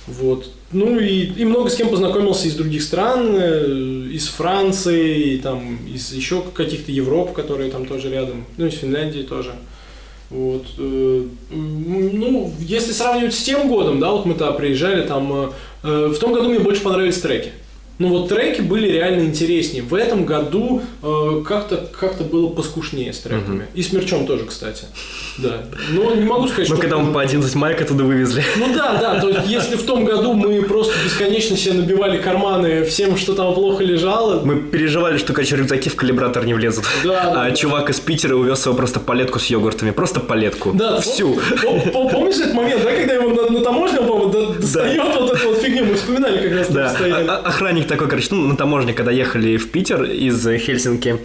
Вот. 0.07 0.51
Ну 0.71 0.99
и, 0.99 1.25
и 1.25 1.45
много 1.45 1.71
с 1.71 1.77
кем 1.77 1.89
познакомился 1.89 2.47
из 2.47 2.55
других 2.55 2.83
стран, 2.83 3.37
э, 3.37 4.09
из 4.13 4.29
Франции, 4.29 5.39
там, 5.39 5.79
из 5.87 6.13
еще 6.13 6.43
каких-то 6.55 6.93
Европ, 6.93 7.33
которые 7.33 7.71
там 7.71 7.87
тоже 7.87 8.11
рядом, 8.11 8.45
ну, 8.59 8.67
из 8.67 8.75
Финляндии 8.75 9.23
тоже. 9.23 9.55
Вот. 10.35 10.67
Э, 10.79 11.23
ну, 11.53 12.53
если 12.59 12.91
сравнивать 12.91 13.35
с 13.35 13.43
тем 13.45 13.69
годом, 13.69 14.01
да, 14.01 14.11
вот 14.11 14.27
мы 14.27 14.33
туда 14.33 14.51
приезжали, 14.51 15.07
там, 15.07 15.33
э, 15.33 15.51
э, 15.85 16.07
в 16.09 16.19
том 16.19 16.33
году 16.33 16.49
мне 16.49 16.59
больше 16.59 16.83
понравились 16.83 17.21
треки. 17.21 17.53
Ну 17.99 18.09
вот 18.09 18.29
треки 18.29 18.61
были 18.61 18.89
реально 18.89 19.23
интереснее. 19.23 19.83
В 19.85 19.95
этом 19.95 20.25
году 20.25 20.83
э, 21.01 21.43
как-то 21.47 21.89
как 21.99 22.21
было 22.29 22.49
поскушнее 22.49 23.13
с 23.13 23.21
треками. 23.21 23.63
Угу. 23.63 23.65
И 23.75 23.83
с 23.83 23.93
мерчом 23.93 24.27
тоже, 24.27 24.47
кстати. 24.47 24.87
Да. 25.39 25.63
Но 25.91 26.13
не 26.15 26.25
могу 26.25 26.49
сказать, 26.49 26.67
что... 26.67 26.75
Ну, 26.75 26.81
когда 26.81 26.99
мы 26.99 27.13
по 27.13 27.21
11 27.21 27.55
майк 27.55 27.81
оттуда 27.81 28.03
вывезли. 28.03 28.43
Ну 28.57 28.75
да, 28.75 28.97
да. 29.01 29.21
То 29.21 29.29
есть, 29.29 29.47
если 29.47 29.77
в 29.77 29.85
том 29.85 30.05
году 30.05 30.33
мы 30.33 30.63
просто 30.63 30.93
бесконечно 31.05 31.57
себе 31.57 31.75
набивали 31.75 32.19
карманы 32.19 32.85
всем, 32.85 33.17
что 33.17 33.35
там 33.35 33.55
плохо 33.55 33.85
лежало... 33.85 34.45
Мы 34.45 34.57
переживали, 34.57 35.17
что, 35.17 35.33
короче, 35.33 35.55
рюкзаки 35.55 35.89
в 35.89 35.95
калибратор 35.95 36.45
не 36.45 36.55
влезут. 36.55 36.85
Да. 37.05 37.31
А 37.31 37.35
да, 37.35 37.51
чувак 37.53 37.91
из 37.91 38.01
Питера 38.01 38.35
увез 38.35 38.67
его 38.67 38.75
просто 38.75 38.99
палетку 38.99 39.39
с 39.39 39.47
йогуртами. 39.47 39.93
Просто 39.93 40.19
палетку. 40.19 40.73
Да. 40.73 41.01
Всю. 41.01 41.39
Помнишь 41.93 42.37
этот 42.37 42.55
момент, 42.55 42.83
да, 42.83 42.91
когда 42.91 43.15
его 43.15 43.31
на, 43.31 43.51
на 43.51 43.61
таможне, 43.61 43.99
по-моему, 43.99 44.55
достает 44.55 45.01
вот 45.01 45.31
эту 45.31 45.49
вот 45.49 45.59
фигню? 45.59 45.85
Мы 45.85 45.95
вспоминали 45.95 46.49
как 46.49 46.59
раз. 46.59 46.69
Да. 46.71 46.97
А, 47.01 47.37
охранник 47.45 47.84
охранник 47.85 47.89
такой, 47.89 48.09
короче, 48.09 48.29
ну, 48.31 48.49
на 48.49 48.57
таможне, 48.57 48.93
когда 48.93 49.11
ехали 49.11 49.57
в 49.57 49.71
Питер 49.71 50.05
из 50.05 50.43
Хельсинки, 50.45 51.17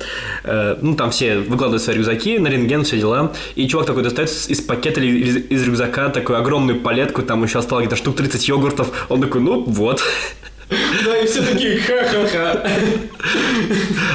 э, 0.43 0.78
ну, 0.82 0.95
там 0.95 1.10
все 1.12 1.38
выкладывают 1.38 1.82
свои 1.82 1.97
рюкзаки, 1.97 2.39
на 2.39 2.47
рентген, 2.47 2.84
все 2.84 2.97
дела, 2.97 3.32
и 3.55 3.68
чувак 3.68 3.88
такой 3.88 4.03
достает 4.03 4.30
из 4.30 4.62
пакета 4.62 5.01
или 5.01 5.20
из, 5.20 5.36
из 5.51 5.64
рюкзака 5.64 6.10
такую 6.10 6.39
огромную 6.39 6.80
палетку, 6.82 7.22
там 7.22 7.43
еще 7.43 7.60
осталось 7.60 7.86
где-то 7.86 7.97
штук 7.97 8.16
30 8.16 8.47
йогуртов, 8.47 8.88
он 9.10 9.22
такой, 9.22 9.41
ну, 9.41 9.64
вот. 9.64 10.01
Да, 11.03 11.18
и 11.18 11.26
все 11.26 11.41
такие 11.41 11.80
ха-ха-ха. 11.80 12.64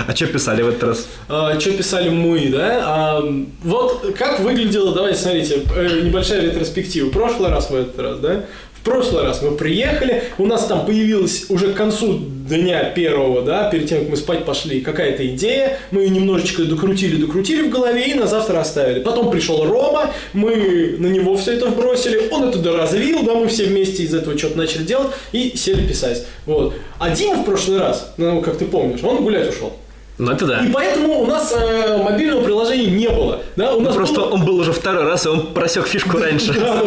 А 0.06 0.14
что 0.14 0.26
писали 0.26 0.62
в 0.62 0.68
этот 0.68 0.84
раз? 0.84 1.08
А, 1.28 1.58
что 1.58 1.72
писали 1.72 2.10
мы, 2.10 2.48
да? 2.48 2.80
А, 2.84 3.22
вот 3.64 4.14
как 4.16 4.38
выглядело, 4.38 4.94
давайте 4.94 5.18
смотрите, 5.18 5.62
э, 5.74 6.02
небольшая 6.04 6.42
ретроспектива. 6.42 7.10
Прошлый 7.10 7.50
раз 7.50 7.70
в 7.70 7.74
этот 7.74 7.98
раз, 7.98 8.18
да? 8.20 8.44
Прошлый 8.84 9.24
раз 9.24 9.42
мы 9.42 9.52
приехали, 9.52 10.24
у 10.38 10.46
нас 10.46 10.66
там 10.66 10.86
появилась 10.86 11.46
уже 11.48 11.72
к 11.72 11.76
концу 11.76 12.20
дня 12.48 12.84
первого, 12.84 13.42
да, 13.42 13.70
перед 13.70 13.88
тем, 13.88 14.00
как 14.00 14.10
мы 14.10 14.16
спать 14.16 14.44
пошли, 14.44 14.80
какая-то 14.80 15.26
идея, 15.28 15.78
мы 15.90 16.02
ее 16.02 16.10
немножечко 16.10 16.64
докрутили, 16.64 17.16
докрутили 17.16 17.62
в 17.62 17.70
голове 17.70 18.04
и 18.06 18.14
на 18.14 18.26
завтра 18.26 18.60
оставили. 18.60 19.00
Потом 19.02 19.30
пришел 19.30 19.64
Рома, 19.64 20.10
мы 20.34 20.96
на 20.98 21.06
него 21.06 21.36
все 21.36 21.54
это 21.54 21.66
вбросили, 21.66 22.28
он 22.30 22.44
это 22.44 22.58
доразвил, 22.58 23.22
да, 23.24 23.34
мы 23.34 23.48
все 23.48 23.64
вместе 23.64 24.02
из 24.02 24.14
этого 24.14 24.38
что-то 24.38 24.58
начали 24.58 24.82
делать 24.82 25.08
и 25.32 25.56
сели 25.56 25.86
писать. 25.86 26.26
Вот. 26.44 26.74
А 26.98 27.10
Дима 27.10 27.36
в 27.36 27.44
прошлый 27.44 27.78
раз, 27.78 28.12
ну, 28.18 28.42
как 28.42 28.58
ты 28.58 28.66
помнишь, 28.66 29.02
он 29.02 29.22
гулять 29.22 29.48
ушел. 29.48 29.72
Ну 30.16 30.30
это 30.30 30.46
да. 30.46 30.64
И 30.64 30.70
поэтому 30.70 31.22
у 31.22 31.26
нас 31.26 31.52
э, 31.56 32.00
мобильного 32.00 32.44
приложения 32.44 32.86
не 32.86 33.08
было. 33.08 33.42
Да? 33.56 33.74
У 33.74 33.80
ну, 33.80 33.86
нас 33.86 33.96
просто 33.96 34.20
было... 34.20 34.30
он 34.30 34.44
был 34.44 34.58
уже 34.58 34.72
второй 34.72 35.04
раз, 35.04 35.26
и 35.26 35.28
он 35.28 35.52
просек 35.52 35.88
фишку 35.88 36.18
раньше. 36.22 36.52
Да, 36.52 36.82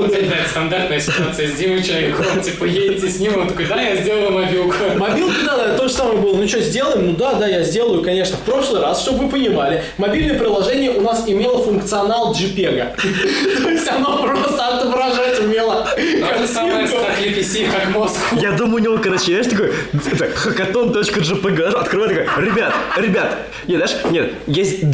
стандартная 0.49 0.99
ситуация 0.99 1.49
с 1.49 1.55
Димой 1.55 1.84
человеком, 1.84 2.25
типа 2.41 2.63
едете 2.63 3.09
с 3.09 3.19
ним, 3.19 3.38
он 3.38 3.47
такой, 3.49 3.65
да, 3.65 3.82
я 3.82 3.97
сделаю 3.97 4.32
мобилку. 4.32 4.75
Мобилку, 4.95 5.34
да, 5.45 5.57
да, 5.57 5.78
то 5.78 5.88
же 5.89 5.93
самое 5.93 6.19
было. 6.19 6.38
Ну 6.38 6.47
что, 6.47 6.61
сделаем? 6.61 7.07
Ну 7.07 7.15
да, 7.17 7.34
да, 7.34 7.47
я 7.47 7.63
сделаю, 7.63 8.01
конечно. 8.01 8.38
В 8.38 8.41
прошлый 8.41 8.82
раз, 8.82 9.01
чтобы 9.01 9.25
вы 9.25 9.30
понимали, 9.30 9.84
мобильное 9.97 10.39
приложение 10.39 10.91
у 10.91 11.01
нас 11.01 11.25
имело 11.28 11.61
функционал 11.61 12.34
JPEG. 12.34 12.95
То 13.63 13.69
есть 13.69 13.89
оно 13.89 14.23
просто 14.23 14.67
отображать 14.67 15.39
умело. 15.41 15.86
То 15.95 16.38
же 16.39 16.47
самое 16.47 16.88
с 16.88 16.91
PC, 16.91 17.69
как 17.71 17.89
мозг. 17.93 18.17
Я 18.41 18.51
думаю, 18.51 18.75
у 18.75 18.80
него, 18.80 18.97
короче, 18.97 19.43
знаешь, 19.43 19.47
такой, 19.47 19.73
hackathon.jpg, 19.93 21.63
открывает 21.63 22.25
такой, 22.25 22.45
ребят, 22.45 22.73
ребят, 22.97 23.16
Ребят, 23.18 23.38
нет, 23.68 23.89
знаешь, 23.89 24.05
нет, 24.11 24.34
есть 24.45 24.89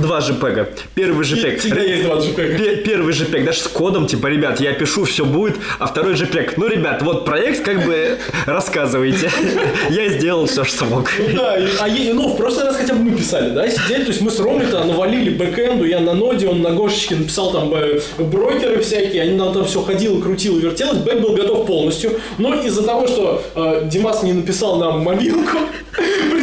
два 0.00 0.20
JPEG. 0.20 0.68
Первый 0.94 1.26
JPEG. 1.26 1.58
Всегда 1.58 1.80
есть 1.80 2.04
два 2.04 2.16
JPEG. 2.16 2.82
Первый 2.84 3.12
JPEG, 3.12 3.44
даже 3.44 3.58
с 3.58 3.66
кодом, 3.66 4.06
типа, 4.06 4.28
ребят, 4.28 4.60
я 4.60 4.74
пишу, 4.74 5.04
все 5.04 5.24
будет, 5.24 5.56
а 5.80 5.86
второй 5.86 6.14
JPEG. 6.14 6.52
Ну, 6.56 6.68
ребят, 6.68 7.02
вот 7.02 7.24
проект, 7.24 7.64
как 7.64 7.84
бы, 7.84 8.18
рассказывайте. 8.46 9.28
Я 9.90 10.08
сделал 10.08 10.46
все, 10.46 10.64
что 10.64 10.86
смог. 10.86 11.10
Ну 11.18 11.36
да, 11.36 11.56
а 11.80 11.88
ну, 11.88 12.28
в 12.28 12.36
прошлый 12.36 12.66
раз 12.66 12.76
хотя 12.76 12.94
бы 12.94 13.00
мы 13.00 13.16
писали, 13.16 13.50
да, 13.50 13.68
сидели, 13.68 14.04
то 14.04 14.10
есть 14.10 14.20
мы 14.20 14.30
с 14.30 14.38
Ромой-то 14.38 14.84
навалили 14.84 15.30
бэкэнду, 15.30 15.84
я 15.84 15.98
на 15.98 16.14
ноде, 16.14 16.46
он 16.46 16.62
на 16.62 16.70
Гошечке 16.70 17.16
написал 17.16 17.52
там 17.52 17.74
э, 17.74 18.00
брокеры 18.18 18.80
всякие, 18.80 19.22
они 19.22 19.36
нам 19.36 19.52
там 19.52 19.64
все 19.64 19.82
ходило, 19.82 20.20
крутило, 20.20 20.58
вертелось, 20.58 20.98
бэк 20.98 21.20
был 21.20 21.34
готов 21.34 21.66
полностью, 21.66 22.20
но 22.38 22.54
из-за 22.54 22.84
того, 22.84 23.06
что 23.06 23.42
э, 23.54 23.82
Димас 23.86 24.22
не 24.22 24.32
написал 24.32 24.76
нам 24.78 25.00
мобилку, 25.00 25.58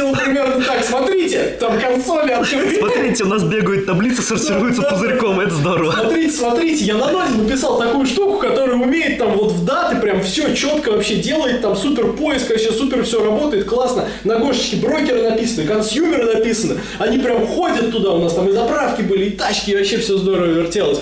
выглядела 0.00 0.14
примерно 0.14 0.64
так. 0.64 0.84
Смотрите, 0.84 1.56
там 1.58 1.78
консоли 1.78 2.32
открыты. 2.32 2.78
Смотрите, 2.78 3.24
у 3.24 3.28
нас 3.28 3.42
бегают 3.42 3.86
таблицы, 3.86 4.22
сортируются 4.22 4.82
пузырьком, 4.82 5.40
это 5.40 5.54
здорово. 5.54 5.92
Смотрите, 5.92 6.32
смотрите, 6.32 6.84
я 6.84 6.94
на 6.96 7.10
ноде 7.10 7.34
написал 7.34 7.78
такую 7.78 8.06
штуку, 8.06 8.38
которая 8.38 8.76
умеет 8.76 9.18
там 9.18 9.32
вот 9.32 9.52
в 9.52 9.64
даты 9.64 9.96
прям 9.96 10.22
все 10.22 10.54
четко 10.54 10.92
вообще 10.92 11.16
делает, 11.16 11.60
там 11.60 11.76
супер 11.76 12.12
поиск, 12.12 12.50
вообще 12.50 12.72
супер 12.72 13.04
все 13.04 13.22
работает, 13.24 13.66
классно. 13.66 14.06
На 14.24 14.38
гошечке 14.38 14.76
брокеры 14.76 15.22
написаны, 15.22 15.66
консюмеры 15.66 16.34
написаны. 16.34 16.80
Они 16.98 17.18
прям 17.18 17.46
ходят 17.46 17.90
туда, 17.90 18.12
у 18.12 18.22
нас 18.22 18.34
там 18.34 18.48
и 18.48 18.52
заправки 18.52 19.02
были, 19.02 19.26
и 19.26 19.30
тачки, 19.30 19.70
и 19.70 19.76
вообще 19.76 19.98
все 19.98 20.16
здорово 20.16 20.46
вертелось 20.46 21.00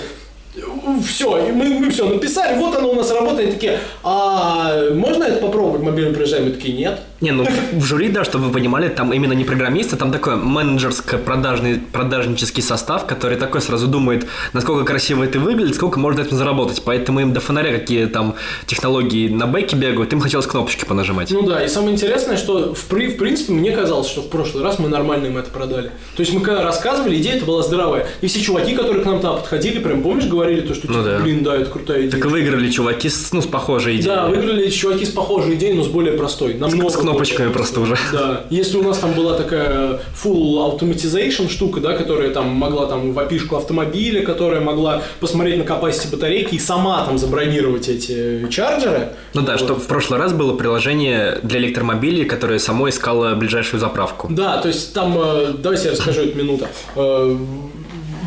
все, 1.05 1.47
и 1.47 1.51
мы, 1.51 1.65
мы 1.79 1.89
все 1.89 2.07
написали, 2.07 2.57
вот 2.57 2.75
оно 2.75 2.91
у 2.91 2.95
нас 2.95 3.11
работает, 3.11 3.53
такие, 3.53 3.79
а 4.03 4.91
можно 4.93 5.23
это 5.23 5.37
попробовать 5.37 5.81
в 5.81 5.83
мобильном 5.83 6.13
приложении? 6.13 6.51
Такие, 6.51 6.75
нет. 6.75 6.99
Не, 7.21 7.31
ну 7.31 7.45
в 7.73 7.83
жюри, 7.83 8.07
да, 8.09 8.23
чтобы 8.23 8.45
вы 8.45 8.53
понимали, 8.53 8.87
там 8.87 9.11
именно 9.11 9.33
не 9.33 9.43
программисты, 9.43 9.97
там 9.97 10.11
такой 10.11 10.37
менеджерско-продажный 10.37 11.79
продажнический 11.79 12.63
состав, 12.63 13.05
который 13.05 13.37
такой 13.37 13.61
сразу 13.61 13.87
думает, 13.87 14.25
насколько 14.53 14.85
красиво 14.85 15.23
это 15.23 15.37
выглядит, 15.39 15.75
сколько 15.75 15.99
можно 15.99 16.21
этим 16.21 16.37
заработать. 16.37 16.81
Поэтому 16.85 17.19
им 17.19 17.33
до 17.33 17.41
фонаря 17.41 17.77
какие 17.77 18.05
там 18.05 18.35
технологии 18.67 19.27
на 19.27 19.47
бэке 19.47 19.75
бегают, 19.75 20.13
им 20.13 20.21
хотелось 20.21 20.47
кнопочки 20.47 20.85
понажимать. 20.85 21.29
Ну 21.31 21.41
да, 21.41 21.63
и 21.63 21.67
самое 21.67 21.93
интересное, 21.93 22.37
что 22.37 22.73
в, 22.73 22.85
при, 22.85 23.07
в 23.07 23.17
принципе 23.17 23.51
мне 23.51 23.71
казалось, 23.71 24.07
что 24.07 24.21
в 24.21 24.29
прошлый 24.29 24.63
раз 24.63 24.79
мы 24.79 24.87
нормально 24.87 25.27
им 25.27 25.37
это 25.37 25.49
продали. 25.49 25.91
То 26.15 26.21
есть 26.21 26.33
мы 26.33 26.39
когда 26.39 26.63
рассказывали, 26.63 27.17
идея 27.17 27.35
это 27.35 27.45
была 27.45 27.63
здравая. 27.63 28.07
И 28.21 28.27
все 28.27 28.39
чуваки, 28.39 28.75
которые 28.75 29.03
к 29.03 29.05
нам 29.05 29.19
там 29.19 29.37
подходили, 29.37 29.79
прям 29.79 30.01
помнишь, 30.01 30.25
говорили 30.25 30.48
то, 30.57 30.73
что 30.73 30.87
Ну 30.87 30.93
типа, 30.93 31.05
да. 31.05 31.19
блин, 31.19 31.43
да, 31.43 31.55
это 31.55 31.69
крутая 31.69 31.99
идея. 32.07 32.11
Так 32.11 32.25
выиграли 32.25 32.69
чуваки 32.69 33.09
с, 33.09 33.31
ну, 33.33 33.41
с 33.41 33.45
похожей 33.47 33.95
идеей. 33.95 34.07
Да, 34.07 34.27
выиграли 34.27 34.69
чуваки 34.69 35.05
с 35.05 35.09
похожей 35.09 35.55
идеей, 35.55 35.73
но 35.73 35.83
с 35.83 35.87
более 35.87 36.13
простой. 36.13 36.53
Намного 36.55 36.89
с 36.89 36.95
кнопочками 36.97 37.47
более 37.47 37.53
просто 37.53 37.79
уже. 37.81 37.97
Да. 38.11 38.45
Если 38.49 38.77
у 38.77 38.83
нас 38.83 38.97
там 38.99 39.13
была 39.13 39.35
такая 39.37 39.99
full 40.21 40.57
automatization 40.79 41.49
штука, 41.49 41.79
да, 41.79 41.93
которая 41.93 42.31
там 42.31 42.47
могла 42.49 42.85
там 42.87 43.13
в 43.13 43.19
опишку 43.19 43.55
автомобиля, 43.55 44.23
которая 44.25 44.61
могла 44.61 45.01
посмотреть 45.19 45.57
на 45.57 45.63
capacity 45.63 46.11
батарейки 46.11 46.55
и 46.55 46.59
сама 46.59 47.05
там 47.05 47.17
забронировать 47.17 47.87
эти 47.89 48.47
чарджеры. 48.49 49.09
Ну 49.33 49.41
да, 49.41 49.53
Вот. 49.53 49.61
что 49.61 49.75
в 49.75 49.85
прошлый 49.87 50.19
раз 50.19 50.33
было 50.33 50.53
приложение 50.55 51.39
для 51.43 51.59
электромобилей, 51.59 52.25
которое 52.25 52.59
само 52.59 52.89
искало 52.89 53.35
ближайшую 53.35 53.79
заправку. 53.79 54.27
Да, 54.29 54.57
то 54.61 54.67
есть 54.67 54.93
там, 54.93 55.17
э, 55.17 55.53
давайте 55.57 55.85
я 55.85 55.91
расскажу 55.91 56.21
эту 56.21 56.37
минуту. 56.37 56.67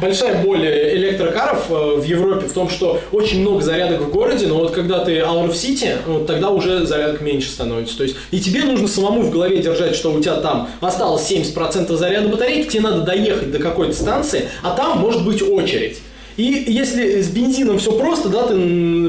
Большая 0.02 0.42
боль 0.42 0.66
электрокаров 0.66 1.70
э, 1.70 1.94
в 1.94 2.02
Европе 2.02 2.48
в 2.48 2.52
том, 2.52 2.68
что 2.68 2.98
очень 3.12 3.40
много 3.42 3.62
зарядок 3.62 4.00
в 4.00 4.10
городе, 4.10 4.48
но 4.48 4.56
вот 4.56 4.72
когда 4.72 5.04
ты 5.04 5.18
out 5.18 5.48
of 5.48 5.52
city, 5.52 5.94
вот 6.04 6.26
тогда 6.26 6.50
уже 6.50 6.84
зарядок 6.84 7.20
меньше 7.20 7.50
становится. 7.50 7.96
То 7.98 8.02
есть 8.02 8.16
и 8.32 8.40
тебе 8.40 8.64
нужно 8.64 8.88
самому 8.88 9.22
в 9.22 9.30
голове 9.30 9.58
держать, 9.58 9.94
что 9.94 10.12
у 10.12 10.20
тебя 10.20 10.38
там 10.38 10.68
осталось 10.80 11.30
70% 11.30 11.94
заряда 11.94 12.26
батарейки, 12.28 12.70
тебе 12.70 12.82
надо 12.82 13.02
доехать 13.02 13.52
до 13.52 13.60
какой-то 13.60 13.94
станции, 13.94 14.48
а 14.64 14.74
там 14.74 14.98
может 14.98 15.24
быть 15.24 15.40
очередь. 15.40 16.00
И 16.36 16.64
если 16.66 17.20
с 17.20 17.28
бензином 17.28 17.78
все 17.78 17.92
просто, 17.92 18.28
да, 18.28 18.46
ты 18.46 18.54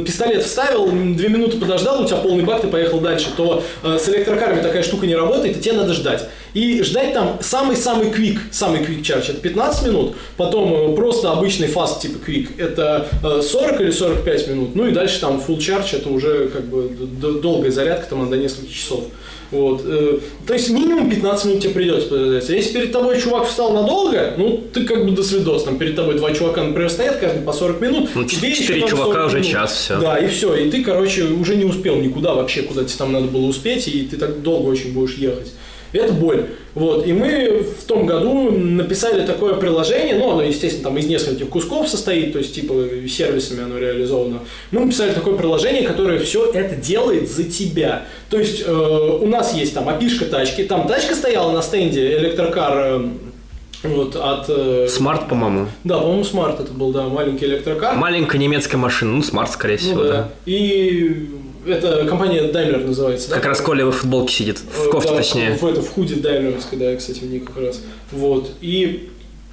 пистолет 0.06 0.44
вставил, 0.44 0.88
две 0.88 1.30
минуты 1.30 1.58
подождал, 1.58 2.02
у 2.02 2.06
тебя 2.06 2.18
полный 2.18 2.44
бак, 2.44 2.62
ты 2.62 2.68
поехал 2.68 3.00
дальше, 3.00 3.30
то 3.36 3.64
э, 3.84 3.98
с 3.98 4.10
электрокарами 4.10 4.62
такая 4.62 4.84
штука 4.84 5.08
не 5.08 5.16
работает, 5.16 5.58
и 5.58 5.60
тебе 5.60 5.74
надо 5.74 5.94
ждать. 5.94 6.28
И 6.54 6.84
ждать 6.84 7.14
там 7.14 7.40
самый-самый 7.42 8.08
quick, 8.10 8.40
самый 8.52 8.82
quick 8.82 9.02
charge 9.02 9.32
это 9.32 9.40
15 9.40 9.88
минут, 9.88 10.16
потом 10.38 10.92
э, 10.92 10.96
просто 10.96 11.32
обычный 11.32 11.68
fast 11.68 12.02
типа 12.02 12.20
quick 12.26 12.50
это 12.58 13.08
э, 13.24 13.42
40 13.42 13.82
или 13.82 13.92
45 13.92 14.48
минут, 14.50 14.76
ну 14.76 14.88
и 14.88 14.92
дальше 14.92 15.20
там 15.20 15.42
full 15.46 15.58
charge 15.58 15.96
это 15.98 16.10
уже 16.10 16.50
как 16.50 16.66
бы 16.66 16.90
долгая 17.42 17.72
зарядка, 17.72 18.10
там 18.10 18.30
до 18.30 18.38
нескольких 18.38 18.74
часов. 18.74 19.06
Вот. 19.54 19.82
э, 19.86 20.20
То 20.48 20.54
есть 20.54 20.70
минимум 20.70 21.10
15 21.10 21.46
минут 21.46 21.62
тебе 21.62 21.74
придется 21.74 22.10
подождать. 22.10 22.50
А 22.50 22.54
если 22.54 22.74
перед 22.74 22.92
тобой 22.92 23.22
чувак 23.22 23.48
встал 23.48 23.72
надолго, 23.74 24.34
ну 24.38 24.62
ты 24.74 24.84
как 24.84 25.06
бы 25.06 25.12
до 25.12 25.24
свидос. 25.24 25.64
Там 25.64 25.78
перед 25.78 25.96
тобой 25.96 26.16
два 26.16 26.32
чувака, 26.34 26.64
например, 26.64 26.90
стоят, 26.90 27.18
каждый 27.18 27.44
по 27.44 27.54
40 27.54 27.82
минут. 27.82 28.10
Ну, 28.16 28.24
тебе 28.26 28.50
еще 28.50 28.64
четыре 28.64 28.80
там 28.82 28.90
чувака 28.90 29.14
40 29.14 29.28
уже 29.28 29.38
минут. 29.38 29.52
час, 29.52 29.74
всё. 29.78 30.02
Да, 30.02 30.18
и 30.18 30.28
все. 30.28 30.56
И 30.56 30.70
ты, 30.72 30.84
короче, 30.84 31.24
уже 31.24 31.56
не 31.56 31.66
успел 31.66 31.96
никуда 31.98 32.34
вообще, 32.34 32.64
куда 32.64 32.84
тебе 32.84 32.98
там 32.98 33.12
надо 33.14 33.28
было 33.28 33.46
успеть, 33.46 33.88
и 33.88 34.02
ты 34.04 34.18
так 34.18 34.42
долго 34.42 34.68
очень 34.70 34.94
будешь 34.94 35.16
ехать. 35.16 35.52
Это 35.94 36.12
боль. 36.12 36.48
Вот. 36.74 37.06
И 37.06 37.14
мы 37.14 37.64
в 37.80 37.84
том 37.86 38.06
году 38.08 38.52
написали 38.52 39.26
такое 39.26 39.54
приложение, 39.54 40.16
ну, 40.16 40.32
оно, 40.32 40.42
естественно, 40.42 40.86
там 40.86 40.98
из 40.98 41.06
нескольких 41.06 41.48
кусков 41.50 41.88
состоит, 41.88 42.34
то 42.34 42.40
есть, 42.40 42.56
типа, 42.56 42.74
сервисами 43.08 43.64
оно 43.64 43.78
реализовано. 43.78 44.40
Мы 44.72 44.82
написали 44.82 45.12
такое 45.14 45.36
приложение, 45.36 45.84
которое 45.88 46.18
все 46.20 46.52
это 46.52 46.76
делает 46.76 47.30
за 47.30 47.44
тебя. 47.44 48.06
То 48.30 48.40
есть, 48.40 48.64
э, 48.66 48.72
у 49.22 49.28
нас 49.28 49.54
есть 49.54 49.74
там 49.76 49.88
API 49.88 50.04
шка 50.04 50.26
тачки, 50.26 50.64
там 50.64 50.88
тачка 50.88 51.14
стояла 51.16 51.52
на 51.52 51.62
стенде, 51.62 52.18
электрокар, 52.18 52.74
э, 52.76 53.08
вот, 53.84 54.16
от... 54.16 54.46
э, 54.48 54.88
Smart, 54.90 55.28
по-моему. 55.28 55.68
да, 55.84 56.00
по-моему, 56.00 56.24
Smart 56.24 56.60
это 56.60 56.72
был, 56.72 56.92
да, 56.92 57.04
маленький 57.04 57.46
электрокар. 57.46 57.96
Маленькая 57.96 58.38
немецкая 58.40 58.78
машина, 58.78 59.12
ну, 59.12 59.22
Smart, 59.22 59.52
скорее 59.52 59.74
Ну 59.76 59.80
всего, 59.80 60.04
да. 60.04 60.10
да. 60.12 60.30
И 60.46 61.28
это 61.68 62.06
компания 62.06 62.42
Daimler 62.52 62.86
называется, 62.86 63.30
да? 63.30 63.36
Как 63.36 63.46
раз 63.46 63.62
Коля 63.62 63.86
в 63.86 63.92
футболке 63.92 64.34
сидит, 64.34 64.60
в 64.60 64.88
Э, 64.88 64.92
кофте 64.92 65.10
да, 65.12 65.18
точнее. 65.18 65.58
В, 65.58 65.66
это, 65.66 65.82
в 65.82 65.90
худе 65.90 66.16
Даймлеровской, 66.16 66.78
да, 66.78 66.96
кстати, 66.96 67.20
в 67.20 67.24
ней 67.24 67.40
как 67.40 67.58
раз. 67.58 67.82
Вот. 68.12 68.52
И 68.62 69.10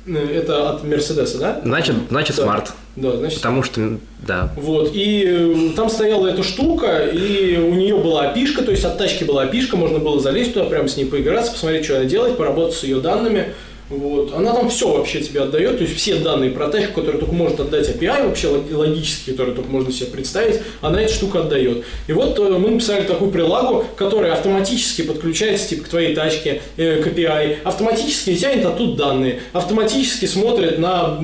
э, 0.07 0.13
это 0.37 0.71
от 0.71 0.85
Мерседеса, 0.85 1.39
да? 1.39 1.61
Значит, 1.65 1.97
значит, 2.11 2.37
Да. 2.37 2.43
Smart. 2.43 2.73
Да, 2.97 3.17
значит. 3.17 3.39
Потому 3.39 3.63
что, 3.63 3.99
да. 4.27 4.53
Вот, 4.57 4.91
и 4.95 5.25
э, 5.25 5.71
там 5.77 5.89
стояла 5.89 6.27
эта 6.27 6.43
штука, 6.43 7.07
и 7.07 7.57
у 7.57 7.73
нее 7.75 7.97
была 7.97 8.31
API 8.31 8.43
шка, 8.43 8.63
то 8.63 8.73
есть 8.73 8.85
от 8.85 8.99
тачки 8.99 9.25
была 9.25 9.43
API 9.45 9.57
шка, 9.57 9.77
можно 9.77 9.99
было 10.01 10.21
залезть 10.21 10.55
туда, 10.55 10.67
прям 10.67 10.89
с 10.89 10.97
ней 10.97 11.05
поиграться, 11.05 11.53
посмотреть, 11.53 11.85
что 11.85 11.97
она 11.97 12.05
делает, 12.07 12.37
поработать 12.37 12.75
с 12.75 12.83
ее 12.83 13.01
данными. 13.01 13.55
Вот. 13.91 14.33
Она 14.33 14.55
там 14.55 14.71
все 14.71 14.97
вообще 14.97 15.21
тебе 15.21 15.43
отдает, 15.43 15.79
то 15.79 15.83
есть 15.83 15.97
все 15.97 16.15
данные 16.17 16.51
про 16.51 16.69
тачку, 16.69 17.01
которые 17.01 17.19
только 17.19 17.35
может 17.35 17.59
отдать 17.59 17.89
API, 17.89 18.29
вообще 18.29 18.47
лог- 18.47 18.73
логические, 18.73 19.35
которые 19.35 19.57
только 19.57 19.69
можно 19.69 19.93
себе 19.93 20.07
представить, 20.07 20.61
она 20.81 21.03
эта 21.03 21.13
штука 21.13 21.41
отдает. 21.41 21.85
И 22.07 22.13
вот 22.13 22.39
э, 22.39 22.43
мы 22.43 22.71
написали 22.71 23.05
такую 23.05 23.33
прилагу, 23.33 23.85
которая 23.97 24.33
автоматически 24.33 25.03
подключается 25.03 25.69
типа, 25.69 25.85
к 25.85 25.89
твоей 25.89 26.15
тачке, 26.15 26.63
э, 26.77 27.03
к 27.03 27.09
API, 27.09 27.59
автоматически 27.65 28.37
тянет 28.37 28.65
оттуда 28.65 28.97
данные, 28.97 29.41
автоматически 29.53 30.27
смотрит 30.27 30.79
на 30.79 31.19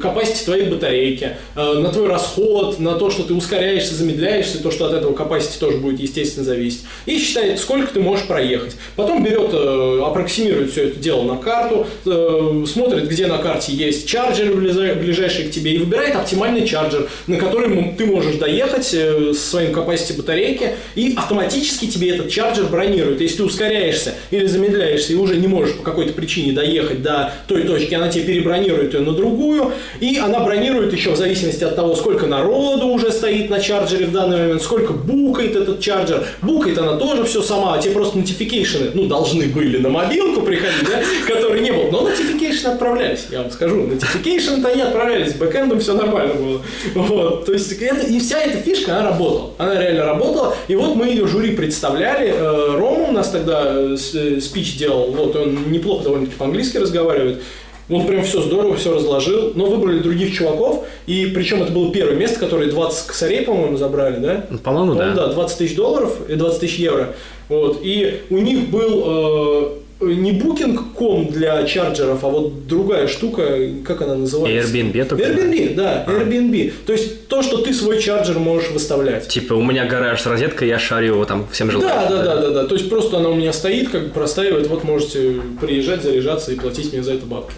capacity 0.00 0.44
твоей 0.44 0.70
батарейки, 0.70 1.30
э, 1.56 1.72
на 1.74 1.88
твой 1.88 2.06
расход, 2.06 2.78
на 2.78 2.94
то, 2.94 3.10
что 3.10 3.24
ты 3.24 3.34
ускоряешься, 3.34 3.96
замедляешься, 3.96 4.62
то, 4.62 4.70
что 4.70 4.86
от 4.86 4.92
этого 4.92 5.12
capacity 5.12 5.58
тоже 5.58 5.78
будет, 5.78 5.98
естественно, 5.98 6.44
зависеть. 6.44 6.82
И 7.04 7.18
считает, 7.18 7.58
сколько 7.58 7.92
ты 7.92 8.00
можешь 8.00 8.28
проехать. 8.28 8.76
Потом 8.94 9.24
берет, 9.24 9.50
э, 9.52 10.00
аппроксимирует 10.06 10.70
все 10.70 10.84
это 10.84 11.00
дело 11.00 11.24
на 11.24 11.36
карту, 11.36 11.88
э, 12.12 12.64
смотрит, 12.66 13.08
где 13.08 13.26
на 13.26 13.38
карте 13.38 13.72
есть 13.72 14.06
чарджеры 14.06 14.54
близа- 14.54 14.94
ближайшие 14.94 15.48
к 15.48 15.50
тебе 15.50 15.72
и 15.72 15.78
выбирает 15.78 16.14
оптимальный 16.14 16.66
чарджер, 16.66 17.08
на 17.26 17.36
который 17.36 17.94
ты 17.96 18.06
можешь 18.06 18.36
доехать 18.36 18.92
э, 18.94 19.32
со 19.34 19.50
своим 19.50 19.72
capacity 19.72 20.16
батарейки, 20.16 20.70
и 20.94 21.14
автоматически 21.16 21.86
тебе 21.86 22.10
этот 22.10 22.30
чарджер 22.30 22.66
бронирует. 22.66 23.20
Если 23.20 23.38
ты 23.38 23.44
ускоряешься 23.44 24.14
или 24.30 24.46
замедляешься 24.46 25.12
и 25.12 25.16
уже 25.16 25.36
не 25.36 25.46
можешь 25.46 25.76
по 25.76 25.82
какой-то 25.82 26.12
причине 26.12 26.52
доехать 26.52 27.02
до 27.02 27.32
той 27.46 27.62
точки, 27.62 27.94
она 27.94 28.08
тебе 28.08 28.24
перебронирует 28.24 28.94
ее 28.94 29.00
на 29.00 29.12
другую, 29.12 29.72
и 30.00 30.18
она 30.18 30.40
бронирует 30.40 30.92
еще 30.92 31.12
в 31.12 31.16
зависимости 31.16 31.64
от 31.64 31.76
того, 31.76 31.94
сколько 31.94 32.26
народу 32.26 32.86
уже 32.88 33.10
стоит 33.10 33.50
на 33.50 33.60
чарджере 33.60 34.06
в 34.06 34.12
данный 34.12 34.38
момент, 34.38 34.62
сколько 34.62 34.92
букает 34.92 35.56
этот 35.56 35.80
чарджер. 35.80 36.26
Букает 36.42 36.78
она 36.78 36.96
тоже 36.96 37.24
все 37.24 37.42
сама, 37.42 37.74
а 37.74 37.78
тебе 37.78 37.92
просто 37.92 38.18
нотификейшены, 38.18 38.90
ну, 38.94 39.06
должны 39.06 39.46
были 39.46 39.78
на 39.78 39.88
мобилку 39.88 40.42
приходить, 40.42 40.88
да, 40.88 41.02
который 41.34 41.60
не 41.60 41.72
был. 41.72 41.90
Но 41.90 42.01
нотификейшены 42.08 42.72
отправлялись, 42.72 43.26
я 43.30 43.42
вам 43.42 43.50
скажу. 43.50 43.82
Нотификейшены-то 43.86 44.68
они 44.68 44.82
отправлялись, 44.82 45.34
бэкэндом 45.34 45.80
все 45.80 45.94
нормально 45.94 46.34
было. 46.34 46.60
Вот, 46.94 47.46
то 47.46 47.52
есть 47.52 47.72
это, 47.72 48.06
и 48.06 48.18
вся 48.20 48.40
эта 48.40 48.58
фишка, 48.58 48.98
она 48.98 49.10
работала. 49.10 49.50
Она 49.58 49.78
реально 49.80 50.04
работала. 50.06 50.54
И 50.68 50.74
вот 50.74 50.94
мы 50.96 51.06
ее 51.06 51.26
жюри 51.26 51.54
представляли. 51.54 52.28
Э, 52.28 52.76
Рома 52.76 53.08
у 53.08 53.12
нас 53.12 53.30
тогда 53.30 53.62
э, 53.66 53.96
э, 54.14 54.40
спич 54.40 54.76
делал. 54.76 55.12
Вот, 55.12 55.36
он 55.36 55.70
неплохо 55.70 56.04
довольно-таки 56.04 56.38
по-английски 56.38 56.78
разговаривает. 56.78 57.42
Он 57.90 58.06
прям 58.06 58.22
все 58.22 58.40
здорово, 58.40 58.76
все 58.76 58.94
разложил, 58.94 59.52
но 59.54 59.66
выбрали 59.66 59.98
других 59.98 60.32
чуваков, 60.32 60.84
и 61.06 61.26
причем 61.34 61.62
это 61.62 61.72
было 61.72 61.92
первое 61.92 62.14
место, 62.14 62.38
которое 62.38 62.70
20 62.70 63.06
косарей, 63.06 63.42
по-моему, 63.42 63.76
забрали, 63.76 64.18
да? 64.18 64.46
Ну, 64.48 64.58
По-моему, 64.58 64.94
да. 64.94 65.10
да, 65.12 65.26
20 65.28 65.58
тысяч 65.58 65.76
долларов 65.76 66.16
и 66.28 66.34
20 66.34 66.60
тысяч 66.60 66.76
евро. 66.76 67.14
Вот. 67.48 67.80
И 67.82 68.22
у 68.30 68.38
них 68.38 68.70
был 68.70 69.02
э, 69.04 69.68
не 70.06 70.32
Booking.com 70.32 71.28
для 71.30 71.64
чарджеров, 71.64 72.24
а 72.24 72.28
вот 72.28 72.66
другая 72.66 73.06
штука, 73.06 73.58
как 73.84 74.02
она 74.02 74.16
называется? 74.16 74.72
Airbnb 74.72 75.04
только. 75.04 75.24
Airbnb, 75.24 75.74
да, 75.74 76.04
Airbnb. 76.08 76.72
То 76.86 76.92
есть 76.92 77.28
то, 77.28 77.42
что 77.42 77.58
ты 77.58 77.72
свой 77.72 78.00
чарджер 78.00 78.38
можешь 78.38 78.70
выставлять. 78.70 79.28
Типа, 79.28 79.54
у 79.54 79.62
меня 79.62 79.84
гараж 79.86 80.20
с 80.20 80.26
розеткой, 80.26 80.68
я 80.68 80.78
шарю 80.78 81.14
его 81.14 81.24
там 81.24 81.46
всем 81.52 81.68
Да, 81.68 81.72
желающим. 81.72 82.08
да, 82.10 82.22
да, 82.24 82.40
да, 82.40 82.50
да. 82.50 82.64
То 82.66 82.74
есть 82.74 82.88
просто 82.88 83.18
она 83.18 83.28
у 83.30 83.34
меня 83.34 83.52
стоит, 83.52 83.88
как 83.90 84.04
бы 84.04 84.10
простаивает, 84.10 84.66
вот 84.68 84.84
можете 84.84 85.40
приезжать, 85.60 86.02
заряжаться 86.02 86.52
и 86.52 86.56
платить 86.56 86.92
мне 86.92 87.02
за 87.02 87.14
это 87.14 87.26
бабки. 87.26 87.54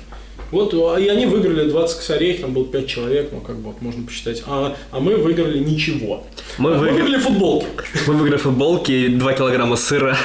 Вот, 0.51 0.73
а, 0.75 0.97
и 0.99 1.09
они 1.09 1.27
выиграли 1.27 1.69
20 1.69 1.97
косарей, 1.97 2.35
там 2.39 2.53
было 2.53 2.65
5 2.65 2.87
человек, 2.87 3.31
ну, 3.33 3.41
как 3.41 3.57
бы, 3.57 3.69
вот 3.69 3.83
можно 3.83 4.05
посчитать. 4.07 4.43
А, 4.47 4.77
а 4.91 5.01
мы 5.01 5.17
выиграли 5.17 5.59
ничего. 5.59 6.23
Мы 6.59 6.71
мы 6.75 6.79
выиграли- 6.79 7.19
футболки. 7.19 7.67
Мы 8.07 8.15
выиграли 8.15 8.39
футболки, 8.39 9.09
2 9.09 9.33
килограмма 9.33 9.77
сыра 9.77 10.17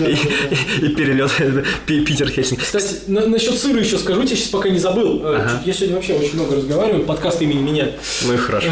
и, 0.00 0.88
перелет 0.88 1.30
Пи- 1.86 2.04
Питер-Хельсинки. 2.04 2.62
Кстати, 2.62 2.96
на- 3.08 3.26
насчет 3.26 3.54
сыра 3.58 3.80
еще 3.80 3.98
скажу, 3.98 4.20
я 4.20 4.26
сейчас 4.28 4.48
пока 4.48 4.68
не 4.68 4.78
забыл. 4.78 5.20
Э, 5.24 5.48
Я 5.64 5.72
сегодня 5.72 5.96
вообще 5.96 6.14
очень 6.14 6.34
много 6.34 6.56
разговариваю, 6.56 7.04
подкаст 7.04 7.42
имени 7.42 7.62
меня. 7.62 7.88
Ну 8.26 8.34
и 8.34 8.36
хорошо. 8.36 8.68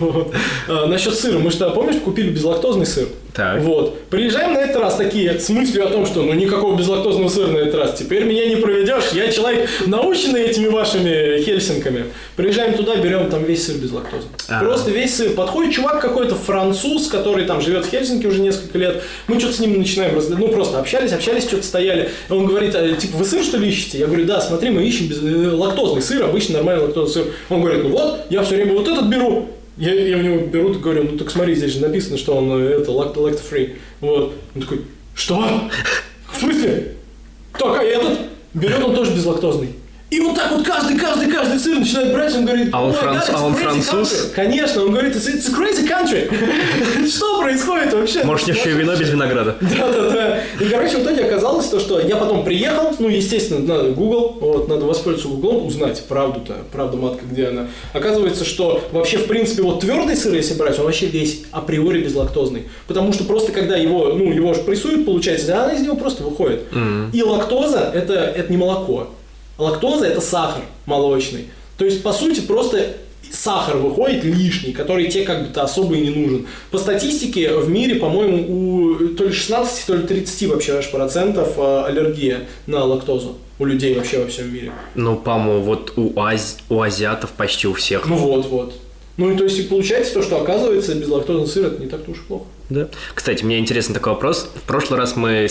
А, 0.68 0.86
Насчет 0.86 1.14
сыра, 1.14 1.38
мы 1.38 1.50
что, 1.50 1.70
помнишь, 1.70 2.00
купили 2.02 2.30
безлактозный 2.30 2.86
сыр? 2.86 3.08
Так. 3.38 3.62
Вот. 3.62 4.00
Приезжаем 4.10 4.54
на 4.54 4.58
этот 4.58 4.82
раз 4.82 4.96
такие 4.96 5.38
с 5.38 5.48
мыслью 5.48 5.86
о 5.86 5.90
том, 5.90 6.06
что 6.06 6.22
ну 6.22 6.32
никакого 6.32 6.76
безлактозного 6.76 7.28
сыра 7.28 7.46
на 7.46 7.58
этот 7.58 7.76
раз. 7.76 7.94
Теперь 7.96 8.24
меня 8.24 8.46
не 8.46 8.56
проведешь. 8.56 9.12
Я 9.12 9.30
человек 9.30 9.70
замучены 9.86 10.38
этими 10.38 10.66
вашими 10.66 11.40
хельсинками. 11.42 12.06
Приезжаем 12.34 12.74
туда, 12.74 12.96
берем 12.96 13.30
там 13.30 13.44
весь 13.44 13.64
сыр 13.64 13.76
без 13.76 13.92
лактозы. 13.92 14.26
А. 14.48 14.58
Просто 14.58 14.90
весь 14.90 15.14
сыр. 15.14 15.34
Подходит 15.34 15.72
чувак 15.72 16.00
какой-то 16.00 16.34
француз, 16.34 17.06
который 17.06 17.44
там 17.44 17.60
живет 17.60 17.86
в 17.86 17.90
Хельсинки 17.90 18.26
уже 18.26 18.40
несколько 18.40 18.76
лет. 18.76 19.04
Мы 19.28 19.38
что-то 19.38 19.54
с 19.54 19.60
ним 19.60 19.78
начинаем 19.78 20.16
разговаривать. 20.16 20.50
Ну, 20.50 20.56
просто 20.56 20.80
общались, 20.80 21.12
общались, 21.12 21.44
что-то 21.44 21.62
стояли. 21.62 22.10
Он 22.30 22.44
говорит, 22.44 22.74
«А, 22.74 22.92
типа, 22.92 23.18
вы 23.18 23.24
сыр, 23.24 23.44
что 23.44 23.56
ли, 23.58 23.68
ищете? 23.68 23.98
Я 23.98 24.06
говорю, 24.06 24.24
да, 24.24 24.40
смотри, 24.40 24.70
мы 24.70 24.82
ищем 24.82 25.06
без... 25.06 25.22
э, 25.22 25.52
лактозный 25.52 26.02
сыр, 26.02 26.24
обычный 26.24 26.54
нормальный 26.54 26.86
лактозный 26.86 27.22
сыр. 27.22 27.32
Он 27.50 27.60
говорит, 27.60 27.84
ну 27.84 27.90
вот, 27.90 28.22
я 28.30 28.42
все 28.42 28.56
время 28.56 28.72
вот 28.72 28.88
этот 28.88 29.06
беру. 29.06 29.48
Я, 29.78 29.94
я 29.94 30.16
у 30.16 30.22
него 30.22 30.46
беру, 30.46 30.72
и 30.72 30.78
говорю, 30.78 31.04
ну 31.04 31.18
так 31.18 31.30
смотри, 31.30 31.54
здесь 31.54 31.72
же 31.72 31.80
написано, 31.80 32.18
что 32.18 32.36
он 32.36 32.50
э, 32.50 32.80
это, 32.80 32.90
лакт, 32.90 33.16
free. 33.16 33.76
Вот. 34.00 34.34
Он 34.54 34.60
такой, 34.60 34.80
что? 35.14 35.70
В 36.32 36.40
смысле? 36.40 36.96
Так, 37.52 37.78
а 37.78 37.82
этот? 37.84 38.18
Берет 38.54 38.82
он 38.82 38.94
тоже 38.94 39.14
безлактозный. 39.14 39.70
И 40.10 40.20
вот 40.20 40.34
так 40.36 40.50
вот 40.52 40.66
каждый, 40.66 40.96
каждый, 40.98 41.30
каждый 41.30 41.58
сыр 41.58 41.78
начинает 41.78 42.14
брать, 42.14 42.34
он 42.34 42.46
говорит, 42.46 42.70
А 42.72 42.82
он 42.82 42.92
«Oh 42.92 42.94
my 42.94 42.98
франц- 42.98 43.28
God, 43.28 43.34
а 43.34 43.44
он 43.44 43.54
француз? 43.54 44.12
country». 44.12 44.34
Конечно, 44.34 44.82
он 44.84 44.92
говорит, 44.92 45.14
it's, 45.14 45.26
it's 45.28 45.52
a 45.52 45.54
crazy 45.54 45.86
country. 45.86 47.06
Что 47.06 47.42
происходит 47.42 47.92
вообще? 47.92 48.24
Может, 48.24 48.48
еще 48.48 48.70
и 48.70 48.72
вино 48.72 48.96
без 48.96 49.10
винограда. 49.10 49.56
Да-да-да. 49.60 50.40
И, 50.60 50.68
короче, 50.70 50.96
в 50.96 51.02
итоге 51.02 51.24
оказалось 51.26 51.66
то, 51.66 51.78
что 51.78 52.00
я 52.00 52.16
потом 52.16 52.42
приехал, 52.42 52.94
ну, 52.98 53.10
естественно, 53.10 53.60
надо 53.60 53.90
Google, 53.90 54.38
вот, 54.40 54.68
надо 54.68 54.86
воспользоваться 54.86 55.28
Гуглом, 55.28 55.66
узнать 55.66 56.02
правду-то, 56.08 56.54
правда 56.72 56.96
матка, 56.96 57.26
где 57.30 57.48
она. 57.48 57.66
Оказывается, 57.92 58.46
что 58.46 58.82
вообще, 58.92 59.18
в 59.18 59.26
принципе, 59.26 59.60
вот 59.60 59.80
твердый 59.80 60.16
сыр, 60.16 60.32
если 60.34 60.54
брать, 60.54 60.78
он 60.78 60.86
вообще 60.86 61.04
весь 61.04 61.42
априори 61.52 62.00
безлактозный. 62.02 62.62
Потому 62.86 63.12
что 63.12 63.24
просто 63.24 63.52
когда 63.52 63.76
его, 63.76 64.14
ну, 64.14 64.32
его 64.32 64.54
же 64.54 64.62
прессуют, 64.62 65.04
получается, 65.04 65.54
она 65.62 65.74
из 65.74 65.82
него 65.82 65.96
просто 65.96 66.22
выходит. 66.22 66.62
И 67.12 67.22
лактоза 67.22 67.90
это, 67.92 68.14
это 68.14 68.50
не 68.50 68.56
молоко. 68.56 69.08
Лактоза 69.58 70.06
это 70.06 70.20
сахар 70.20 70.62
молочный. 70.86 71.48
То 71.76 71.84
есть, 71.84 72.02
по 72.02 72.12
сути, 72.12 72.40
просто 72.40 72.96
сахар 73.30 73.76
выходит 73.76 74.24
лишний, 74.24 74.72
который 74.72 75.08
тебе 75.08 75.24
как 75.24 75.46
бы-то 75.46 75.62
особо 75.62 75.94
и 75.96 76.00
не 76.00 76.10
нужен. 76.10 76.46
По 76.70 76.78
статистике 76.78 77.54
в 77.56 77.68
мире, 77.68 77.96
по-моему, 77.96 78.46
у 78.48 79.08
то 79.08 79.24
ли 79.24 79.32
16, 79.32 79.86
то 79.86 79.94
ли 79.94 80.06
30 80.06 80.48
вообще 80.48 80.78
аж 80.78 80.90
процентов 80.90 81.54
э, 81.56 81.84
аллергия 81.86 82.46
на 82.66 82.84
лактозу 82.84 83.36
у 83.58 83.64
людей 83.64 83.94
вообще 83.94 84.20
во 84.20 84.28
всем 84.28 84.52
мире. 84.52 84.72
Ну, 84.94 85.16
по-моему, 85.16 85.62
вот 85.62 85.92
у, 85.96 86.18
аз... 86.20 86.58
у 86.68 86.80
азиатов 86.80 87.30
почти 87.30 87.66
у 87.66 87.74
всех. 87.74 88.06
Ну 88.06 88.16
вот, 88.16 88.46
вот. 88.46 88.74
Ну 89.16 89.32
и 89.32 89.36
то 89.36 89.44
есть 89.44 89.58
и 89.58 89.62
получается 89.62 90.14
то, 90.14 90.22
что 90.22 90.40
оказывается 90.40 90.94
безлактозный 90.94 91.48
сыр 91.48 91.66
это 91.66 91.82
не 91.82 91.88
так-то 91.88 92.12
уж 92.12 92.18
и 92.18 92.22
плохо. 92.22 92.44
Да. 92.70 92.88
Кстати, 93.14 93.42
мне 93.42 93.58
интересен 93.58 93.92
такой 93.92 94.12
вопрос. 94.12 94.48
В 94.54 94.62
прошлый 94.62 94.98
раз 94.98 95.16
мы 95.16 95.48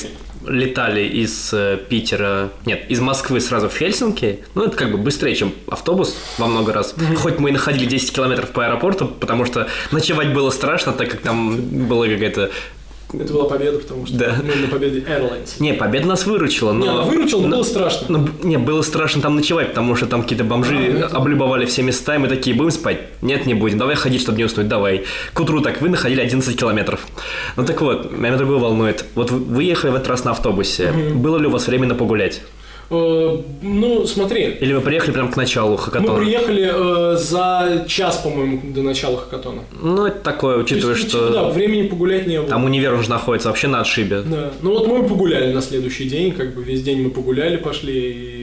летали 0.47 1.01
из 1.01 1.53
э, 1.53 1.77
Питера, 1.89 2.49
нет, 2.65 2.89
из 2.89 2.99
Москвы 2.99 3.39
сразу 3.39 3.69
в 3.69 3.77
Хельсинки. 3.77 4.39
Ну, 4.55 4.63
это 4.63 4.75
как 4.75 4.91
бы 4.91 4.97
быстрее, 4.97 5.35
чем 5.35 5.53
автобус 5.69 6.15
во 6.37 6.47
много 6.47 6.73
раз. 6.73 6.95
Хоть 7.17 7.39
мы 7.39 7.49
и 7.49 7.51
находили 7.53 7.85
10 7.85 8.13
километров 8.13 8.51
по 8.51 8.65
аэропорту, 8.65 9.07
потому 9.07 9.45
что 9.45 9.67
ночевать 9.91 10.33
было 10.33 10.49
страшно, 10.49 10.93
так 10.93 11.09
как 11.09 11.21
там 11.21 11.87
была 11.87 12.07
какая-то... 12.07 12.51
Это 13.13 13.31
была 13.33 13.45
победа, 13.45 13.79
потому 13.79 14.05
что 14.05 14.17
Да. 14.17 14.35
мы 14.43 14.53
на 14.55 14.67
победе 14.67 14.99
Airlines. 14.99 15.51
Не, 15.59 15.73
победа 15.73 16.07
нас 16.07 16.25
выручила, 16.25 16.73
но... 16.73 16.83
Не, 16.83 16.89
она 16.91 17.01
выручила, 17.03 17.41
но 17.41 17.47
было 17.57 17.63
страшно. 17.63 18.19
Б- 18.19 18.31
не, 18.43 18.57
было 18.57 18.81
страшно 18.81 19.21
там 19.21 19.35
ночевать, 19.37 19.69
потому 19.69 19.95
что 19.95 20.07
там 20.07 20.23
какие-то 20.23 20.43
бомжи 20.43 20.75
А, 20.75 21.05
это- 21.05 21.15
облюбовали 21.15 21.65
все 21.65 21.83
места, 21.83 22.15
и 22.15 22.17
мы 22.17 22.27
такие, 22.27 22.53
будем 22.55 22.71
спать? 22.71 22.99
Нет, 23.21 23.45
не 23.45 23.53
будем, 23.53 23.77
давай 23.77 23.95
ходить, 23.95 24.21
чтобы 24.21 24.37
не 24.39 24.43
уснуть, 24.43 24.67
давай. 24.67 25.05
К 25.33 25.39
утру 25.39 25.61
так, 25.61 25.81
вы 25.81 25.87
находили 25.89 26.19
11 26.19 26.59
километров. 26.59 26.99
Ну 27.55 27.63
так 27.65 27.79
вот, 27.81 28.11
меня 28.11 28.35
другое 28.35 28.59
волнует. 28.59 29.05
Вот 29.15 29.31
вы 29.31 29.63
ехали 29.63 29.91
в 29.91 29.95
этот 29.95 30.09
раз 30.09 30.25
на 30.25 30.31
автобусе. 30.31 30.91
Было 30.91 31.37
ли 31.37 31.47
у 31.47 31.49
вас 31.49 31.67
временно 31.67 31.95
погулять? 31.95 32.41
Э, 32.89 33.37
ну, 33.61 34.05
смотри, 34.05 34.57
Или 34.61 34.73
вы 34.73 34.81
приехали 34.81 35.11
прямо 35.11 35.31
к 35.31 35.35
началу 35.35 35.71
мы 35.71 35.77
хакатона? 35.77 36.19
приехали 36.19 36.71
э, 36.73 37.17
за 37.17 37.85
час, 37.87 38.17
по-моему, 38.17 38.61
до 38.73 38.81
начала 38.81 39.17
хакатона. 39.17 39.61
Ну, 39.81 40.05
это 40.05 40.19
такое, 40.19 40.57
учитывая, 40.57 40.93
То 40.95 40.99
есть, 40.99 41.09
что 41.09 41.27
типа, 41.27 41.33
да, 41.33 41.49
времени 41.49 41.87
погулять 41.87 42.27
не 42.27 42.39
было. 42.39 42.47
там 42.49 42.63
универ 42.63 42.93
уже 42.93 43.09
находится 43.09 43.49
вообще 43.49 43.67
на 43.67 43.81
отшибе. 43.81 44.21
Да. 44.21 44.51
Ну 44.61 44.71
вот 44.71 44.87
мы 44.87 45.03
погуляли 45.07 45.51
на 45.51 45.61
следующий 45.61 46.05
день, 46.05 46.31
как 46.31 46.55
бы 46.55 46.63
весь 46.63 46.81
день 46.81 47.01
мы 47.01 47.09
погуляли, 47.09 47.57
пошли, 47.57 48.11
и 48.11 48.36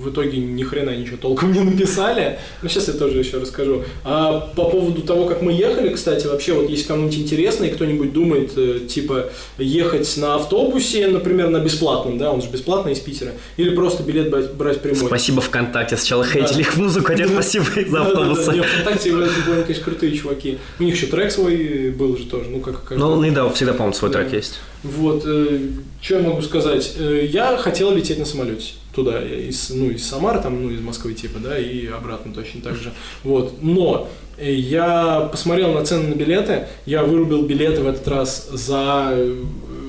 в 0.00 0.10
итоге 0.10 0.38
ни 0.38 0.62
хрена 0.62 0.96
ничего 0.96 1.16
толком 1.18 1.52
не 1.52 1.60
написали. 1.60 2.38
Но 2.62 2.68
сейчас 2.68 2.88
я 2.88 2.94
тоже 2.94 3.18
еще 3.18 3.38
расскажу. 3.38 3.84
А 4.04 4.40
по 4.56 4.64
поводу 4.64 5.02
того, 5.02 5.26
как 5.26 5.42
мы 5.42 5.52
ехали, 5.52 5.90
кстати, 5.90 6.26
вообще 6.26 6.54
вот 6.54 6.70
если 6.70 6.86
кому-нибудь 6.86 7.18
интересно, 7.18 7.64
и 7.64 7.70
кто-нибудь 7.70 8.12
думает, 8.12 8.52
э, 8.56 8.80
типа, 8.88 9.30
ехать 9.58 10.16
на 10.16 10.36
автобусе, 10.36 11.06
например, 11.08 11.50
на 11.50 11.58
бесплатном, 11.58 12.18
да, 12.18 12.32
он 12.32 12.40
же 12.42 12.48
бесплатный 12.48 12.92
из 12.92 13.00
Питера, 13.00 13.32
или 13.56 13.74
просто 13.74 14.02
билет 14.02 14.30
брать, 14.30 14.52
брать 14.54 14.80
прямой. 14.80 15.06
Спасибо 15.06 15.40
ВКонтакте. 15.42 15.96
Сначала 15.96 16.24
хейтили 16.24 16.60
их 16.60 16.76
музыку, 16.76 17.12
а 17.12 17.14
теперь 17.14 17.28
спасибо 17.28 17.64
за 17.88 18.02
автобусы. 18.02 18.62
ВКонтакте 18.62 19.10
конечно, 19.10 19.84
крутые 19.84 20.16
чуваки. 20.16 20.58
У 20.78 20.82
них 20.82 20.94
еще 20.94 21.06
трек 21.06 21.30
свой 21.32 21.90
был 21.90 22.16
же 22.16 22.24
тоже, 22.24 22.48
ну 22.50 22.60
как. 22.60 22.90
Ну, 22.90 23.16
ну 23.16 23.24
и 23.24 23.30
да, 23.30 23.48
всегда, 23.50 23.72
по-моему, 23.72 23.94
свой 23.94 24.10
Да. 24.10 24.20
трек 24.20 24.32
есть. 24.32 24.60
Вот, 24.82 25.22
что 25.22 26.14
я 26.14 26.20
могу 26.20 26.40
сказать? 26.42 26.94
Э, 26.98 27.26
Я 27.30 27.56
хотел 27.58 27.94
лететь 27.94 28.18
на 28.18 28.24
самолете 28.24 28.72
туда, 28.94 29.22
из, 29.22 29.70
ну, 29.70 29.90
из 29.90 30.06
Самары, 30.06 30.40
там, 30.40 30.62
ну, 30.62 30.70
из 30.70 30.80
Москвы, 30.80 31.14
типа, 31.14 31.38
да, 31.38 31.58
и 31.58 31.86
обратно 31.86 32.32
точно 32.32 32.60
так 32.60 32.76
же. 32.76 32.92
Вот, 33.24 33.62
но 33.62 34.08
э, 34.36 34.52
я 34.52 35.28
посмотрел 35.30 35.72
на 35.72 35.84
цены 35.84 36.08
на 36.08 36.14
билеты, 36.14 36.66
я 36.86 37.02
вырубил 37.02 37.42
билеты 37.42 37.82
в 37.82 37.88
этот 37.88 38.06
раз 38.08 38.48
за 38.50 39.10
э, 39.12 39.42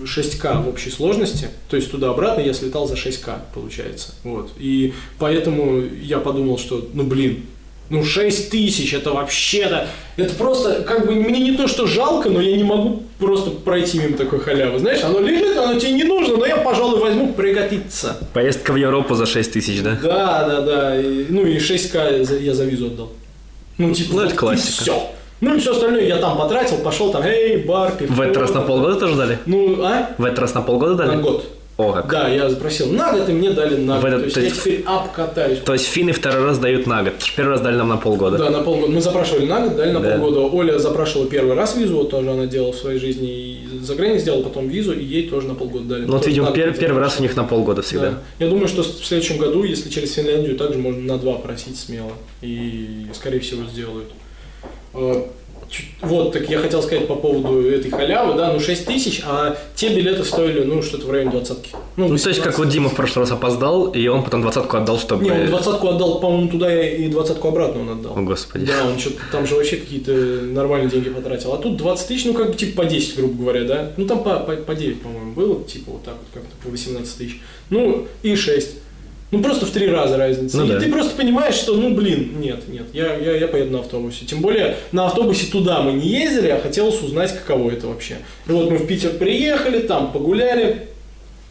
6К 0.04 0.64
в 0.64 0.70
общей 0.70 0.90
сложности, 0.90 1.50
то 1.70 1.76
есть 1.76 1.92
туда-обратно 1.92 2.42
я 2.42 2.54
слетал 2.54 2.88
за 2.88 2.96
6К, 2.96 3.40
получается, 3.54 4.14
вот, 4.24 4.52
и 4.58 4.94
поэтому 5.20 5.84
я 6.02 6.20
подумал, 6.20 6.58
что, 6.58 6.88
ну, 6.94 7.04
блин, 7.04 7.46
ну, 7.92 8.04
6 8.04 8.50
тысяч, 8.50 8.94
это 8.94 9.12
вообще-то, 9.12 9.88
это 10.18 10.34
просто, 10.36 10.82
как 10.82 11.06
бы, 11.06 11.14
мне 11.14 11.40
не 11.40 11.52
то, 11.58 11.68
что 11.68 11.86
жалко, 11.86 12.30
но 12.30 12.40
я 12.42 12.56
не 12.58 12.64
могу 12.64 13.04
просто 13.20 13.52
пройти 13.52 14.00
мимо 14.00 14.18
такой 14.18 14.40
халявы. 14.40 14.80
Знаешь, 14.80 15.04
оно 15.04 15.20
лежит, 15.20 15.58
оно 15.58 15.78
тебе 15.80 15.92
не 15.92 16.04
нужно, 16.06 16.38
но 16.38 16.46
я, 16.46 16.58
пожалуй, 16.58 17.00
возьму 17.00 17.34
пригодится. 17.34 18.18
Поездка 18.34 18.72
в 18.72 18.78
Европу 18.78 19.14
за 19.16 19.26
6 19.26 19.52
тысяч, 19.52 19.82
да? 19.82 19.98
Да, 20.02 20.48
да, 20.48 20.62
да. 20.62 21.02
И- 21.02 21.26
ну, 21.30 21.46
и 21.46 21.60
6К 21.60 22.24
за- 22.24 22.38
я 22.38 22.54
за 22.54 22.64
визу 22.66 22.88
отдал. 22.88 23.12
Ну, 23.78 23.94
типа, 23.94 24.14
Ну, 24.16 24.22
это 24.22 24.36
классика. 24.36 24.82
все. 24.84 25.08
Ну, 25.42 25.56
и 25.56 25.60
все 25.60 25.72
остальное 25.72 26.04
я 26.06 26.18
там 26.18 26.38
потратил, 26.38 26.78
пошел 26.78 27.12
там, 27.12 27.24
эй, 27.24 27.58
бар, 27.58 27.92
пивко. 27.98 28.14
В 28.14 28.22
этот 28.22 28.38
раз 28.38 28.54
на 28.54 28.62
полгода 28.62 28.96
тоже 29.00 29.16
дали? 29.16 29.40
Ну, 29.46 29.84
а? 29.84 30.12
В 30.18 30.24
этот 30.24 30.40
раз 30.40 30.54
на 30.54 30.62
полгода 30.62 30.96
дали? 30.96 31.16
На 31.16 31.22
год. 31.22 31.46
О, 31.78 31.94
как. 31.94 32.08
Да, 32.10 32.28
я 32.28 32.48
запросил 32.50 32.92
на 32.92 33.12
год, 33.12 33.28
и 33.30 33.32
мне 33.32 33.52
дали 33.52 33.76
на 33.78 34.00
год. 34.00 34.10
этот- 34.10 34.20
то 34.20 34.26
есть 34.26 34.36
то 34.36 34.40
я 34.42 34.46
есть- 34.48 34.62
теперь 34.62 34.84
обкатаюсь. 34.86 35.60
То 35.60 35.74
есть 35.74 35.86
финны 35.86 36.12
второй 36.12 36.44
раз 36.46 36.60
дают 36.60 36.86
на 36.86 37.02
год. 37.04 37.14
Первый 37.36 37.52
раз 37.52 37.62
дали 37.62 37.76
нам 37.78 37.90
на 37.90 37.98
полгода. 37.98 38.38
Да, 38.38 38.50
на 38.52 38.62
полгода. 38.62 38.92
Мы 38.92 39.02
запрашивали 39.02 39.46
на 39.46 39.62
год, 39.62 39.76
дали 39.78 39.92
на 39.92 40.00
Да. 40.00 40.18
полгода. 40.18 40.40
Оля 40.42 40.78
запрашивала 40.78 41.28
первый 41.28 41.56
раз 41.56 41.76
визу, 41.76 41.96
вот 41.98 42.10
тоже 42.12 42.30
она 42.32 42.46
делала 42.46 42.72
в 42.74 42.76
своей 42.76 43.00
жизни. 43.00 43.30
И 43.30 43.68
за 43.82 43.96
границей 43.96 44.22
сделала 44.22 44.44
потом 44.44 44.68
визу, 44.68 44.94
и 44.94 45.04
ей 45.04 45.28
тоже 45.30 45.48
на 45.48 45.56
полгода 45.56 45.86
дали. 45.86 46.06
Ну 46.06 46.14
вот, 46.14 46.28
видимо, 46.28 46.52
пер- 46.52 46.78
первый 46.78 47.00
раз 47.00 47.20
у 47.20 47.24
них 47.24 47.36
на 47.36 47.46
полгода 47.46 47.82
всегда. 47.82 48.12
Да. 48.12 48.18
Я 48.46 48.50
думаю, 48.50 48.68
что 48.68 48.84
в 48.84 49.06
следующем 49.06 49.38
году, 49.38 49.64
если 49.64 49.90
через 49.90 50.14
Финляндию, 50.14 50.56
также 50.58 50.78
можно 50.78 51.02
на 51.02 51.18
два 51.18 51.34
просить 51.36 51.80
смело. 51.80 52.12
И, 52.44 53.08
скорее 53.14 53.40
всего, 53.40 53.64
сделают. 53.66 54.10
Вот, 56.02 56.34
так 56.34 56.50
я 56.50 56.60
хотел 56.60 56.82
сказать 56.82 57.08
по 57.08 57.16
поводу 57.16 57.68
этой 57.70 57.92
халявы, 57.92 58.36
да, 58.36 58.52
ну 58.52 58.60
6 58.60 58.86
тысяч, 58.86 59.22
а 59.26 59.58
те 59.76 59.90
билеты 59.96 60.24
стоили, 60.24 60.64
ну, 60.64 60.82
что-то 60.82 61.08
в 61.08 61.12
районе 61.12 61.32
двадцатки. 61.32 61.72
Ну, 61.96 62.08
то 62.18 62.30
есть, 62.30 62.42
как 62.42 62.58
вот 62.58 62.70
Дима 62.70 62.90
в 62.90 62.96
прошлый 62.96 63.24
раз 63.24 63.32
опоздал, 63.32 63.92
и 63.92 64.08
он 64.08 64.24
потом 64.24 64.42
двадцатку 64.42 64.78
отдал, 64.78 65.00
чтобы... 65.00 65.24
Не, 65.24 65.32
он 65.32 65.46
двадцатку 65.48 65.88
отдал, 65.88 66.20
по-моему, 66.20 66.50
туда 66.50 66.84
и 66.84 67.08
двадцатку 67.08 67.48
обратно 67.50 67.82
он 67.82 67.90
отдал. 67.90 68.18
О, 68.18 68.22
господи. 68.22 68.66
Да, 68.66 68.86
он 68.86 68.98
что-то 69.00 69.18
там 69.32 69.46
же 69.46 69.56
вообще 69.56 69.78
какие-то 69.78 70.12
нормальные 70.12 70.90
деньги 70.90 71.10
потратил. 71.10 71.54
А 71.54 71.58
тут 71.58 71.78
20 71.78 72.08
тысяч, 72.08 72.26
ну 72.26 72.34
как 72.34 72.52
бы 72.52 72.54
типа 72.56 72.84
по 72.84 72.88
10, 72.88 73.16
грубо 73.18 73.44
говоря, 73.44 73.64
да? 73.64 73.92
Ну 73.98 74.06
там 74.06 74.24
по, 74.24 74.40
по, 74.40 74.56
по 74.56 74.76
9, 74.76 75.02
по-моему, 75.02 75.34
было, 75.34 75.64
типа 75.64 75.92
вот 75.92 76.04
так 76.04 76.16
вот 76.16 76.28
как-то 76.34 76.56
по 76.64 76.70
18 76.70 77.18
тысяч. 77.18 77.42
Ну 77.70 78.08
и 78.24 78.36
6. 78.36 78.70
Ну 79.32 79.42
просто 79.42 79.66
в 79.66 79.72
три 79.72 79.88
раза 79.88 80.18
разница. 80.18 80.58
Ну 80.58 80.66
и 80.66 80.70
да. 80.70 80.80
ты 80.80 80.92
просто 80.92 81.16
понимаешь, 81.16 81.56
что 81.56 81.76
ну 81.76 81.96
блин, 81.96 82.34
нет, 82.40 82.68
нет, 82.68 82.88
я, 82.94 83.16
я, 83.16 83.38
я 83.38 83.48
поеду 83.48 83.72
на 83.72 83.80
автобусе. 83.80 84.26
Тем 84.26 84.42
более 84.42 84.76
на 84.92 85.08
автобусе 85.08 85.50
туда 85.50 85.82
мы 85.82 85.94
не 85.94 86.08
ездили, 86.08 86.50
а 86.50 86.60
хотелось 86.60 87.02
узнать, 87.02 87.34
каково 87.34 87.72
это 87.72 87.88
вообще. 87.88 88.18
И 88.48 88.52
вот 88.52 88.70
мы 88.70 88.78
в 88.78 88.88
Питер 88.88 89.12
приехали, 89.12 89.80
там 89.80 90.12
погуляли, 90.12 90.90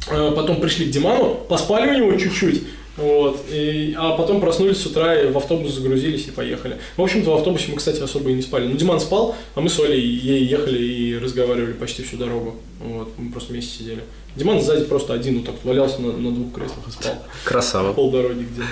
Э, 0.09 0.33
Потом 0.35 0.61
пришли 0.61 0.87
к 0.87 0.91
Диману, 0.91 1.35
поспали 1.49 1.91
у 1.91 1.95
него 1.95 2.19
чуть-чуть. 2.19 2.63
Вот, 3.01 3.45
и- 3.51 3.95
а 3.97 4.13
потом 4.17 4.41
проснулись 4.41 4.77
с 4.79 4.87
утра, 4.87 5.19
и 5.19 5.31
в 5.31 5.37
автобус 5.37 5.73
загрузились 5.73 6.27
и 6.29 6.31
поехали. 6.31 6.77
В 6.97 7.03
общем-то, 7.03 7.31
в 7.31 7.35
автобусе 7.35 7.71
мы, 7.71 7.77
кстати, 7.79 8.01
особо 8.03 8.31
и 8.31 8.35
не 8.35 8.43
спали. 8.43 8.67
Ну, 8.69 8.77
Диман 8.77 9.01
спал, 9.01 9.35
а 9.55 9.61
мы 9.61 9.69
с 9.71 9.79
Олей 9.81 10.01
ей 10.01 10.45
ехали 10.45 10.79
и 10.83 11.19
разговаривали 11.19 11.73
почти 11.73 12.03
всю 12.03 12.17
дорогу. 12.19 12.57
Вот, 12.81 13.09
мы 13.19 13.33
просто 13.33 13.53
вместе 13.53 13.79
сидели. 13.79 14.03
Диман 14.37 14.61
сзади 14.61 14.85
просто 14.85 15.13
один 15.15 15.39
вот 15.39 15.47
так 15.47 15.55
валялся 15.65 16.01
на, 16.03 16.13
на 16.13 16.31
двух 16.31 16.53
креслах 16.55 16.87
и 16.89 16.91
спал. 16.91 17.15
Красава. 17.45 17.93
Пол 17.95 18.11
дороги 18.11 18.47
где-то. 18.53 18.69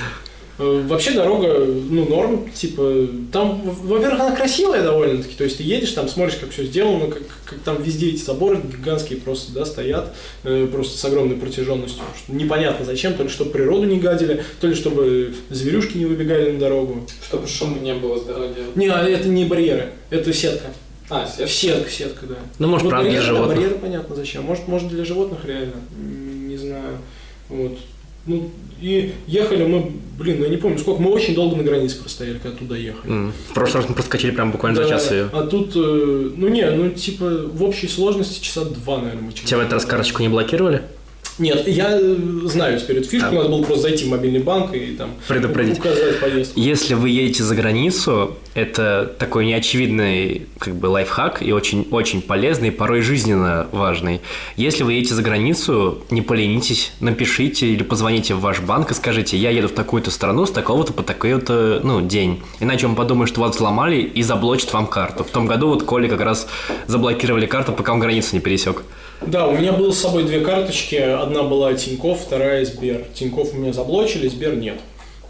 Э, 0.58 0.82
Вообще 0.88 1.12
дорога, 1.12 1.64
ну, 1.64 2.08
норм, 2.08 2.50
типа, 2.50 3.06
там, 3.32 3.60
во-первых, 3.62 4.20
она 4.20 4.34
красивая 4.34 4.82
довольно-таки, 4.82 5.34
то 5.36 5.44
есть 5.44 5.58
ты 5.58 5.62
едешь, 5.62 5.92
там 5.92 6.08
смотришь, 6.08 6.36
как 6.36 6.50
все 6.50 6.64
сделано, 6.64 7.06
как, 7.10 7.22
как 7.44 7.58
там 7.60 7.80
везде 7.82 8.10
эти 8.10 8.22
заборы 8.22 8.60
гигантские 8.60 9.20
просто, 9.20 9.52
да, 9.52 9.64
стоят, 9.64 10.12
э, 10.42 10.66
просто 10.70 10.98
с 10.98 11.04
огромной 11.04 11.36
протяженностью. 11.36 12.02
Непонятно 12.26 12.84
зачем, 12.84 13.14
то 13.14 13.22
ли 13.22 13.28
чтобы 13.28 13.52
природу 13.52 13.84
не 13.84 14.00
гадили, 14.00 14.42
то 14.60 14.66
ли 14.66 14.74
чтобы 14.74 15.32
зверюшки 15.50 15.96
не 15.96 16.06
выбегали 16.06 16.50
на 16.50 16.58
дорогу. 16.58 17.06
Чтобы 17.24 17.46
шума 17.46 17.78
не 17.78 17.94
было 17.94 18.18
с 18.18 18.24
дороги. 18.24 18.54
Не, 18.74 18.88
а 18.88 19.08
это 19.08 19.28
не 19.28 19.44
барьеры, 19.44 19.92
это 20.10 20.32
сетка. 20.32 20.68
А, 21.10 21.26
сетка. 21.26 21.48
Сетка, 21.48 21.90
сетка, 21.90 22.26
да. 22.26 22.34
Ну, 22.58 22.68
может, 22.68 22.84
Вот 22.84 22.90
правда, 22.90 23.08
для 23.10 23.20
да, 23.20 23.26
животных. 23.26 23.56
барьеры 23.56 23.74
понятно 23.76 24.14
зачем. 24.16 24.42
Может, 24.44 24.68
может 24.68 24.88
для 24.88 25.04
животных 25.04 25.38
реально. 25.46 25.74
Не 25.96 26.56
знаю. 26.56 26.98
Вот. 27.48 27.78
Ну, 28.28 28.50
и 28.80 29.12
ехали 29.26 29.64
мы, 29.66 29.90
блин, 30.18 30.40
я 30.42 30.48
не 30.48 30.56
помню 30.56 30.78
сколько, 30.78 31.02
мы 31.02 31.10
очень 31.10 31.34
долго 31.34 31.56
на 31.56 31.64
границе 31.64 32.00
простояли, 32.00 32.38
когда 32.38 32.56
туда 32.56 32.76
ехали. 32.76 33.10
М. 33.10 33.32
В 33.50 33.54
прошлый 33.54 33.80
раз 33.82 33.88
мы 33.88 33.96
проскочили 33.96 34.30
прям 34.30 34.52
буквально 34.52 34.76
за 34.76 34.82
Да, 34.84 34.88
час 34.90 35.10
ее. 35.10 35.28
А 35.32 35.42
тут, 35.42 35.72
э, 35.74 36.30
ну 36.36 36.48
не, 36.48 36.70
ну 36.70 36.90
типа 36.90 37.24
в 37.52 37.64
общей 37.64 37.88
сложности 37.88 38.40
часа 38.42 38.64
два, 38.64 38.98
наверное, 38.98 39.22
мы 39.22 39.32
Тебя 39.32 39.58
в 39.58 39.60
этот 39.60 39.72
раз 39.72 39.84
карточку 39.84 40.22
не 40.22 40.28
блокировали? 40.28 40.82
Нет, 41.38 41.68
я 41.68 41.90
э, 41.92 42.16
знаю 42.44 42.78
эту 42.78 43.02
фишку, 43.04 43.28
А. 43.28 43.32
надо 43.32 43.48
было 43.48 43.62
просто 43.62 43.82
зайти 43.82 44.04
в 44.04 44.08
мобильный 44.08 44.40
банк 44.40 44.74
и 44.74 44.94
там 44.96 45.10
Предупредить. 45.26 45.78
указать 45.78 46.20
поездку. 46.20 46.58
Если 46.58 46.94
вы 46.94 47.10
едете 47.10 47.44
за 47.44 47.54
границу, 47.54 48.36
это 48.54 49.14
такой 49.18 49.46
неочевидный 49.46 50.46
как 50.58 50.74
бы 50.74 50.86
лайфхак 50.86 51.42
и 51.42 51.52
очень-очень 51.52 52.22
полезный, 52.22 52.72
порой 52.72 53.02
жизненно 53.02 53.68
важный. 53.70 54.20
Если 54.56 54.82
вы 54.82 54.94
едете 54.94 55.14
за 55.14 55.22
границу, 55.22 55.98
не 56.10 56.22
поленитесь, 56.22 56.92
напишите 57.00 57.68
или 57.68 57.82
позвоните 57.84 58.34
в 58.34 58.40
ваш 58.40 58.60
банк 58.60 58.90
и 58.90 58.94
скажите, 58.94 59.36
я 59.36 59.50
еду 59.50 59.68
в 59.68 59.72
такую-то 59.72 60.10
страну 60.10 60.44
с 60.46 60.50
такого-то 60.50 60.92
по 60.92 61.02
такой-то 61.02 61.80
ну, 61.84 62.00
день. 62.00 62.42
Иначе 62.58 62.86
он 62.86 62.96
подумает, 62.96 63.28
что 63.28 63.40
вас 63.40 63.54
взломали 63.54 64.00
и 64.00 64.22
заблочит 64.22 64.72
вам 64.72 64.86
карту. 64.88 65.22
В 65.22 65.30
том 65.30 65.46
году 65.46 65.68
вот 65.68 65.84
Коле 65.84 66.08
как 66.08 66.20
раз 66.20 66.48
заблокировали 66.86 67.46
карту, 67.46 67.72
пока 67.72 67.92
он 67.92 68.00
границу 68.00 68.30
не 68.34 68.40
пересек. 68.40 68.82
Да, 69.20 69.46
у 69.48 69.56
меня 69.56 69.72
было 69.72 69.90
с 69.90 69.98
собой 69.98 70.24
две 70.24 70.40
карточки. 70.40 70.96
Одна 70.96 71.42
была 71.42 71.74
Тиньков, 71.74 72.20
вторая 72.20 72.64
Сбер. 72.64 73.04
Тиньков 73.14 73.52
у 73.52 73.56
меня 73.56 73.72
заблочили, 73.72 74.28
Сбер 74.28 74.56
нет. 74.56 74.78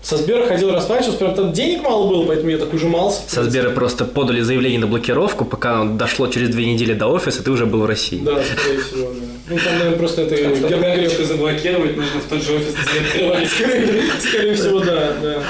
Со 0.01 0.17
Сбера 0.17 0.47
ходил 0.47 0.71
расплачивался, 0.71 1.19
прям 1.19 1.35
там 1.35 1.53
денег 1.53 1.83
мало 1.83 2.09
было, 2.09 2.25
поэтому 2.25 2.51
я 2.51 2.59
так 2.59 2.73
ужимался. 2.73 3.23
Со 3.27 3.43
Сбера 3.43 3.71
просто 3.71 4.05
подали 4.05 4.41
заявление 4.41 4.79
на 4.79 4.87
блокировку, 4.87 5.45
пока 5.45 5.81
оно 5.81 5.97
дошло 5.97 6.29
через 6.29 6.51
две 6.51 6.73
недели 6.73 6.95
до 6.95 7.09
офиса, 7.09 7.43
ты 7.43 7.51
уже 7.51 7.67
был 7.67 7.81
в 7.81 7.87
России. 7.87 8.21
Да, 8.23 8.41
скорее 8.43 8.81
всего, 8.81 9.11
да. 9.11 9.27
Ну, 9.49 9.57
там, 9.57 9.79
наверное, 9.79 9.99
просто 9.99 10.23
это 10.23 10.79
карточку 10.79 11.25
заблокировать, 11.25 11.97
нужно 11.97 12.21
в 12.21 12.25
тот 12.29 12.43
же 12.43 12.55
офис 12.55 12.75
где 12.75 13.01
открывать. 13.01 13.49
Скорее 14.21 14.55
всего, 14.55 14.81
да, 14.81 15.13
да. 15.21 15.43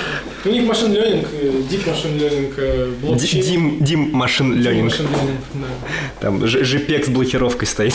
У 0.45 0.49
них 0.51 0.65
машин 0.65 0.93
ленинг, 0.93 1.27
дип 1.69 1.87
машин 1.87 2.17
ленинг, 2.19 2.55
э, 2.59 2.93
блокчейн. 3.03 3.43
Дим, 3.45 3.77
Дим 3.81 4.11
машин 4.13 4.55
ленинг. 4.61 4.93
Там 6.21 6.47
Ж- 6.47 6.63
JPEG 6.63 7.05
с 7.07 7.09
блокировкой 7.09 7.67
стоит. 7.67 7.95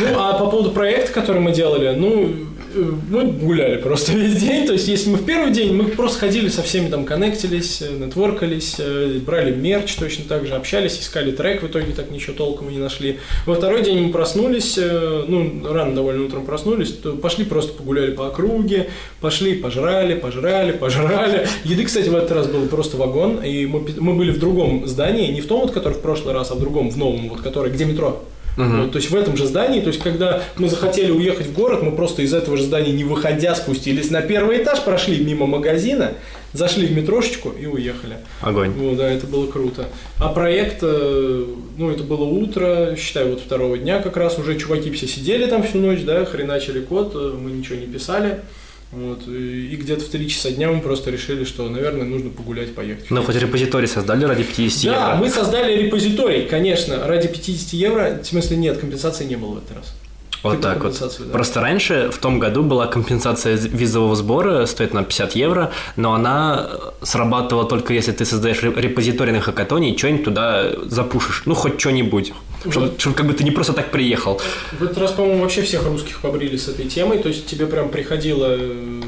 Ну, 0.00 0.06
а 0.18 0.34
по 0.38 0.46
поводу 0.46 0.70
проекта, 0.70 1.12
который 1.12 1.40
мы 1.40 1.52
делали, 1.52 1.94
ну, 1.96 2.28
э, 2.28 2.55
мы 2.74 3.24
гуляли 3.24 3.76
просто 3.76 4.12
весь 4.16 4.36
день. 4.36 4.66
То 4.66 4.72
есть, 4.72 4.88
если 4.88 5.10
мы 5.10 5.18
в 5.18 5.24
первый 5.24 5.52
день, 5.52 5.74
мы 5.74 5.84
просто 5.84 6.20
ходили 6.20 6.48
со 6.48 6.62
всеми 6.62 6.88
там, 6.88 7.04
коннектились, 7.04 7.82
э, 7.82 7.90
нетворкались, 7.90 8.76
э, 8.78 9.18
брали 9.24 9.54
мерч 9.54 9.94
точно 9.94 10.24
так 10.28 10.46
же, 10.46 10.54
общались, 10.54 10.98
искали 10.98 11.30
трек, 11.32 11.62
в 11.62 11.66
итоге 11.66 11.92
так 11.92 12.10
ничего 12.10 12.34
толком 12.34 12.68
и 12.70 12.72
не 12.72 12.78
нашли. 12.78 13.18
Во 13.46 13.54
второй 13.54 13.82
день 13.82 13.98
мы 14.00 14.12
проснулись, 14.12 14.76
э, 14.78 15.24
ну, 15.26 15.72
рано 15.72 15.94
довольно 15.94 16.24
утром 16.24 16.44
проснулись, 16.44 16.90
пошли 17.22 17.44
просто 17.44 17.72
погуляли 17.72 18.12
по 18.12 18.28
округе, 18.28 18.88
пошли, 19.20 19.54
пожрали, 19.54 20.14
пожрали, 20.14 20.72
пожрали. 20.72 21.48
Еды, 21.64 21.84
кстати, 21.84 22.08
в 22.08 22.14
этот 22.14 22.32
раз 22.32 22.46
был 22.46 22.66
просто 22.66 22.96
вагон, 22.96 23.42
и 23.42 23.66
мы, 23.66 23.84
мы 23.98 24.14
были 24.14 24.30
в 24.30 24.38
другом 24.38 24.86
здании, 24.86 25.32
не 25.32 25.40
в 25.40 25.46
том, 25.46 25.60
вот, 25.60 25.72
который 25.72 25.94
в 25.94 26.00
прошлый 26.00 26.34
раз, 26.34 26.50
а 26.50 26.54
в 26.54 26.60
другом, 26.60 26.90
в 26.90 26.96
новом, 26.96 27.28
вот, 27.28 27.40
который, 27.40 27.72
где 27.72 27.84
метро. 27.84 28.22
Вот, 28.56 28.92
то 28.92 28.98
есть 28.98 29.10
в 29.10 29.14
этом 29.14 29.36
же 29.36 29.46
здании, 29.46 29.80
то 29.80 29.88
есть 29.88 30.00
когда 30.00 30.42
мы 30.56 30.68
захотели 30.68 31.10
уехать 31.10 31.48
в 31.48 31.52
город, 31.52 31.82
мы 31.82 31.92
просто 31.92 32.22
из 32.22 32.32
этого 32.32 32.56
же 32.56 32.64
здания 32.64 32.92
не 32.92 33.04
выходя 33.04 33.54
спустились 33.54 34.10
на 34.10 34.22
первый 34.22 34.62
этаж, 34.62 34.82
прошли 34.82 35.22
мимо 35.22 35.46
магазина, 35.46 36.12
зашли 36.52 36.86
в 36.86 36.92
метрошечку 36.92 37.50
и 37.50 37.66
уехали. 37.66 38.16
Огонь. 38.40 38.70
Вот, 38.70 38.96
да, 38.96 39.10
это 39.10 39.26
было 39.26 39.46
круто. 39.46 39.88
А 40.18 40.28
проект, 40.28 40.78
э, 40.82 41.44
ну, 41.76 41.90
это 41.90 42.02
было 42.02 42.24
утро, 42.24 42.96
считай, 42.96 43.28
вот 43.28 43.40
второго 43.40 43.76
дня 43.76 44.00
как 44.00 44.16
раз 44.16 44.38
уже 44.38 44.58
чуваки 44.58 44.90
все 44.90 45.06
сидели 45.06 45.46
там 45.46 45.62
всю 45.62 45.78
ночь, 45.78 46.02
да, 46.02 46.24
хреначили 46.24 46.80
код, 46.80 47.12
э, 47.14 47.34
мы 47.38 47.50
ничего 47.50 47.76
не 47.76 47.86
писали. 47.86 48.40
Вот, 48.92 49.26
и 49.26 49.76
где-то 49.76 50.04
в 50.04 50.08
3 50.08 50.28
часа 50.28 50.50
дня 50.52 50.70
мы 50.70 50.80
просто 50.80 51.10
решили, 51.10 51.44
что, 51.44 51.68
наверное, 51.68 52.04
нужно 52.04 52.30
погулять, 52.30 52.74
поехать. 52.74 53.10
Ну, 53.10 53.22
хоть 53.22 53.34
репозиторий 53.36 53.88
создали 53.88 54.24
ради 54.24 54.44
50 54.44 54.84
Да, 54.84 55.10
евро. 55.10 55.16
мы 55.16 55.28
создали 55.30 55.82
репозиторий, 55.82 56.46
конечно, 56.46 57.06
ради 57.06 57.28
50 57.28 57.72
евро, 57.72 58.20
в 58.22 58.26
смысле 58.26 58.56
нет, 58.56 58.78
компенсации 58.78 59.24
не 59.24 59.36
было 59.36 59.54
в 59.54 59.58
этот 59.58 59.78
раз. 59.78 59.94
Вот 60.42 60.60
так 60.60 60.84
вот. 60.84 60.98
да. 61.00 61.08
Просто 61.32 61.60
раньше, 61.60 62.10
в 62.12 62.18
том 62.18 62.38
году, 62.38 62.62
была 62.62 62.86
компенсация 62.86 63.56
визового 63.56 64.14
сбора, 64.16 64.66
стоит 64.66 64.94
на 64.94 65.02
50 65.02 65.34
евро, 65.36 65.72
но 65.96 66.12
она 66.14 66.68
э, 66.70 67.04
срабатывала 67.04 67.64
только 67.66 67.92
если 67.94 68.12
ты 68.12 68.24
создаешь 68.24 68.62
ре- 68.62 68.72
репозиторий 68.76 69.32
на 69.32 69.40
хакатоне 69.40 69.92
и 69.94 69.98
что-нибудь 69.98 70.24
туда 70.24 70.70
запушишь. 70.86 71.42
Ну, 71.46 71.54
хоть 71.54 71.80
что-нибудь. 71.80 72.32
Чтобы, 72.70 72.86
Вот. 72.86 73.00
чтобы 73.00 73.16
как 73.16 73.26
бы 73.26 73.32
ты 73.32 73.44
не 73.44 73.50
просто 73.50 73.72
так 73.72 73.90
приехал. 73.90 74.40
В 74.78 74.82
этот 74.82 74.98
раз, 74.98 75.12
по-моему, 75.12 75.42
вообще 75.42 75.62
всех 75.62 75.84
русских 75.86 76.20
побрили 76.20 76.56
с 76.56 76.68
этой 76.68 76.86
темой. 76.86 77.18
То 77.18 77.28
есть 77.28 77.46
тебе 77.46 77.66
прям 77.66 77.88
приходило 77.88 78.46
э, 78.50 79.02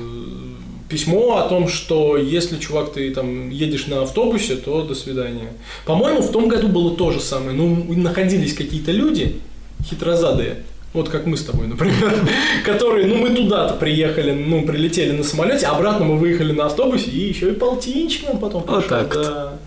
письмо 0.88 1.36
о 1.38 1.48
том, 1.48 1.68
что 1.68 2.16
если, 2.16 2.56
чувак, 2.58 2.92
ты 2.92 3.10
там 3.12 3.50
едешь 3.50 3.86
на 3.86 4.02
автобусе, 4.02 4.56
то 4.56 4.82
до 4.82 4.94
свидания. 4.94 5.52
По-моему, 5.86 6.22
в 6.22 6.32
том 6.32 6.48
году 6.48 6.68
было 6.68 6.96
то 6.96 7.10
же 7.10 7.20
самое. 7.20 7.52
Ну, 7.56 7.84
находились 7.94 8.54
какие-то 8.54 8.90
люди 8.92 9.40
хитрозадые, 9.84 10.62
вот 10.92 11.08
как 11.08 11.26
мы 11.26 11.36
с 11.36 11.44
тобой, 11.44 11.66
например, 11.66 12.14
которые, 12.64 13.06
ну, 13.06 13.16
мы 13.16 13.30
туда-то 13.30 13.74
приехали, 13.74 14.32
ну, 14.32 14.66
прилетели 14.66 15.12
на 15.12 15.22
самолете, 15.22 15.66
а 15.66 15.72
обратно 15.72 16.06
мы 16.06 16.16
выехали 16.16 16.52
на 16.52 16.66
автобусе, 16.66 17.10
и 17.10 17.28
еще 17.28 17.50
и 17.50 17.54
полтинчик 17.54 18.28
нам 18.28 18.38
потом 18.38 18.62
пришел, 18.62 18.82
так 18.82 19.14
вот. 19.14 19.24
да. 19.24 19.30
Да. 19.30 19.58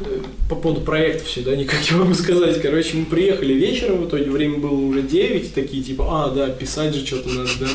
Э, 0.00 0.20
По 0.48 0.56
поводу 0.56 0.80
проекта 0.80 1.24
все, 1.24 1.42
да, 1.42 1.54
никак 1.54 1.78
не 1.90 1.96
могу 1.96 2.14
сказать. 2.14 2.60
Короче, 2.60 2.96
мы 2.96 3.04
приехали 3.04 3.52
вечером, 3.52 3.98
в 4.02 4.08
итоге 4.08 4.30
время 4.30 4.58
было 4.58 4.72
уже 4.74 5.02
9, 5.02 5.44
и 5.44 5.48
такие 5.48 5.82
типа, 5.82 6.04
а, 6.08 6.30
да, 6.30 6.48
писать 6.48 6.94
же 6.94 7.06
что-то 7.06 7.28
надо, 7.28 7.50
да. 7.60 7.66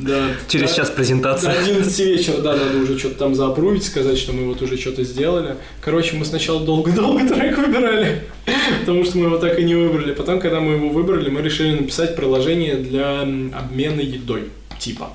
Да. 0.00 0.28
Через 0.48 0.70
Да. 0.70 0.76
час 0.76 0.90
презентация. 0.90 1.52
До 1.52 1.58
11 1.60 2.00
вечера, 2.06 2.38
да, 2.38 2.56
надо 2.56 2.78
уже 2.78 2.98
что-то 2.98 3.16
там 3.16 3.34
заапрувить, 3.34 3.84
сказать, 3.84 4.16
что 4.18 4.32
мы 4.32 4.46
вот 4.46 4.62
уже 4.62 4.76
что-то 4.78 5.02
сделали. 5.04 5.56
Короче, 5.80 6.16
мы 6.16 6.24
сначала 6.24 6.60
долго-долго 6.64 7.26
трек 7.28 7.58
выбирали, 7.58 8.22
потому 8.80 9.04
что 9.04 9.18
мы 9.18 9.26
его 9.26 9.38
так 9.38 9.58
и 9.58 9.64
не 9.64 9.74
выбрали. 9.74 10.12
Потом, 10.14 10.40
когда 10.40 10.60
мы 10.60 10.74
его 10.74 10.88
выбрали, 10.88 11.30
мы 11.30 11.42
решили 11.42 11.72
написать 11.72 12.14
приложение 12.16 12.76
для 12.76 13.22
обмена 13.22 14.00
едой, 14.00 14.44
типа. 14.78 15.10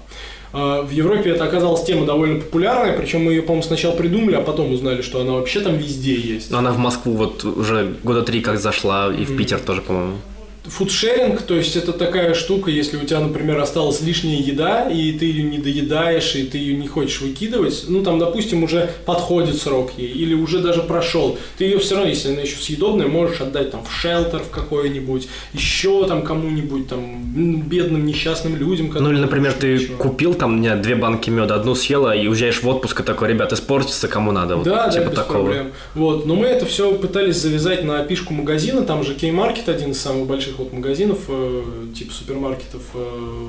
А, 0.54 0.84
В 0.84 0.92
Европе 0.92 1.32
это 1.32 1.46
оказалась 1.46 1.84
тема 1.84 2.06
довольно 2.06 2.40
популярная, 2.40 2.96
причем 2.96 3.26
мы 3.26 3.34
ее, 3.34 3.42
по-моему, 3.42 3.64
сначала 3.64 3.96
придумали, 3.96 4.36
а 4.36 4.42
потом 4.42 4.72
узнали, 4.72 5.02
что 5.02 5.20
она 5.22 5.34
вообще 5.34 5.60
там 5.62 5.78
везде 5.78 6.14
есть. 6.16 6.52
Но 6.52 6.60
она 6.60 6.72
в 6.72 6.78
Москву 6.78 7.14
вот 7.14 7.44
уже 7.44 7.96
года 8.04 8.22
три 8.22 8.42
как 8.42 8.60
зашла, 8.60 9.12
и 9.12 9.26
в 9.26 9.36
Питер 9.36 9.60
тоже, 9.60 9.82
по-моему. 9.82 10.18
Фудшеринг, 10.66 11.42
то 11.42 11.56
есть 11.56 11.76
это 11.76 11.92
такая 11.92 12.34
штука, 12.34 12.72
если 12.72 12.96
у 12.98 13.02
тебя, 13.02 13.20
например, 13.20 13.60
осталась 13.60 14.02
лишняя 14.02 14.40
еда, 14.40 14.90
и 14.90 15.12
ты 15.12 15.26
ее 15.26 15.44
не 15.44 15.58
доедаешь, 15.58 16.36
и 16.36 16.44
ты 16.44 16.58
ее 16.58 16.76
не 16.76 16.88
хочешь 16.88 17.20
выкидывать, 17.22 17.86
ну 17.90 18.02
там, 18.02 18.18
допустим, 18.18 18.64
уже 18.64 18.90
подходит 19.06 19.58
срок 19.58 19.92
ей, 19.98 20.08
или 20.08 20.34
уже 20.34 20.60
даже 20.60 20.82
прошел, 20.82 21.38
ты 21.58 21.66
ее 21.66 21.80
все 21.80 21.96
равно, 21.96 22.10
если 22.10 22.32
она 22.32 22.42
еще 22.42 22.56
съедобная, 22.56 23.08
можешь 23.08 23.42
отдать 23.42 23.72
там 23.72 23.84
в 23.84 23.92
шелтер 23.92 24.40
в 24.40 24.50
какой-нибудь, 24.52 25.28
еще 25.54 26.08
там 26.08 26.22
кому-нибудь, 26.22 26.88
там, 26.88 27.34
бедным 27.68 28.06
несчастным 28.06 28.56
людям. 28.56 28.90
Ну 28.94 29.12
или, 29.12 29.20
например, 29.20 29.54
ты 29.54 29.74
ничего. 29.74 29.98
купил 29.98 30.34
там, 30.34 30.62
не 30.62 30.74
две 30.76 30.96
банки 30.96 31.30
меда, 31.30 31.56
одну 31.56 31.76
съела 31.76 32.16
и 32.16 32.26
уезжаешь 32.28 32.64
в 32.64 32.68
отпуск 32.70 33.02
и 33.02 33.04
такой, 33.04 33.28
ребят, 33.30 33.52
испортится, 33.52 34.08
кому 34.08 34.32
надо. 34.32 34.56
Вот, 34.56 34.66
Да, 34.66 34.90
типа 34.90 35.06
да, 35.06 35.10
без 35.12 35.18
такого. 35.18 35.44
проблем. 35.44 35.72
Вот, 35.94 36.26
но 36.26 36.36
мы 36.36 36.48
это 36.48 36.66
все 36.66 36.94
пытались 36.94 37.36
завязать 37.36 37.84
на 37.84 38.00
опишку 38.00 38.34
магазина. 38.34 38.84
Там 38.84 39.04
же 39.04 39.14
Кей-маркет, 39.14 39.68
один 39.68 39.92
из 39.92 40.00
самых 40.02 40.26
больших 40.28 40.53
вот 40.58 40.74
магазинов, 40.74 41.20
э, 41.28 41.64
типа 41.96 42.14
супермаркетов 42.14 42.82
э, 42.94 42.98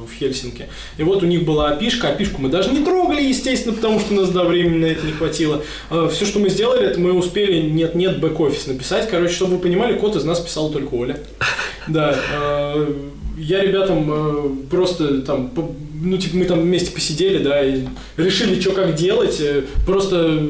в 0.09 0.13
Хельсинки. 0.19 0.69
И 0.99 1.03
вот 1.03 1.23
у 1.23 1.27
них 1.27 1.45
была 1.45 1.71
опишка. 1.71 2.09
Опишку 2.09 2.41
мы 2.41 2.49
даже 2.49 2.71
не 2.71 2.85
трогали, 2.85 3.23
естественно, 3.23 3.75
потому 3.75 4.01
что 4.01 4.15
у 4.15 4.17
нас, 4.17 4.31
да, 4.31 4.45
времени 4.45 4.79
на 4.79 4.87
это 4.87 5.07
не 5.07 5.13
хватило. 5.13 5.63
все, 6.11 6.25
что 6.25 6.39
мы 6.39 6.49
сделали, 6.49 6.87
это 6.87 7.01
мы 7.01 7.13
успели 7.13 7.61
нет-нет 7.61 8.21
бэк-офис 8.21 8.67
написать. 8.67 9.09
Короче, 9.09 9.35
чтобы 9.35 9.57
вы 9.57 9.59
понимали, 9.59 9.99
код 9.99 10.17
из 10.17 10.25
нас 10.25 10.41
писал 10.41 10.71
только 10.71 10.95
Оля. 10.95 11.19
Да. 11.89 12.17
э, 12.33 12.95
я 13.37 13.63
ребятам 13.63 14.11
э, 14.11 14.51
просто 14.71 15.23
там, 15.23 15.51
ну, 16.05 16.17
типа, 16.19 16.37
мы 16.37 16.45
там 16.45 16.61
вместе 16.61 16.93
посидели, 16.93 17.39
да, 17.43 17.65
и 17.65 17.81
решили, 18.17 18.61
что 18.61 18.71
как 18.73 18.95
делать. 18.95 19.41
Э, 19.41 19.63
Просто 19.87 20.49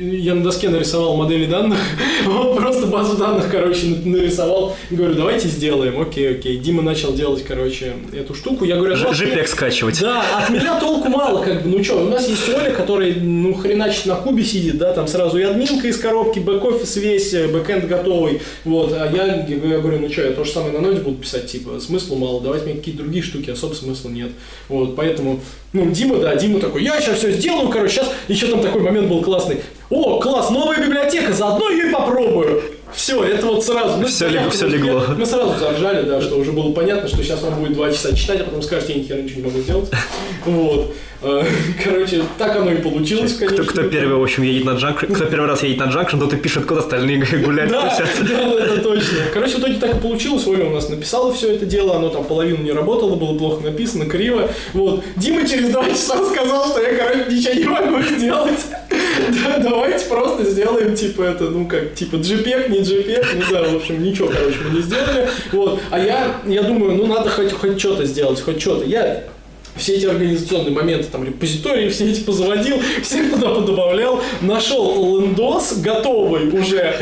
я 0.00 0.34
на 0.34 0.42
доске 0.42 0.68
нарисовал 0.68 1.16
модели 1.16 1.46
данных, 1.46 1.78
вот 2.26 2.56
просто 2.56 2.86
базу 2.86 3.16
данных, 3.16 3.46
короче, 3.50 3.86
на- 3.86 4.16
нарисовал. 4.18 4.76
Говорю, 4.90 5.14
давайте 5.14 5.46
сделаем, 5.48 6.00
окей, 6.00 6.32
окей. 6.32 6.58
Дима 6.58 6.82
начал 6.82 7.14
делать, 7.14 7.44
короче, 7.44 7.92
эту 8.12 8.34
штуку. 8.34 8.64
Я 8.64 8.76
говорю, 8.76 8.96
«Ну, 8.96 9.08
от 9.10 9.20
меня- 9.20 9.34
JPEG 9.36 9.46
скачивать. 9.46 10.00
да, 10.00 10.22
от 10.38 10.50
меня 10.50 10.80
толку 10.80 11.08
мало, 11.08 11.42
как 11.42 11.62
бы, 11.62 11.68
ну 11.70 11.84
что, 11.84 12.00
у 12.04 12.08
нас 12.08 12.28
есть 12.28 12.48
Коля, 12.48 12.72
который, 12.72 13.14
ну, 13.14 13.54
хреначит 13.54 14.06
на 14.06 14.16
кубе 14.16 14.42
сидит, 14.44 14.78
да, 14.78 14.92
там 14.92 15.06
сразу 15.06 15.38
и 15.38 15.42
админка 15.42 15.86
из 15.86 15.98
коробки, 15.98 16.40
бэк-офис 16.40 16.96
весь, 16.96 17.32
э, 17.34 17.46
бэкэнд 17.46 17.86
готовый, 17.86 18.40
вот, 18.64 18.92
а 18.92 19.08
я, 19.14 19.46
я 19.46 19.78
говорю, 19.78 20.00
ну 20.00 20.10
что, 20.10 20.22
я 20.22 20.32
то 20.32 20.42
же 20.44 20.50
самое 20.50 20.72
на 20.72 20.80
ноде 20.80 21.00
буду 21.00 21.18
писать, 21.18 21.46
типа, 21.46 21.78
смысла 21.78 22.16
мало, 22.16 22.40
давайте 22.40 22.66
мне 22.66 22.74
какие-то 22.74 23.02
другие 23.02 23.22
штуки, 23.22 23.50
особо 23.50 23.74
смысла 23.74 24.08
нет, 24.08 24.30
вот, 24.68 24.95
поэтому, 24.96 25.40
ну, 25.72 25.90
Дима, 25.90 26.16
да, 26.18 26.34
Дима 26.34 26.58
такой, 26.60 26.82
я 26.82 27.00
сейчас 27.00 27.18
все 27.18 27.30
сделаю, 27.32 27.68
короче, 27.68 27.94
сейчас, 27.96 28.10
еще 28.28 28.46
там 28.48 28.60
такой 28.62 28.80
момент 28.82 29.08
был 29.08 29.22
классный, 29.22 29.60
о, 29.90 30.18
класс, 30.20 30.50
новая 30.50 30.78
библиотека, 30.84 31.32
заодно 31.32 31.68
ее 31.70 31.88
и 31.90 31.92
попробую. 31.92 32.62
Все, 32.94 33.22
это 33.24 33.46
вот 33.46 33.64
сразу. 33.64 33.98
ну, 33.98 34.06
Всё 34.06 34.28
лег- 34.28 34.42
мы- 34.62 34.68
легло. 34.68 35.02
Мы 35.18 35.26
сразу 35.26 35.58
заржали, 35.58 36.08
да, 36.08 36.20
что 36.20 36.36
уже 36.36 36.52
было 36.52 36.72
понятно, 36.72 37.08
что 37.08 37.22
сейчас 37.22 37.42
он 37.42 37.54
будет 37.56 37.74
два 37.74 37.90
часа 37.92 38.14
читать, 38.14 38.40
а 38.40 38.44
потом 38.44 38.62
скажет, 38.62 38.88
я 38.88 38.94
ни 38.94 39.02
хера 39.02 39.18
ничего 39.20 39.40
не 39.40 39.46
могу 39.46 39.58
сделать. 39.60 39.90
Вот. 40.46 40.94
Э, 41.22 41.44
Короче, 41.84 42.22
так 42.38 42.56
оно 42.56 42.72
и 42.72 42.76
получилось, 42.76 43.34
Кто, 43.34 43.46
конечно. 43.46 43.64
кто 43.64 43.82
первый, 43.84 44.18
в 44.18 44.22
общем, 44.22 44.42
едет 44.42 44.64
на 44.64 44.72
джанкшн, 44.72 45.06
кто 45.06 45.24
первый 45.24 45.46
раз 45.48 45.62
едет 45.62 45.78
на 45.78 45.90
джанкшн, 45.90 46.18
тот 46.18 46.32
и 46.32 46.36
пишет 46.36 46.66
код, 46.66 46.78
остальные 46.78 47.18
гуляют 47.44 47.70
Да, 47.72 47.98
да, 48.20 48.64
это 48.64 48.80
точно. 48.82 49.18
Короче, 49.32 49.56
в 49.56 49.58
итоге 49.60 49.74
так 49.74 49.96
и 49.96 50.00
получилось. 50.00 50.46
Оля 50.46 50.66
у 50.66 50.74
нас 50.74 50.88
написала 50.88 51.32
все 51.32 51.54
это 51.54 51.66
дело, 51.66 51.96
оно 51.96 52.08
там 52.10 52.24
половину 52.24 52.62
не 52.62 52.72
работало, 52.72 53.14
было 53.16 53.36
плохо 53.36 53.64
написано, 53.64 54.06
криво. 54.06 54.50
Вот. 54.72 55.04
Дима 55.16 55.46
через 55.46 55.70
два 55.70 55.88
часа 55.88 56.24
сказал, 56.24 56.70
что 56.70 56.80
я, 56.82 56.94
короче, 56.96 57.26
ничего 57.30 57.54
не 57.54 57.64
могу 57.64 58.02
сделать. 58.02 58.66
Да, 59.44 59.58
давайте 59.58 60.04
просто 60.06 60.44
сделаем, 60.44 60.94
типа, 60.94 61.22
это, 61.22 61.44
ну, 61.44 61.66
как, 61.66 61.94
типа, 61.94 62.16
JPEG, 62.16 62.68
не 62.70 62.78
JPEG, 62.80 63.26
ну, 63.34 63.42
да, 63.50 63.62
в 63.64 63.76
общем, 63.76 64.02
ничего, 64.02 64.28
короче, 64.28 64.58
мы 64.64 64.76
не 64.76 64.82
сделали. 64.82 65.28
Вот. 65.52 65.80
А 65.90 65.98
я, 65.98 66.36
я 66.46 66.62
думаю, 66.62 66.94
ну, 66.96 67.06
надо 67.06 67.30
хоть, 67.30 67.52
хоть 67.52 67.78
что-то 67.78 68.04
сделать, 68.04 68.40
хоть 68.40 68.60
что-то. 68.60 68.84
Я 68.84 69.24
все 69.78 69.94
эти 69.94 70.06
организационные 70.06 70.72
моменты, 70.72 71.06
там, 71.10 71.24
репозитории, 71.24 71.88
все 71.88 72.10
эти 72.10 72.20
позаводил, 72.20 72.76
всех 73.02 73.30
туда 73.32 73.48
подобавлял, 73.54 74.20
нашел 74.40 75.20
лендос 75.20 75.74
готовый 75.78 76.48
уже, 76.48 76.96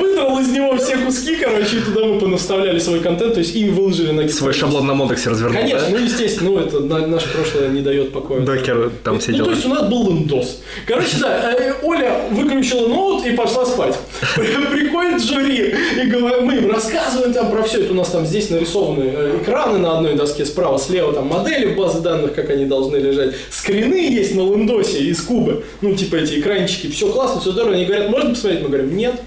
выдрал 0.00 0.38
из 0.40 0.48
него 0.48 0.76
все 0.76 0.96
куски, 0.96 1.36
короче, 1.36 1.78
и 1.78 1.80
туда 1.80 2.04
мы 2.06 2.18
понаставляли 2.20 2.78
свой 2.78 3.00
контент, 3.00 3.34
то 3.34 3.40
есть 3.40 3.54
и 3.54 3.68
выложили 3.70 4.10
на 4.12 4.26
Свой 4.28 4.52
шаблон 4.52 4.86
на 4.86 4.94
модексе 4.94 5.30
развернул, 5.30 5.60
Конечно, 5.60 5.80
да? 5.80 5.98
ну, 5.98 6.04
естественно, 6.04 6.50
ну, 6.50 6.58
это 6.58 6.80
на- 6.80 7.06
наше 7.06 7.28
прошлое 7.28 7.68
не 7.68 7.80
дает 7.80 8.12
покоя. 8.12 8.40
Докер 8.40 8.90
там 9.04 9.18
все 9.20 9.32
Ну, 9.32 9.38
то 9.38 9.44
дела. 9.44 9.54
есть 9.54 9.66
у 9.66 9.68
нас 9.70 9.88
был 9.88 10.08
лендос. 10.10 10.60
Короче, 10.86 11.16
да, 11.20 11.52
э, 11.52 11.74
Оля 11.82 12.20
выключила 12.30 12.88
ноут 12.88 13.24
и 13.26 13.32
пошла 13.32 13.64
спать. 13.64 13.96
Приходит 14.36 15.22
жюри 15.22 15.74
и 16.02 16.06
говорит, 16.06 16.42
мы 16.42 16.56
им 16.56 16.70
рассказываем 16.70 17.32
там 17.32 17.50
про 17.50 17.62
все. 17.62 17.82
Это 17.82 17.92
у 17.92 17.96
нас 17.96 18.08
там 18.10 18.26
здесь 18.26 18.50
нарисованы 18.50 19.04
э, 19.04 19.38
экраны 19.42 19.78
на 19.78 19.96
одной 19.98 20.14
доске, 20.14 20.44
справа, 20.44 20.78
слева 20.78 21.12
там 21.12 21.26
модели 21.28 21.72
в 21.72 21.76
базе 21.76 22.00
данных, 22.00 22.15
как 22.34 22.50
они 22.50 22.66
должны 22.66 22.96
лежать. 22.96 23.34
Скрины 23.50 23.94
есть 23.94 24.34
на 24.34 24.40
лендосе 24.40 24.98
из 24.98 25.20
кубы. 25.22 25.64
Ну, 25.80 25.94
типа 25.94 26.16
эти 26.16 26.40
экранчики. 26.40 26.88
Все 26.88 27.10
классно, 27.10 27.40
все 27.40 27.52
здорово. 27.52 27.74
Они 27.74 27.84
говорят, 27.84 28.10
можно 28.10 28.30
посмотреть? 28.30 28.62
Мы 28.62 28.68
говорим, 28.68 28.96
нет. 28.96 29.20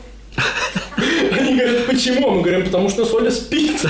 Они 1.31 1.55
говорят, 1.55 1.85
почему? 1.85 2.29
Мы 2.31 2.41
говорим, 2.41 2.65
потому 2.65 2.89
что 2.89 3.03
Оля 3.15 3.31
спит. 3.31 3.85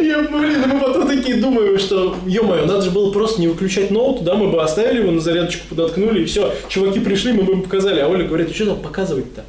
Я, 0.00 0.20
блин, 0.20 0.62
мы 0.66 0.80
потом 0.80 1.08
такие 1.08 1.36
думаем, 1.36 1.78
что, 1.78 2.16
ё-моё, 2.26 2.66
надо 2.66 2.82
же 2.82 2.90
было 2.90 3.10
просто 3.10 3.40
не 3.40 3.48
выключать 3.48 3.90
ноут, 3.90 4.22
да, 4.22 4.34
мы 4.34 4.48
бы 4.48 4.62
оставили 4.62 5.00
его 5.00 5.10
на 5.10 5.20
зарядочку, 5.20 5.66
подоткнули, 5.68 6.22
и 6.22 6.24
все. 6.24 6.54
Чуваки 6.68 7.00
пришли, 7.00 7.32
мы 7.32 7.42
бы 7.42 7.54
им 7.54 7.62
показали, 7.62 8.00
а 8.00 8.08
Оля 8.08 8.24
говорит, 8.24 8.48
«Ну 8.48 8.54
что 8.54 8.66
там 8.66 8.80
показывать-то? 8.80 9.44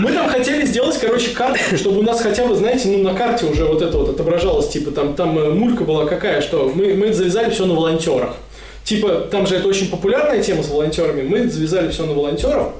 Мы 0.00 0.12
там 0.12 0.30
хотели 0.30 0.64
сделать, 0.64 0.96
короче, 0.98 1.30
карту, 1.30 1.76
чтобы 1.76 1.98
у 1.98 2.02
нас 2.02 2.22
хотя 2.22 2.46
бы, 2.46 2.56
знаете, 2.56 2.88
ну, 2.88 3.02
на 3.02 3.14
карте 3.14 3.44
уже 3.44 3.66
вот 3.66 3.82
это 3.82 3.98
вот 3.98 4.08
отображалось, 4.08 4.68
типа, 4.68 4.92
там, 4.92 5.14
там 5.14 5.38
э, 5.38 5.50
мулька 5.50 5.84
была 5.84 6.06
какая, 6.06 6.40
что 6.40 6.72
мы, 6.74 6.94
мы 6.94 7.12
завязали 7.12 7.50
все 7.50 7.66
на 7.66 7.74
волонтерах. 7.74 8.34
Типа, 8.82 9.28
там 9.30 9.46
же 9.46 9.56
это 9.56 9.68
очень 9.68 9.90
популярная 9.90 10.42
тема 10.42 10.62
с 10.62 10.70
волонтерами, 10.70 11.22
мы 11.22 11.46
завязали 11.50 11.90
все 11.90 12.06
на 12.06 12.14
волонтеров, 12.14 12.72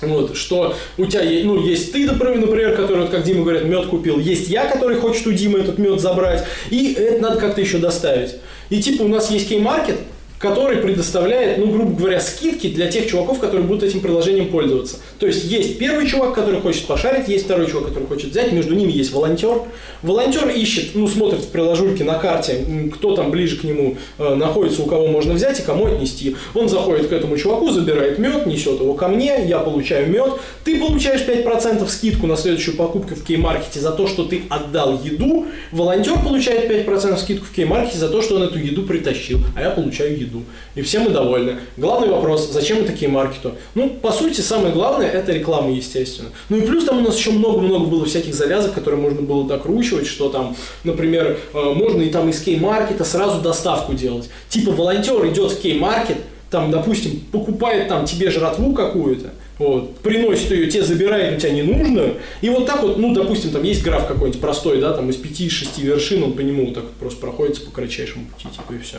вот, 0.00 0.34
что 0.34 0.74
у 0.96 1.04
тебя 1.04 1.22
ну, 1.44 1.60
есть 1.60 1.92
ты, 1.92 2.06
например, 2.06 2.74
который, 2.74 3.02
вот, 3.02 3.10
как 3.10 3.22
Дима 3.22 3.42
говорит, 3.42 3.64
мед 3.64 3.86
купил, 3.86 4.18
есть 4.18 4.48
я, 4.48 4.64
который 4.64 4.96
хочет 4.96 5.26
у 5.26 5.32
Димы 5.32 5.58
этот 5.58 5.76
мед 5.76 6.00
забрать, 6.00 6.42
и 6.70 6.94
это 6.94 7.20
надо 7.20 7.38
как-то 7.38 7.60
еще 7.60 7.76
доставить. 7.76 8.36
И 8.70 8.82
типа 8.82 9.02
у 9.02 9.08
нас 9.08 9.30
есть 9.30 9.48
кей-маркет, 9.50 9.98
который 10.38 10.78
предоставляет, 10.78 11.58
ну, 11.58 11.66
грубо 11.70 11.96
говоря, 11.96 12.20
скидки 12.20 12.68
для 12.68 12.88
тех 12.88 13.08
чуваков, 13.08 13.40
которые 13.40 13.66
будут 13.66 13.82
этим 13.82 14.00
приложением 14.00 14.48
пользоваться. 14.48 14.98
То 15.18 15.26
есть 15.26 15.44
есть 15.44 15.78
первый 15.78 16.06
чувак, 16.06 16.34
который 16.34 16.60
хочет 16.60 16.86
пошарить, 16.86 17.28
есть 17.28 17.46
второй 17.46 17.66
чувак, 17.70 17.88
который 17.88 18.06
хочет 18.06 18.30
взять, 18.30 18.52
между 18.52 18.74
ними 18.74 18.92
есть 18.92 19.12
волонтер. 19.12 19.62
Волонтер 20.02 20.48
ищет, 20.48 20.94
ну, 20.94 21.08
смотрит 21.08 21.40
в 21.40 21.48
приложульке 21.48 22.04
на 22.04 22.14
карте, 22.14 22.64
кто 22.94 23.16
там 23.16 23.30
ближе 23.30 23.56
к 23.56 23.64
нему 23.64 23.96
э, 24.18 24.34
находится, 24.34 24.82
у 24.82 24.86
кого 24.86 25.06
можно 25.06 25.32
взять 25.32 25.58
и 25.60 25.62
кому 25.62 25.86
отнести. 25.86 26.36
Он 26.54 26.68
заходит 26.68 27.08
к 27.08 27.12
этому 27.12 27.38
чуваку, 27.38 27.70
забирает 27.70 28.18
мед, 28.18 28.46
несет 28.46 28.80
его 28.80 28.94
ко 28.94 29.08
мне, 29.08 29.46
я 29.46 29.58
получаю 29.60 30.10
мед, 30.10 30.32
ты 30.64 30.78
получаешь 30.78 31.22
5% 31.22 31.88
скидку 31.88 32.26
на 32.26 32.36
следующую 32.36 32.76
покупку 32.76 33.14
в 33.14 33.24
кей-маркете 33.24 33.80
за 33.80 33.92
то, 33.92 34.06
что 34.06 34.24
ты 34.24 34.42
отдал 34.50 35.00
еду, 35.02 35.46
волонтер 35.72 36.18
получает 36.22 36.70
5% 36.70 37.16
скидку 37.18 37.46
в 37.46 37.52
кей-маркете 37.52 37.98
за 37.98 38.08
то, 38.08 38.20
что 38.20 38.36
он 38.36 38.42
эту 38.42 38.58
еду 38.58 38.82
притащил, 38.82 39.40
а 39.54 39.62
я 39.62 39.70
получаю 39.70 40.18
еду. 40.18 40.25
И 40.74 40.82
все 40.82 41.00
мы 41.00 41.10
довольны. 41.10 41.58
Главный 41.76 42.08
вопрос, 42.08 42.50
зачем 42.50 42.78
это 42.78 42.92
кей-маркету? 42.92 43.52
Ну, 43.74 43.90
по 43.90 44.12
сути, 44.12 44.40
самое 44.40 44.72
главное, 44.72 45.08
это 45.08 45.32
реклама, 45.32 45.70
естественно. 45.70 46.30
Ну 46.48 46.58
и 46.58 46.60
плюс 46.62 46.84
там 46.84 46.98
у 46.98 47.00
нас 47.00 47.16
еще 47.16 47.30
много-много 47.30 47.86
было 47.86 48.04
всяких 48.04 48.34
завязок, 48.34 48.74
которые 48.74 49.00
можно 49.00 49.22
было 49.22 49.46
докручивать, 49.46 50.06
что 50.06 50.28
там, 50.28 50.56
например, 50.84 51.38
э, 51.52 51.72
можно 51.74 52.02
и 52.02 52.10
там 52.10 52.28
из 52.28 52.40
кей-маркета 52.40 53.04
сразу 53.04 53.40
доставку 53.40 53.94
делать. 53.94 54.28
Типа 54.48 54.72
волонтер 54.72 55.26
идет 55.28 55.52
в 55.52 55.60
кей-маркет, 55.60 56.18
там, 56.50 56.70
допустим, 56.70 57.20
покупает 57.32 57.88
там 57.88 58.06
тебе 58.06 58.30
жратву 58.30 58.72
какую-то, 58.72 59.30
вот, 59.58 59.98
приносит 60.00 60.50
ее, 60.50 60.70
тебе 60.70 60.84
забирает 60.84 61.36
у 61.36 61.40
тебя 61.40 61.52
ненужную, 61.52 62.16
и 62.42 62.50
вот 62.50 62.66
так 62.66 62.82
вот, 62.82 62.98
ну, 62.98 63.14
допустим, 63.14 63.50
там 63.50 63.62
есть 63.62 63.82
граф 63.82 64.06
какой-нибудь 64.06 64.40
простой, 64.40 64.80
да, 64.80 64.92
там 64.92 65.08
из 65.08 65.16
5-6 65.16 65.80
вершин, 65.80 66.22
он 66.22 66.34
по 66.34 66.40
нему 66.40 66.66
вот 66.66 66.74
так 66.74 66.84
вот 66.84 66.92
просто 66.94 67.20
проходится 67.20 67.62
по 67.62 67.70
кратчайшему 67.70 68.26
пути, 68.26 68.48
типа, 68.54 68.72
и 68.74 68.78
все. 68.78 68.98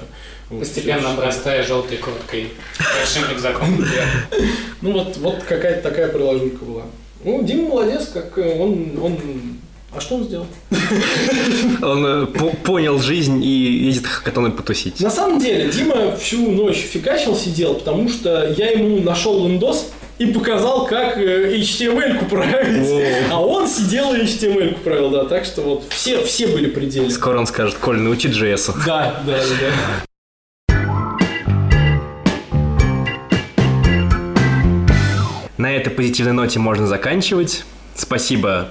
Постепенно 0.49 1.11
обрастая 1.11 1.63
желтой 1.63 1.97
курткой, 1.97 2.47
большим 2.99 3.29
рюкзаком. 3.29 3.85
Ну, 4.81 4.91
вот, 4.91 5.17
вот 5.17 5.43
какая-то 5.43 5.89
такая 5.89 6.07
приложулька 6.07 6.63
была. 6.63 6.83
Ну, 7.23 7.43
Дима 7.43 7.69
молодец, 7.69 8.09
как 8.13 8.37
э, 8.37 8.59
он, 8.59 8.99
он... 9.01 9.17
А 9.95 9.99
что 9.99 10.15
он 10.15 10.25
сделал? 10.25 10.45
Он 11.81 12.05
э, 12.05 12.25
по- 12.27 12.55
понял 12.57 12.99
жизнь 12.99 13.43
и 13.43 13.47
едет 13.47 14.05
хакатоны 14.05 14.51
потусить. 14.51 14.99
На 14.99 15.09
самом 15.09 15.39
деле, 15.39 15.71
Дима 15.71 16.15
всю 16.17 16.51
ночь 16.51 16.77
фигачил, 16.77 17.35
сидел, 17.35 17.73
потому 17.75 18.07
что 18.07 18.53
я 18.55 18.71
ему 18.71 19.01
нашел 19.01 19.47
лендос 19.47 19.89
и 20.17 20.25
показал, 20.27 20.87
как 20.87 21.17
э, 21.17 21.57
HTML-ку 21.59 22.25
править. 22.25 23.29
А 23.31 23.41
он 23.41 23.67
сидел 23.67 24.13
и 24.13 24.21
HTML-ку 24.21 24.79
правил, 24.79 25.09
да. 25.09 25.25
Так 25.25 25.45
что 25.45 25.61
вот 25.61 25.85
все, 25.89 26.23
все 26.23 26.47
были 26.47 26.67
пределы. 26.67 27.09
Скоро 27.11 27.37
он 27.39 27.47
скажет, 27.47 27.75
Коль, 27.75 27.99
научи 27.99 28.27
JS. 28.27 28.73
Да, 28.85 29.21
да, 29.25 29.37
да, 29.37 29.43
да. 29.59 30.03
На 35.57 35.75
этой 35.75 35.89
позитивной 35.89 36.33
ноте 36.33 36.59
можно 36.59 36.87
заканчивать. 36.87 37.65
Спасибо, 37.95 38.69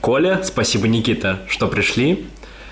Коля, 0.00 0.42
спасибо, 0.44 0.86
Никита, 0.86 1.40
что 1.48 1.66
пришли. 1.66 2.26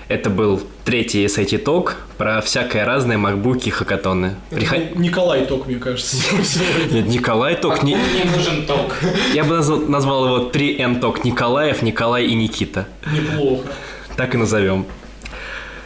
Это 0.09 0.31
был 0.31 0.59
третий 0.85 1.23
SAT 1.25 1.63
Talk 1.63 1.91
про 2.17 2.41
всякое 2.41 2.83
разное 2.83 3.19
макбуки, 3.19 3.69
хакатоны. 3.69 4.35
Приход- 4.49 4.95
Николай 4.95 5.45
Ток, 5.45 5.67
мне 5.67 5.75
кажется. 5.77 6.17
Нет, 6.91 7.05
Николай 7.07 7.55
Ток, 7.55 7.83
не... 7.83 7.95
Мне 7.95 8.25
нужен 8.35 8.65
ток. 8.65 8.95
я 9.35 9.43
бы 9.43 9.57
назвал, 9.57 9.81
назвал 9.81 10.25
его 10.25 10.49
3N 10.49 10.99
Ток 10.99 11.23
Николаев, 11.23 11.83
Николай 11.83 12.25
и 12.25 12.33
Никита. 12.33 12.87
Неплохо. 13.13 13.67
Так 14.17 14.33
и 14.33 14.37
назовем. 14.37 14.87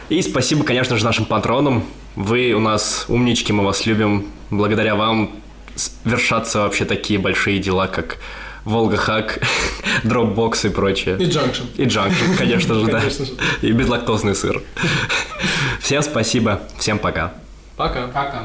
И 0.08 0.22
спасибо, 0.22 0.64
конечно 0.64 0.96
же, 0.96 1.04
нашим 1.04 1.26
патронам. 1.26 1.84
Вы 2.16 2.52
у 2.52 2.60
нас 2.60 3.04
умнички, 3.08 3.52
мы 3.52 3.62
вас 3.62 3.84
любим. 3.84 4.26
Благодаря 4.50 4.94
вам 4.94 5.32
вершатся 6.04 6.60
вообще 6.60 6.86
такие 6.86 7.18
большие 7.18 7.58
дела, 7.58 7.88
как 7.88 8.18
Волга 8.64 8.96
Хак, 8.96 9.40
Dropbox 10.04 10.66
и 10.66 10.70
прочее. 10.70 11.16
И 11.18 11.24
Junction. 11.24 11.66
И 11.76 11.84
Junction, 11.84 12.36
конечно 12.36 12.74
же, 12.74 12.86
да. 12.86 12.98
Конечно 13.00 13.26
же. 13.26 13.32
И 13.62 13.72
безлактозный 13.72 14.34
сыр. 14.34 14.62
Всем 15.80 16.02
спасибо, 16.02 16.60
всем 16.78 16.98
пока. 16.98 17.34
Пока. 17.76 18.06
Пока. 18.06 18.44